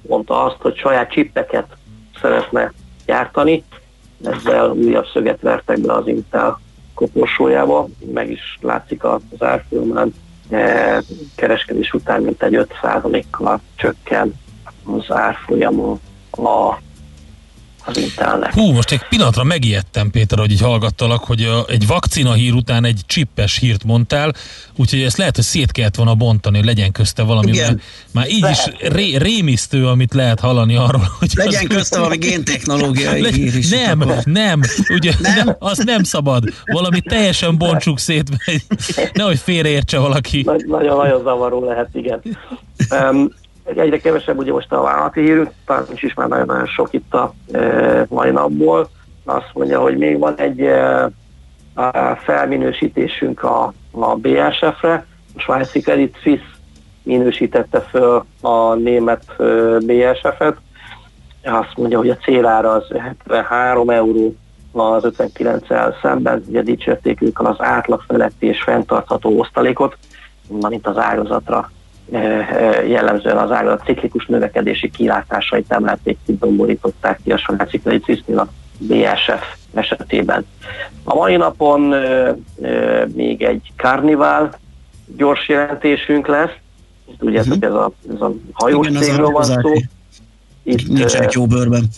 mondta 0.00 0.44
azt, 0.44 0.56
hogy 0.58 0.76
saját 0.76 1.10
csippeket 1.10 1.66
szeretne 2.20 2.72
gyártani, 3.06 3.64
ezzel 4.24 4.70
újabb 4.70 5.06
szöget 5.12 5.40
vertek 5.40 5.80
be 5.80 5.92
az 5.92 6.06
Intel 6.06 6.60
koporsójába, 6.94 7.88
meg 8.12 8.30
is 8.30 8.58
látszik 8.60 9.04
az 9.04 9.20
árfolyamán, 9.38 10.14
e, 10.50 11.02
kereskedés 11.34 11.92
után 11.92 12.22
mint 12.22 12.42
egy 12.42 12.66
5%-kal 12.82 13.60
csökken 13.74 14.34
az 14.84 15.10
árfolyama 15.16 15.98
a 16.30 16.78
az 17.86 17.96
Intelnek. 17.96 18.52
Hú, 18.52 18.72
most 18.72 18.90
egy 18.90 19.02
pillanatra 19.08 19.44
megijedtem, 19.44 20.10
Péter, 20.10 20.38
hogy 20.38 20.50
így 20.50 20.60
hallgattalak, 20.60 21.24
hogy 21.24 21.42
a, 21.42 21.64
egy 21.68 21.86
vakcina 21.86 22.32
hír 22.32 22.52
után 22.52 22.84
egy 22.84 23.00
csippes 23.06 23.58
hírt 23.58 23.84
mondtál, 23.84 24.32
úgyhogy 24.76 25.00
ezt 25.02 25.16
lehet, 25.16 25.34
hogy 25.34 25.44
szét 25.44 25.72
kellett 25.72 25.94
volna 25.94 26.14
bontani, 26.14 26.56
hogy 26.56 26.66
legyen 26.66 26.92
közte 26.92 27.22
valami, 27.22 27.50
Igen. 27.50 27.66
mert 27.66 27.82
már 28.12 28.28
így 28.28 28.40
lehet. 28.40 28.74
is 28.80 28.88
ré, 28.88 29.16
rémisztő, 29.16 29.86
amit 29.86 30.14
lehet 30.14 30.40
hallani 30.40 30.76
arról, 30.76 31.10
hogy... 31.18 31.30
Legyen 31.34 31.66
az, 31.68 31.76
közte 31.76 31.98
valami 31.98 32.16
géntechnológiai 32.16 33.20
le, 33.20 33.30
hír 33.32 33.56
is. 33.56 33.68
Nem, 33.68 34.04
nem, 34.24 34.60
ugye, 34.88 35.12
nem? 35.20 35.34
nem, 35.34 35.56
az 35.58 35.78
nem 35.78 36.02
szabad. 36.02 36.44
Valami 36.64 37.00
teljesen 37.00 37.58
bontsuk 37.58 37.98
szét, 37.98 38.24
nehogy 39.12 39.38
félreértse 39.38 39.98
valaki. 39.98 40.42
Nagyon-nagyon 40.66 41.22
zavaró 41.22 41.64
lehet, 41.64 41.88
igen. 41.92 42.20
Um, 42.90 43.30
egyre 43.74 43.98
kevesebb 43.98 44.38
ugye 44.38 44.52
most 44.52 44.72
a 44.72 44.82
vállalati 44.82 45.20
hírünk, 45.20 45.50
talán 45.66 45.84
is 45.94 46.14
már 46.14 46.28
nagyon-nagyon 46.28 46.66
sok 46.66 46.92
itt 46.92 47.14
a 47.14 47.34
e, 47.52 48.06
mai 48.08 48.30
napból. 48.30 48.88
Azt 49.24 49.50
mondja, 49.52 49.80
hogy 49.80 49.96
még 49.96 50.18
van 50.18 50.34
egy 50.36 50.60
e, 50.60 51.10
a 51.74 52.16
felminősítésünk 52.16 53.42
a, 53.42 53.72
a 53.90 54.14
BSF-re, 54.14 55.06
a 55.36 55.40
Svájci 55.40 55.80
Credit 55.80 56.16
Suisse 56.22 56.44
minősítette 57.02 57.80
föl 57.80 58.24
a 58.40 58.74
német 58.74 59.24
e, 59.38 59.44
BSF-et. 59.78 60.56
Azt 61.44 61.76
mondja, 61.76 61.98
hogy 61.98 62.10
a 62.10 62.16
célára 62.16 62.70
az 62.70 62.84
73 62.98 63.90
euró 63.90 64.34
az 64.72 65.04
59-el 65.18 66.00
szemben, 66.02 66.44
ugye 66.48 66.62
dicsérték 66.62 67.22
ők 67.22 67.40
az 67.40 67.56
átlag 67.58 68.02
feletti 68.06 68.46
és 68.46 68.62
fenntartható 68.62 69.38
osztalékot, 69.38 69.96
mint 70.48 70.86
az 70.86 70.98
ágazatra 70.98 71.70
jellemzően 72.88 73.36
az 73.36 73.50
ágazat 73.50 73.84
ciklikus 73.84 74.26
növekedési 74.26 74.90
kilátásait 74.90 75.72
emelték 75.72 76.18
ki, 76.26 76.36
domborították 76.36 77.20
ki 77.24 77.32
a 77.32 77.38
saját 77.38 77.68
ciklai 77.68 78.02
a 78.26 78.46
BSF 78.78 79.56
esetében. 79.74 80.46
A 81.04 81.14
mai 81.14 81.36
napon 81.36 81.92
ö, 81.92 82.30
ö, 82.60 83.04
még 83.14 83.42
egy 83.42 83.72
karnivál 83.76 84.58
gyors 85.16 85.48
jelentésünk 85.48 86.26
lesz. 86.26 86.50
Tudjátok, 87.18 87.54
uh-huh. 87.54 87.68
ez 87.68 87.74
a, 87.74 87.92
ez 88.14 88.20
a 88.20 88.32
hajós 88.52 88.86
Igen, 88.88 89.02
cégről 89.02 89.30
van 89.30 89.44
szó. 89.44 89.72
Itt, 90.62 90.88
Nincsenek 90.88 91.32
jó 91.32 91.46
bőrben. 91.46 91.88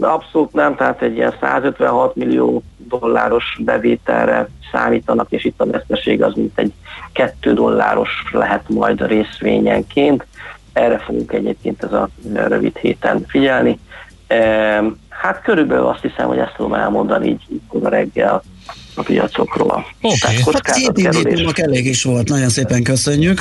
Abszolút 0.00 0.52
nem, 0.52 0.76
tehát 0.76 1.02
egy 1.02 1.16
ilyen 1.16 1.34
156 1.40 2.14
millió 2.14 2.62
dolláros 2.76 3.58
bevételre 3.64 4.48
számítanak, 4.72 5.26
és 5.30 5.44
itt 5.44 5.60
a 5.60 5.66
veszteség 5.66 6.22
az 6.22 6.34
mint 6.34 6.58
egy 6.58 6.72
2 7.12 7.52
dolláros 7.52 8.10
lehet 8.32 8.68
majd 8.68 9.06
részvényenként. 9.06 10.26
Erre 10.72 10.98
fogunk 10.98 11.32
egyébként 11.32 11.82
ez 11.82 11.92
a 11.92 12.08
rövid 12.34 12.76
héten 12.76 13.24
figyelni. 13.28 13.78
Hát 15.08 15.42
körülbelül 15.42 15.86
azt 15.86 16.02
hiszem, 16.02 16.26
hogy 16.26 16.38
ezt 16.38 16.54
tudom 16.56 16.74
elmondani 16.74 17.28
így, 17.28 17.42
így 17.52 17.60
a 17.82 17.88
reggel 17.88 18.42
a 18.94 19.02
piacokról. 19.02 19.86
Oké. 20.02 20.16
Okay. 20.46 21.44
Hát 21.44 21.58
elég 21.58 21.86
is 21.86 22.02
volt, 22.02 22.28
nagyon 22.28 22.48
szépen 22.48 22.82
köszönjük 22.82 23.40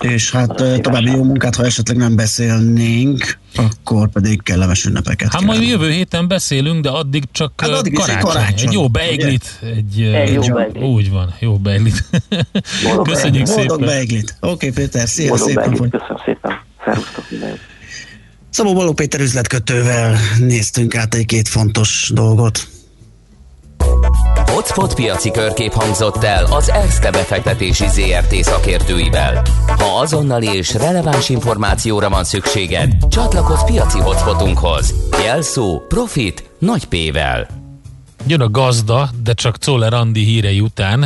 és 0.00 0.30
hát 0.30 0.52
Szívesen. 0.56 0.82
további 0.82 1.10
jó 1.10 1.24
munkát, 1.24 1.56
ha 1.56 1.64
esetleg 1.64 1.96
nem 1.96 2.16
beszélnénk, 2.16 3.38
akkor 3.54 4.08
pedig 4.08 4.42
kellemes 4.42 4.84
ünnepeket. 4.84 5.32
Hát 5.32 5.42
majd 5.42 5.62
jövő 5.62 5.90
héten 5.90 6.28
beszélünk, 6.28 6.82
de 6.82 6.88
addig 6.88 7.24
csak 7.32 7.52
hát 7.56 7.70
addig 7.70 7.94
karácsony. 7.94 8.20
karácsony. 8.20 8.68
Egy 8.68 8.72
jó 8.72 8.88
beiglit. 8.88 9.58
Egy, 9.62 10.02
egy 10.02 10.32
jó 10.32 10.54
beiglit. 10.54 10.82
Úgy 10.82 11.10
van, 11.10 11.34
jó 11.38 11.58
beiglit. 11.58 12.04
Köszönjük 13.02 13.46
szépen. 13.46 13.66
Boldog 13.66 13.86
beiglit. 13.86 14.36
Oké, 14.40 14.52
okay, 14.52 14.70
Péter, 14.70 15.08
szia 15.08 15.28
Boldog 15.28 15.48
szépen. 15.48 15.70
Beiglit. 15.70 15.90
Köszönöm 15.90 16.22
szépen. 16.24 16.60
Szervusztok. 16.84 17.24
Szabó 18.50 18.74
Baló 18.74 18.92
Péter 18.92 19.20
üzletkötővel 19.20 20.16
néztünk 20.38 20.96
át 20.96 21.14
egy 21.14 21.26
két 21.26 21.48
fontos 21.48 22.10
dolgot. 22.14 22.68
Hotspot 24.60 24.94
piaci 24.94 25.30
körkép 25.30 25.72
hangzott 25.72 26.24
el 26.24 26.44
az 26.44 26.70
ESZTE 26.70 27.10
befektetési 27.10 27.84
ZRT 27.88 28.34
szakértőivel. 28.34 29.42
Ha 29.66 30.00
azonnali 30.00 30.46
és 30.46 30.74
releváns 30.74 31.28
információra 31.28 32.08
van 32.08 32.24
szükséged, 32.24 32.92
csatlakozz 33.08 33.62
piaci 33.64 33.98
hotspotunkhoz. 33.98 34.94
Jelszó 35.24 35.80
Profit 35.88 36.50
nagy 36.58 36.84
P-vel. 36.84 37.48
Jön 38.26 38.40
a 38.40 38.50
gazda, 38.50 39.10
de 39.22 39.32
csak 39.32 39.58
Czoller 39.58 39.92
Andi 39.92 40.24
hírei 40.24 40.60
után, 40.60 40.98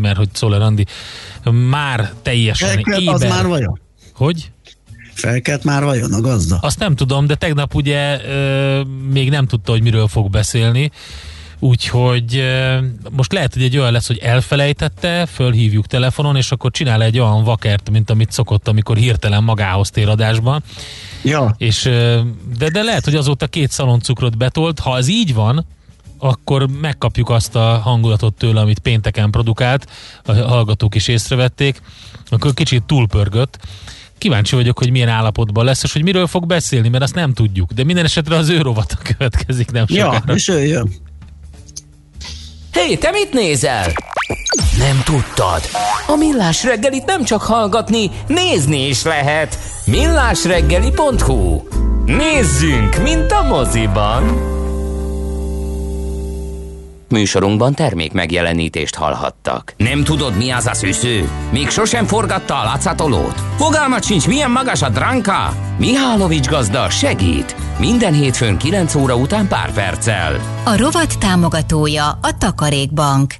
mert 0.00 0.16
hogy 0.16 0.30
Czoller 0.32 0.60
Andi 0.60 0.86
már 1.68 2.12
teljesen 2.22 2.78
éber. 2.78 3.14
Az 3.14 3.22
már 3.22 3.46
vajon? 3.46 3.80
Hogy? 4.14 4.50
Felkelt 5.14 5.64
már 5.64 5.84
vajon 5.84 6.12
a 6.12 6.20
gazda? 6.20 6.58
Azt 6.60 6.78
nem 6.78 6.94
tudom, 6.94 7.26
de 7.26 7.34
tegnap 7.34 7.74
ugye 7.74 8.20
még 9.12 9.30
nem 9.30 9.46
tudta, 9.46 9.70
hogy 9.72 9.82
miről 9.82 10.08
fog 10.08 10.30
beszélni. 10.30 10.90
Úgyhogy 11.62 12.44
most 13.10 13.32
lehet, 13.32 13.54
hogy 13.54 13.62
egy 13.62 13.78
olyan 13.78 13.92
lesz, 13.92 14.06
hogy 14.06 14.18
elfelejtette, 14.18 15.26
fölhívjuk 15.26 15.86
telefonon, 15.86 16.36
és 16.36 16.50
akkor 16.52 16.70
csinál 16.70 17.02
egy 17.02 17.18
olyan 17.18 17.44
vakert, 17.44 17.90
mint 17.90 18.10
amit 18.10 18.32
szokott, 18.32 18.68
amikor 18.68 18.96
hirtelen 18.96 19.44
magához 19.44 19.90
tér 19.90 20.08
adásban. 20.08 20.62
Ja. 21.22 21.54
És, 21.58 21.82
de, 22.58 22.68
de 22.72 22.82
lehet, 22.82 23.04
hogy 23.04 23.14
azóta 23.14 23.46
két 23.46 23.70
szaloncukrot 23.70 24.36
betolt. 24.36 24.78
Ha 24.78 24.90
az 24.90 25.08
így 25.08 25.34
van, 25.34 25.66
akkor 26.18 26.68
megkapjuk 26.80 27.30
azt 27.30 27.56
a 27.56 27.80
hangulatot 27.84 28.34
tőle, 28.34 28.60
amit 28.60 28.78
pénteken 28.78 29.30
produkált, 29.30 29.86
a 30.24 30.32
hallgatók 30.32 30.94
is 30.94 31.08
észrevették, 31.08 31.82
akkor 32.28 32.54
kicsit 32.54 32.82
túlpörgött. 32.82 33.58
Kíváncsi 34.18 34.54
vagyok, 34.54 34.78
hogy 34.78 34.90
milyen 34.90 35.08
állapotban 35.08 35.64
lesz, 35.64 35.82
és 35.82 35.92
hogy 35.92 36.02
miről 36.02 36.26
fog 36.26 36.46
beszélni, 36.46 36.88
mert 36.88 37.02
azt 37.02 37.14
nem 37.14 37.32
tudjuk. 37.32 37.72
De 37.72 37.84
minden 37.84 38.04
esetre 38.04 38.36
az 38.36 38.48
ő 38.48 38.60
rovata 38.60 38.96
következik 39.16 39.70
nem 39.70 39.86
sokára. 39.86 40.22
Ja, 40.26 40.34
és 40.34 40.48
ő 40.48 40.64
jön. 40.64 40.90
Hé, 42.72 42.80
hey, 42.80 42.98
te 42.98 43.10
mit 43.10 43.32
nézel? 43.32 43.86
Nem 44.78 45.02
tudtad? 45.04 45.60
A 46.06 46.16
Millás 46.16 46.64
reggelit 46.64 47.04
nem 47.04 47.24
csak 47.24 47.42
hallgatni, 47.42 48.10
nézni 48.26 48.86
is 48.86 49.02
lehet. 49.02 49.58
millásreggeli.hu 49.84 51.62
Nézzünk, 52.04 53.02
mint 53.02 53.32
a 53.32 53.42
moziban! 53.42 54.58
Műsorunkban 57.10 57.74
termék 57.74 58.12
megjelenítést 58.12 58.94
hallhattak. 58.94 59.74
Nem 59.76 60.04
tudod, 60.04 60.36
mi 60.36 60.50
az 60.50 60.66
a 60.66 60.74
szűző? 60.74 61.28
Még 61.52 61.68
sosem 61.68 62.06
forgatta 62.06 62.60
a 62.60 62.64
látszatolót? 62.64 63.42
Fogalmat 63.56 64.04
sincs, 64.04 64.26
milyen 64.26 64.50
magas 64.50 64.82
a 64.82 64.88
dránka? 64.88 65.52
Mihálovics 65.78 66.48
gazda 66.48 66.90
segít! 66.90 67.56
Minden 67.78 68.12
hétfőn 68.12 68.56
9 68.56 68.94
óra 68.94 69.16
után 69.16 69.48
pár 69.48 69.72
perccel. 69.72 70.40
A 70.64 70.76
rovat 70.76 71.18
támogatója 71.18 72.08
a 72.08 72.36
Takarékbank. 72.38 73.34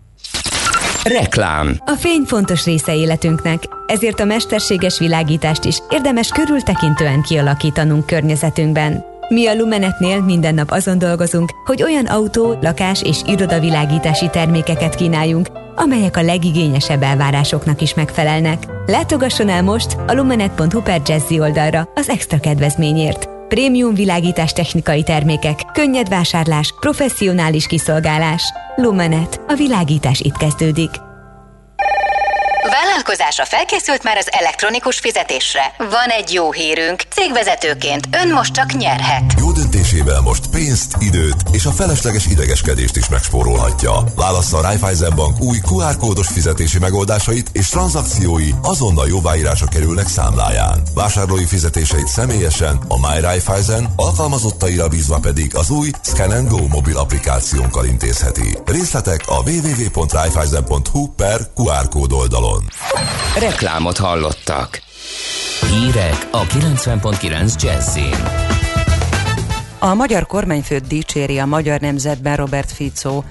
Reklám 1.05 1.77
A 1.85 1.93
fény 1.99 2.23
fontos 2.27 2.65
része 2.65 2.95
életünknek, 2.95 3.63
ezért 3.87 4.21
a 4.21 4.25
mesterséges 4.25 4.99
világítást 4.99 5.65
is 5.65 5.79
érdemes 5.91 6.29
körültekintően 6.29 7.23
kialakítanunk 7.23 8.07
környezetünkben. 8.07 9.10
Mi 9.33 9.47
a 9.47 9.55
Lumenetnél 9.55 10.21
minden 10.21 10.55
nap 10.55 10.71
azon 10.71 10.99
dolgozunk, 10.99 11.51
hogy 11.65 11.83
olyan 11.83 12.07
autó, 12.07 12.59
lakás 12.61 13.03
és 13.03 13.21
irodavilágítási 13.27 14.29
termékeket 14.29 14.95
kínáljunk, 14.95 15.49
amelyek 15.75 16.17
a 16.17 16.23
legigényesebb 16.23 17.03
elvárásoknak 17.03 17.81
is 17.81 17.95
megfelelnek. 17.95 18.67
Látogasson 18.87 19.49
el 19.49 19.63
most 19.63 19.97
a 20.07 20.13
lumenet.hu 20.13 20.83
per 20.83 21.01
Jazzy 21.07 21.41
oldalra 21.41 21.89
az 21.95 22.09
extra 22.09 22.41
kedvezményért. 22.41 23.29
Prémium 23.49 23.95
világítás 23.95 24.53
technikai 24.53 25.03
termékek, 25.03 25.61
könnyed 25.73 26.09
vásárlás, 26.09 26.75
professzionális 26.81 27.67
kiszolgálás. 27.67 28.43
Lumenet. 28.77 29.41
A 29.49 29.55
világítás 29.55 30.21
itt 30.21 30.37
kezdődik. 30.37 30.91
Vállalkozása 32.69 33.45
felkészült 33.45 34.03
már 34.03 34.17
az 34.17 34.29
elektronikus 34.33 34.99
fizetésre. 34.99 35.75
Van 35.79 36.09
egy 36.09 36.33
jó 36.33 36.53
hírünk. 36.53 37.03
Cégvezetőként 37.15 38.09
ön 38.25 38.33
most 38.33 38.55
csak 38.55 38.73
nyerhet. 38.73 39.23
Jó 39.39 39.53
döntésével 39.91 40.21
most 40.21 40.47
pénzt, 40.47 40.97
időt 40.99 41.37
és 41.53 41.67
a 41.67 41.71
felesleges 41.71 42.27
idegeskedést 42.27 42.97
is 42.97 43.09
megspórolhatja. 43.09 44.05
Válassza 44.17 44.57
a 44.57 44.61
Raiffeisen 44.61 45.15
Bank 45.15 45.41
új 45.41 45.59
QR 45.59 45.97
kódos 45.97 46.29
fizetési 46.29 46.79
megoldásait 46.79 47.51
és 47.53 47.69
tranzakciói 47.69 48.51
azonnal 48.63 49.09
jóváírása 49.09 49.67
kerülnek 49.67 50.09
számláján. 50.09 50.83
Vásárlói 50.95 51.45
fizetéseit 51.45 52.07
személyesen 52.07 52.81
a 52.89 53.09
My 53.09 53.21
Raiffeisen, 53.21 53.93
alkalmazottaira 53.97 54.89
bízva 54.89 55.19
pedig 55.19 55.57
az 55.57 55.71
új 55.71 55.91
Scan 56.03 56.47
Go 56.49 56.67
mobil 56.67 56.97
applikációnkkal 56.97 57.85
intézheti. 57.85 58.59
Részletek 58.65 59.23
a 59.27 59.43
www.raiffeisen.hu 59.43 61.07
per 61.07 61.41
QR 61.55 61.89
kód 61.89 62.13
oldalon. 62.13 62.65
Reklámot 63.39 63.99
hallottak. 63.99 64.83
Hírek 65.71 66.29
a 66.31 66.43
90.9 66.47 67.63
Jazzin. 67.63 68.60
A 69.83 69.95
magyar 69.95 70.27
kormányfőt 70.27 70.87
dicséri 70.87 71.39
a 71.39 71.47
magyar 71.47 71.81
nemzetben 71.81 72.37
Robert 72.37 72.73
Fico. 72.73 73.23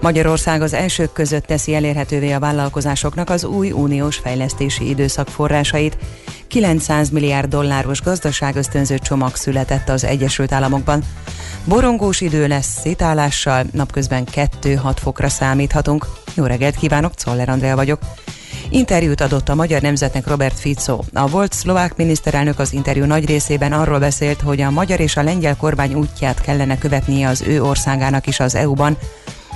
Magyarország 0.00 0.62
az 0.62 0.72
elsők 0.72 1.12
között 1.12 1.44
teszi 1.44 1.74
elérhetővé 1.74 2.32
a 2.32 2.38
vállalkozásoknak 2.38 3.30
az 3.30 3.44
új 3.44 3.70
uniós 3.70 4.16
fejlesztési 4.16 4.88
időszak 4.88 5.28
forrásait. 5.28 5.96
900 6.48 7.10
milliárd 7.10 7.48
dolláros 7.48 8.02
gazdaságösztönző 8.02 8.98
csomag 8.98 9.34
született 9.36 9.88
az 9.88 10.04
Egyesült 10.04 10.52
Államokban. 10.52 11.02
Borongós 11.64 12.20
idő 12.20 12.46
lesz 12.46 12.80
szétállással, 12.80 13.64
napközben 13.72 14.26
2-6 14.62 14.96
fokra 15.00 15.28
számíthatunk. 15.28 16.06
Jó 16.34 16.44
reggelt 16.44 16.76
kívánok, 16.76 17.14
Czoller 17.14 17.48
Andrea 17.48 17.76
vagyok. 17.76 18.00
Interjút 18.70 19.20
adott 19.20 19.48
a 19.48 19.54
Magyar 19.54 19.82
Nemzetnek 19.82 20.26
Robert 20.26 20.58
Fico. 20.58 21.00
A 21.12 21.26
volt 21.26 21.52
szlovák 21.52 21.96
miniszterelnök 21.96 22.58
az 22.58 22.72
interjú 22.72 23.04
nagy 23.04 23.26
részében 23.26 23.72
arról 23.72 23.98
beszélt, 23.98 24.40
hogy 24.40 24.60
a 24.60 24.70
magyar 24.70 25.00
és 25.00 25.16
a 25.16 25.22
lengyel 25.22 25.56
kormány 25.56 25.94
útját 25.94 26.40
kellene 26.40 26.78
követnie 26.78 27.28
az 27.28 27.42
ő 27.42 27.62
országának 27.62 28.26
is 28.26 28.40
az 28.40 28.54
EU-ban. 28.54 28.96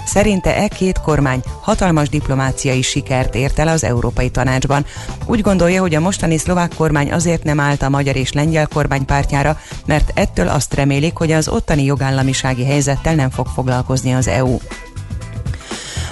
Szerinte 0.07 0.57
e 0.57 0.69
két 0.69 1.01
kormány 1.01 1.43
hatalmas 1.61 2.09
diplomáciai 2.09 2.83
sikert 2.83 3.35
ért 3.35 3.59
el 3.59 3.69
az 3.69 3.85
Európai 3.85 4.31
Tanácsban. 4.31 4.85
Úgy 5.27 5.41
gondolja, 5.41 5.81
hogy 5.81 5.95
a 5.95 6.01
mostani 6.01 6.39
szlovák 6.39 6.75
kormány 6.75 7.13
azért 7.13 7.45
nem 7.45 7.61
állt 7.61 7.83
a 7.83 7.89
magyar 7.89 8.17
és 8.17 8.33
lengyel 8.33 8.67
kormány 8.67 9.05
pártjára, 9.05 9.59
mert 9.87 10.11
ettől 10.15 10.49
azt 10.49 10.75
remélik, 10.75 11.17
hogy 11.17 11.33
az 11.33 11.49
ottani 11.49 11.85
jogállamisági 11.85 12.65
helyzettel 12.65 13.15
nem 13.15 13.31
fog 13.31 13.47
foglalkozni 13.47 14.13
az 14.13 14.29
EU. 14.29 14.59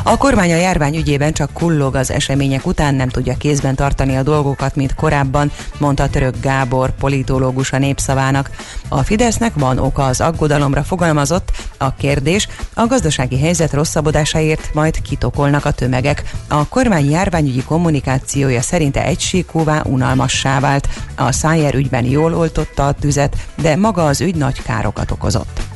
A 0.02 0.16
kormány 0.16 0.52
a 0.52 0.56
járvány 0.56 0.96
ügyében 0.96 1.32
csak 1.32 1.52
kullog 1.52 1.94
az 1.94 2.10
események 2.10 2.66
után, 2.66 2.94
nem 2.94 3.08
tudja 3.08 3.36
kézben 3.36 3.74
tartani 3.74 4.16
a 4.16 4.22
dolgokat, 4.22 4.76
mint 4.76 4.94
korábban, 4.94 5.50
mondta 5.78 6.08
török 6.08 6.34
Gábor, 6.40 6.90
politológus 6.90 7.72
a 7.72 7.78
népszavának. 7.78 8.50
A 8.88 9.02
Fidesznek 9.02 9.52
van 9.54 9.78
oka 9.78 10.04
az 10.04 10.20
aggodalomra 10.20 10.82
fogalmazott, 10.82 11.52
a 11.78 11.94
kérdés, 11.94 12.48
a 12.74 12.86
gazdasági 12.86 13.38
helyzet 13.38 13.72
rosszabbodásáért 13.72 14.74
majd 14.74 15.02
kitokolnak 15.02 15.64
a 15.64 15.70
tömegek. 15.70 16.30
A 16.48 16.68
kormány 16.68 17.10
járványügyi 17.10 17.62
kommunikációja 17.62 18.60
szerinte 18.60 19.04
egysíkúvá, 19.04 19.82
unalmassá 19.84 20.60
vált. 20.60 20.88
A 21.16 21.32
Szájer 21.32 21.74
ügyben 21.74 22.04
jól 22.04 22.34
oltotta 22.34 22.86
a 22.86 22.92
tüzet, 22.92 23.36
de 23.62 23.76
maga 23.76 24.06
az 24.06 24.20
ügy 24.20 24.36
nagy 24.36 24.62
károkat 24.62 25.10
okozott. 25.10 25.69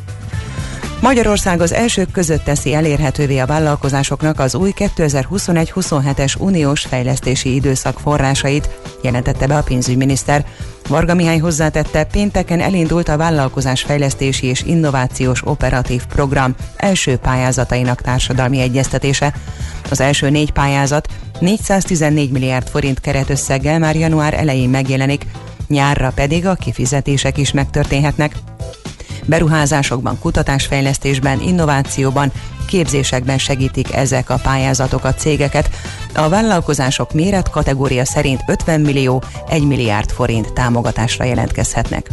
Magyarország 1.04 1.60
az 1.60 1.72
elsők 1.72 2.10
között 2.10 2.44
teszi 2.44 2.74
elérhetővé 2.74 3.38
a 3.38 3.46
vállalkozásoknak 3.46 4.40
az 4.40 4.54
új 4.54 4.72
2021-27-es 4.76 6.40
uniós 6.40 6.80
fejlesztési 6.80 7.54
időszak 7.54 7.98
forrásait, 7.98 8.68
jelentette 9.02 9.46
be 9.46 9.56
a 9.56 9.62
pénzügyminiszter. 9.62 10.46
Varga 10.88 11.14
Mihály 11.14 11.38
hozzátette, 11.38 12.04
pénteken 12.04 12.60
elindult 12.60 13.08
a 13.08 13.16
vállalkozás 13.16 13.82
fejlesztési 13.82 14.46
és 14.46 14.62
innovációs 14.62 15.42
operatív 15.44 16.06
program 16.06 16.54
első 16.76 17.16
pályázatainak 17.16 18.00
társadalmi 18.00 18.60
egyeztetése. 18.60 19.34
Az 19.90 20.00
első 20.00 20.30
négy 20.30 20.50
pályázat 20.50 21.08
414 21.40 22.30
milliárd 22.30 22.68
forint 22.68 23.00
keretösszeggel 23.00 23.78
már 23.78 23.96
január 23.96 24.34
elején 24.34 24.68
megjelenik, 24.68 25.26
nyárra 25.68 26.12
pedig 26.14 26.46
a 26.46 26.54
kifizetések 26.54 27.38
is 27.38 27.52
megtörténhetnek 27.52 28.34
beruházásokban, 29.26 30.18
kutatásfejlesztésben, 30.18 31.40
innovációban, 31.40 32.32
képzésekben 32.66 33.38
segítik 33.38 33.94
ezek 33.94 34.30
a 34.30 34.38
pályázatok 34.42 35.04
a 35.04 35.14
cégeket. 35.14 35.70
A 36.14 36.28
vállalkozások 36.28 37.12
méret 37.12 37.50
kategória 37.50 38.04
szerint 38.04 38.40
50 38.46 38.80
millió, 38.80 39.22
1 39.48 39.66
milliárd 39.66 40.10
forint 40.10 40.52
támogatásra 40.52 41.24
jelentkezhetnek. 41.24 42.10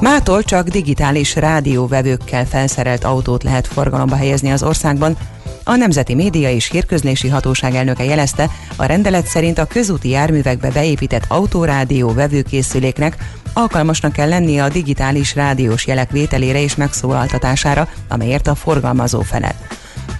Mától 0.00 0.42
csak 0.42 0.68
digitális 0.68 1.34
rádióvevőkkel 1.34 2.46
felszerelt 2.46 3.04
autót 3.04 3.42
lehet 3.42 3.66
forgalomba 3.66 4.16
helyezni 4.16 4.50
az 4.50 4.62
országban, 4.62 5.16
a 5.64 5.76
Nemzeti 5.76 6.14
Média 6.14 6.50
és 6.50 6.70
Hírközlési 6.70 7.28
Hatóság 7.28 7.74
elnöke 7.74 8.04
jelezte, 8.04 8.50
a 8.76 8.84
rendelet 8.84 9.26
szerint 9.26 9.58
a 9.58 9.64
közúti 9.64 10.08
járművekbe 10.08 10.70
beépített 10.70 11.24
autorádió 11.28 12.12
vevőkészüléknek 12.12 13.16
alkalmasnak 13.52 14.12
kell 14.12 14.28
lennie 14.28 14.64
a 14.64 14.68
digitális 14.68 15.34
rádiós 15.34 15.86
jelek 15.86 16.10
vételére 16.10 16.62
és 16.62 16.74
megszólaltatására, 16.74 17.88
amelyért 18.08 18.46
a 18.46 18.54
forgalmazó 18.54 19.20
felel. 19.20 19.54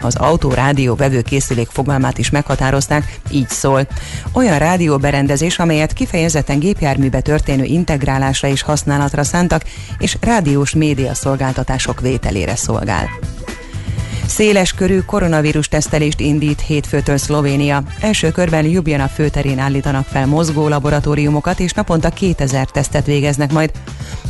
Az 0.01 0.17
autó-rádió 0.17 0.95
vevőkészülék 0.95 1.69
fogalmát 1.69 2.19
is 2.19 2.31
meghatározták, 2.31 3.19
így 3.31 3.49
szól. 3.49 3.87
Olyan 4.33 4.59
rádióberendezés, 4.59 5.59
amelyet 5.59 5.93
kifejezetten 5.93 6.59
gépjárműbe 6.59 7.21
történő 7.21 7.65
integrálásra 7.65 8.49
és 8.49 8.63
használatra 8.63 9.23
szántak, 9.23 9.63
és 9.99 10.17
rádiós 10.21 10.75
média 10.75 11.15
szolgáltatások 11.15 12.01
vételére 12.01 12.57
szolgál. 12.57 13.09
Széles 14.31 14.73
körű 14.73 15.01
koronavírus 15.01 15.69
tesztelést 15.69 16.21
indít 16.21 16.61
hétfőtől 16.61 17.17
Szlovénia. 17.17 17.83
Első 18.01 18.31
körben 18.31 18.65
Ljubljana 18.65 19.09
főterén 19.09 19.59
állítanak 19.59 20.07
fel 20.07 20.27
mozgó 20.27 20.69
laboratóriumokat, 20.69 21.61
és 21.61 21.73
naponta 21.73 22.09
2000 22.09 22.71
tesztet 22.71 23.07
végeznek 23.07 23.53
majd. 23.53 23.71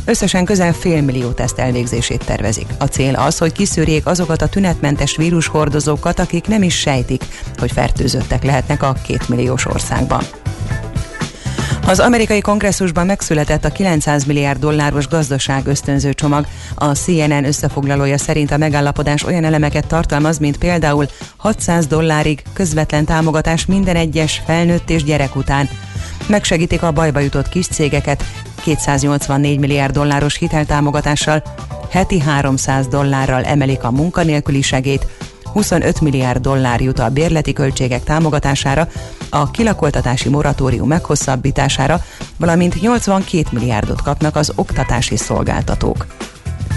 Összesen 0.05 0.45
közel 0.45 0.73
fél 0.73 1.01
millió 1.01 1.31
teszt 1.31 1.59
elvégzését 1.59 2.25
tervezik. 2.25 2.67
A 2.79 2.85
cél 2.85 3.15
az, 3.15 3.37
hogy 3.37 3.51
kiszűrjék 3.51 4.05
azokat 4.05 4.41
a 4.41 4.49
tünetmentes 4.49 5.15
vírushordozókat, 5.15 6.19
akik 6.19 6.47
nem 6.47 6.63
is 6.63 6.79
sejtik, 6.79 7.23
hogy 7.57 7.71
fertőzöttek 7.71 8.43
lehetnek 8.43 8.83
a 8.83 8.95
kétmilliós 9.05 9.65
országban. 9.65 10.23
Az 11.87 11.99
amerikai 11.99 12.41
kongresszus 12.41 12.91
megszületett 12.93 13.65
a 13.65 13.69
900 13.69 14.23
milliárd 14.25 14.59
dolláros 14.59 15.07
gazdaság 15.07 15.67
ösztönző 15.67 16.13
csomag. 16.13 16.45
A 16.75 16.85
CNN 16.85 17.45
összefoglalója 17.45 18.17
szerint 18.17 18.51
a 18.51 18.57
megállapodás 18.57 19.23
olyan 19.23 19.43
elemeket 19.43 19.87
tartalmaz, 19.87 20.37
mint 20.37 20.57
például 20.57 21.05
600 21.37 21.87
dollárig 21.87 22.43
közvetlen 22.53 23.05
támogatás 23.05 23.65
minden 23.65 23.95
egyes 23.95 24.41
felnőtt 24.45 24.89
és 24.89 25.03
gyerek 25.03 25.35
után. 25.35 25.69
Megsegítik 26.27 26.83
a 26.83 26.91
bajba 26.91 27.19
jutott 27.19 27.49
kis 27.49 27.67
cégeket 27.67 28.23
284 28.63 29.59
milliárd 29.59 29.93
dolláros 29.93 30.37
hiteltámogatással, 30.37 31.43
heti 31.89 32.19
300 32.19 32.87
dollárral 32.87 33.43
emelik 33.43 33.83
a 33.83 33.91
munkanélküli 33.91 34.61
segét, 34.61 35.07
25 35.51 36.01
milliárd 36.01 36.41
dollár 36.41 36.81
jut 36.81 36.99
a 36.99 37.09
bérleti 37.09 37.53
költségek 37.53 38.03
támogatására, 38.03 38.87
a 39.29 39.51
kilakoltatási 39.51 40.29
moratórium 40.29 40.87
meghosszabbítására, 40.87 42.01
valamint 42.37 42.81
82 42.81 43.43
milliárdot 43.51 44.01
kapnak 44.01 44.35
az 44.35 44.51
oktatási 44.55 45.17
szolgáltatók. 45.17 46.05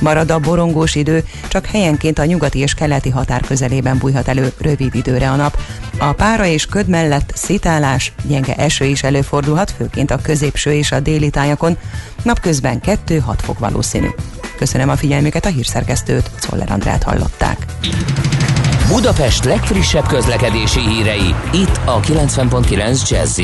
Marad 0.00 0.30
a 0.30 0.38
borongós 0.38 0.94
idő, 0.94 1.24
csak 1.48 1.66
helyenként 1.66 2.18
a 2.18 2.24
nyugati 2.24 2.58
és 2.58 2.74
keleti 2.74 3.10
határ 3.10 3.40
közelében 3.40 3.98
bújhat 3.98 4.28
elő 4.28 4.52
rövid 4.58 4.94
időre 4.94 5.30
a 5.30 5.36
nap. 5.36 5.58
A 5.98 6.12
pára 6.12 6.46
és 6.46 6.66
köd 6.66 6.88
mellett 6.88 7.32
szitálás, 7.34 8.12
gyenge 8.22 8.54
eső 8.54 8.84
is 8.84 9.02
előfordulhat, 9.02 9.70
főként 9.70 10.10
a 10.10 10.18
középső 10.22 10.72
és 10.72 10.92
a 10.92 11.00
déli 11.00 11.30
tájakon. 11.30 11.76
Napközben 12.22 12.80
2-6 13.06 13.20
fok 13.36 13.58
valószínű. 13.58 14.08
Köszönöm 14.56 14.88
a 14.88 14.96
figyelmüket, 14.96 15.46
a 15.46 15.48
hírszerkesztőt, 15.48 16.30
Czoller 16.40 16.70
Andrát 16.70 17.02
hallották. 17.02 17.66
Budapest 18.88 19.44
legfrissebb 19.44 20.06
közlekedési 20.06 20.80
hírei, 20.80 21.34
itt 21.52 21.80
a 21.84 22.00
90.9 22.00 23.08
jazz 23.08 23.40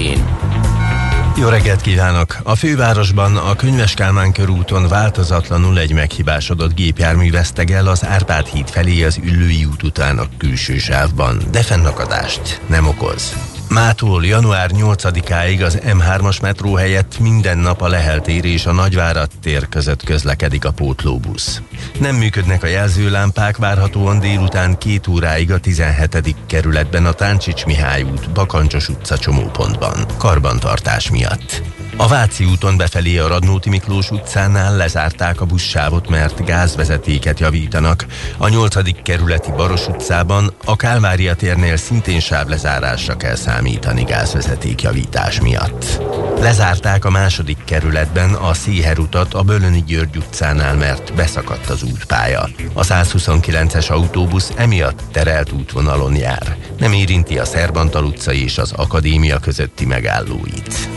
jó 1.40 1.48
reggelt 1.48 1.80
kívánok! 1.80 2.36
A 2.42 2.54
fővárosban 2.54 3.36
a 3.36 3.54
Könyves 3.54 3.94
Kálmán 3.94 4.32
körúton 4.32 4.88
változatlanul 4.88 5.78
egy 5.78 5.92
meghibásodott 5.92 6.74
gépjármű 6.74 7.30
vesztegel 7.30 7.86
az 7.86 8.04
Árpád 8.04 8.46
híd 8.46 8.68
felé 8.68 9.02
az 9.02 9.20
Üllői 9.22 9.64
út 9.64 9.82
után 9.82 10.18
a 10.18 10.28
külső 10.36 10.78
sávban, 10.78 11.42
de 11.50 11.62
fennakadást 11.62 12.60
nem 12.66 12.86
okoz. 12.86 13.34
Mától 13.70 14.24
január 14.24 14.70
8-áig 14.72 15.64
az 15.64 15.78
M3-as 15.84 16.42
metró 16.42 16.74
helyett 16.74 17.18
minden 17.18 17.58
nap 17.58 17.80
a 17.82 17.88
Lehel 17.88 18.20
tér 18.20 18.44
és 18.44 18.66
a 18.66 18.72
Nagyvárad 18.72 19.30
tér 19.42 19.68
között 19.68 20.04
közlekedik 20.04 20.64
a 20.64 20.70
pótlóbusz. 20.70 21.62
Nem 22.00 22.16
működnek 22.16 22.62
a 22.62 22.66
jelzőlámpák, 22.66 23.56
várhatóan 23.56 24.20
délután 24.20 24.78
két 24.78 25.06
óráig 25.06 25.52
a 25.52 25.58
17. 25.58 26.36
kerületben 26.46 27.06
a 27.06 27.12
Táncsics 27.12 27.64
Mihály 27.64 28.02
út, 28.02 28.30
Bakancsos 28.30 28.88
utca 28.88 29.18
csomópontban, 29.18 30.06
karbantartás 30.18 31.10
miatt. 31.10 31.62
A 32.00 32.08
Váci 32.08 32.44
úton 32.44 32.76
befelé 32.76 33.18
a 33.18 33.28
Radnóti 33.28 33.68
Miklós 33.68 34.10
utcánál 34.10 34.76
lezárták 34.76 35.40
a 35.40 35.44
buszsávot, 35.44 36.08
mert 36.08 36.44
gázvezetéket 36.44 37.40
javítanak. 37.40 38.06
A 38.36 38.48
8. 38.48 39.02
kerületi 39.02 39.50
Baros 39.50 39.88
utcában 39.88 40.54
a 40.64 40.76
Kálvária 40.76 41.34
térnél 41.34 41.76
szintén 41.76 42.20
sávlezárásra 42.20 43.16
kell 43.16 43.34
számítani 43.60 44.02
gázvezeték 44.02 44.82
javítás 44.82 45.40
miatt. 45.40 46.00
Lezárták 46.40 47.04
a 47.04 47.10
második 47.10 47.64
kerületben 47.64 48.34
a 48.34 48.54
Széher 48.54 48.98
utat 48.98 49.34
a 49.34 49.42
Bölöni 49.42 49.82
György 49.86 50.16
utcánál, 50.16 50.76
mert 50.76 51.14
beszakadt 51.14 51.68
az 51.68 51.82
útpálya. 51.82 52.48
A 52.72 52.84
129-es 52.84 53.90
autóbusz 53.90 54.52
emiatt 54.56 55.02
terelt 55.12 55.52
útvonalon 55.52 56.16
jár. 56.16 56.56
Nem 56.78 56.92
érinti 56.92 57.38
a 57.38 57.44
Szerbantal 57.44 58.04
utca 58.04 58.32
és 58.32 58.58
az 58.58 58.72
Akadémia 58.72 59.38
közötti 59.38 59.86
megállóit. 59.86 60.88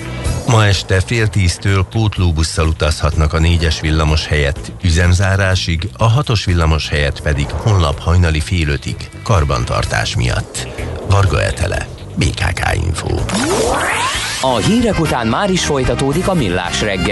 Ma 0.48 0.66
este 0.66 1.02
fél 1.02 1.28
tíztől 1.28 1.84
pótlóbusszal 1.84 2.68
utazhatnak 2.68 3.34
a 3.34 3.40
négyes 3.40 3.80
villamos 3.80 4.28
helyett 4.28 4.72
üzemzárásig, 4.84 5.90
a 5.98 6.08
hatos 6.08 6.46
villamos 6.46 6.90
helyett 6.90 7.22
pedig 7.22 7.50
honlap 7.50 8.00
hajnali 8.00 8.40
fél 8.40 8.68
ötig, 8.68 9.10
karbantartás 9.24 10.16
miatt. 10.16 10.68
Varga 11.10 11.42
Etele, 11.42 11.88
BKK 12.16 12.62
Info. 12.74 13.16
A 14.42 14.56
hírek 14.56 15.00
után 15.00 15.28
már 15.28 15.50
is 15.50 15.66
folytatódik 15.66 16.28
a 16.28 16.34
millás 16.34 16.82
reggel. 16.82 17.12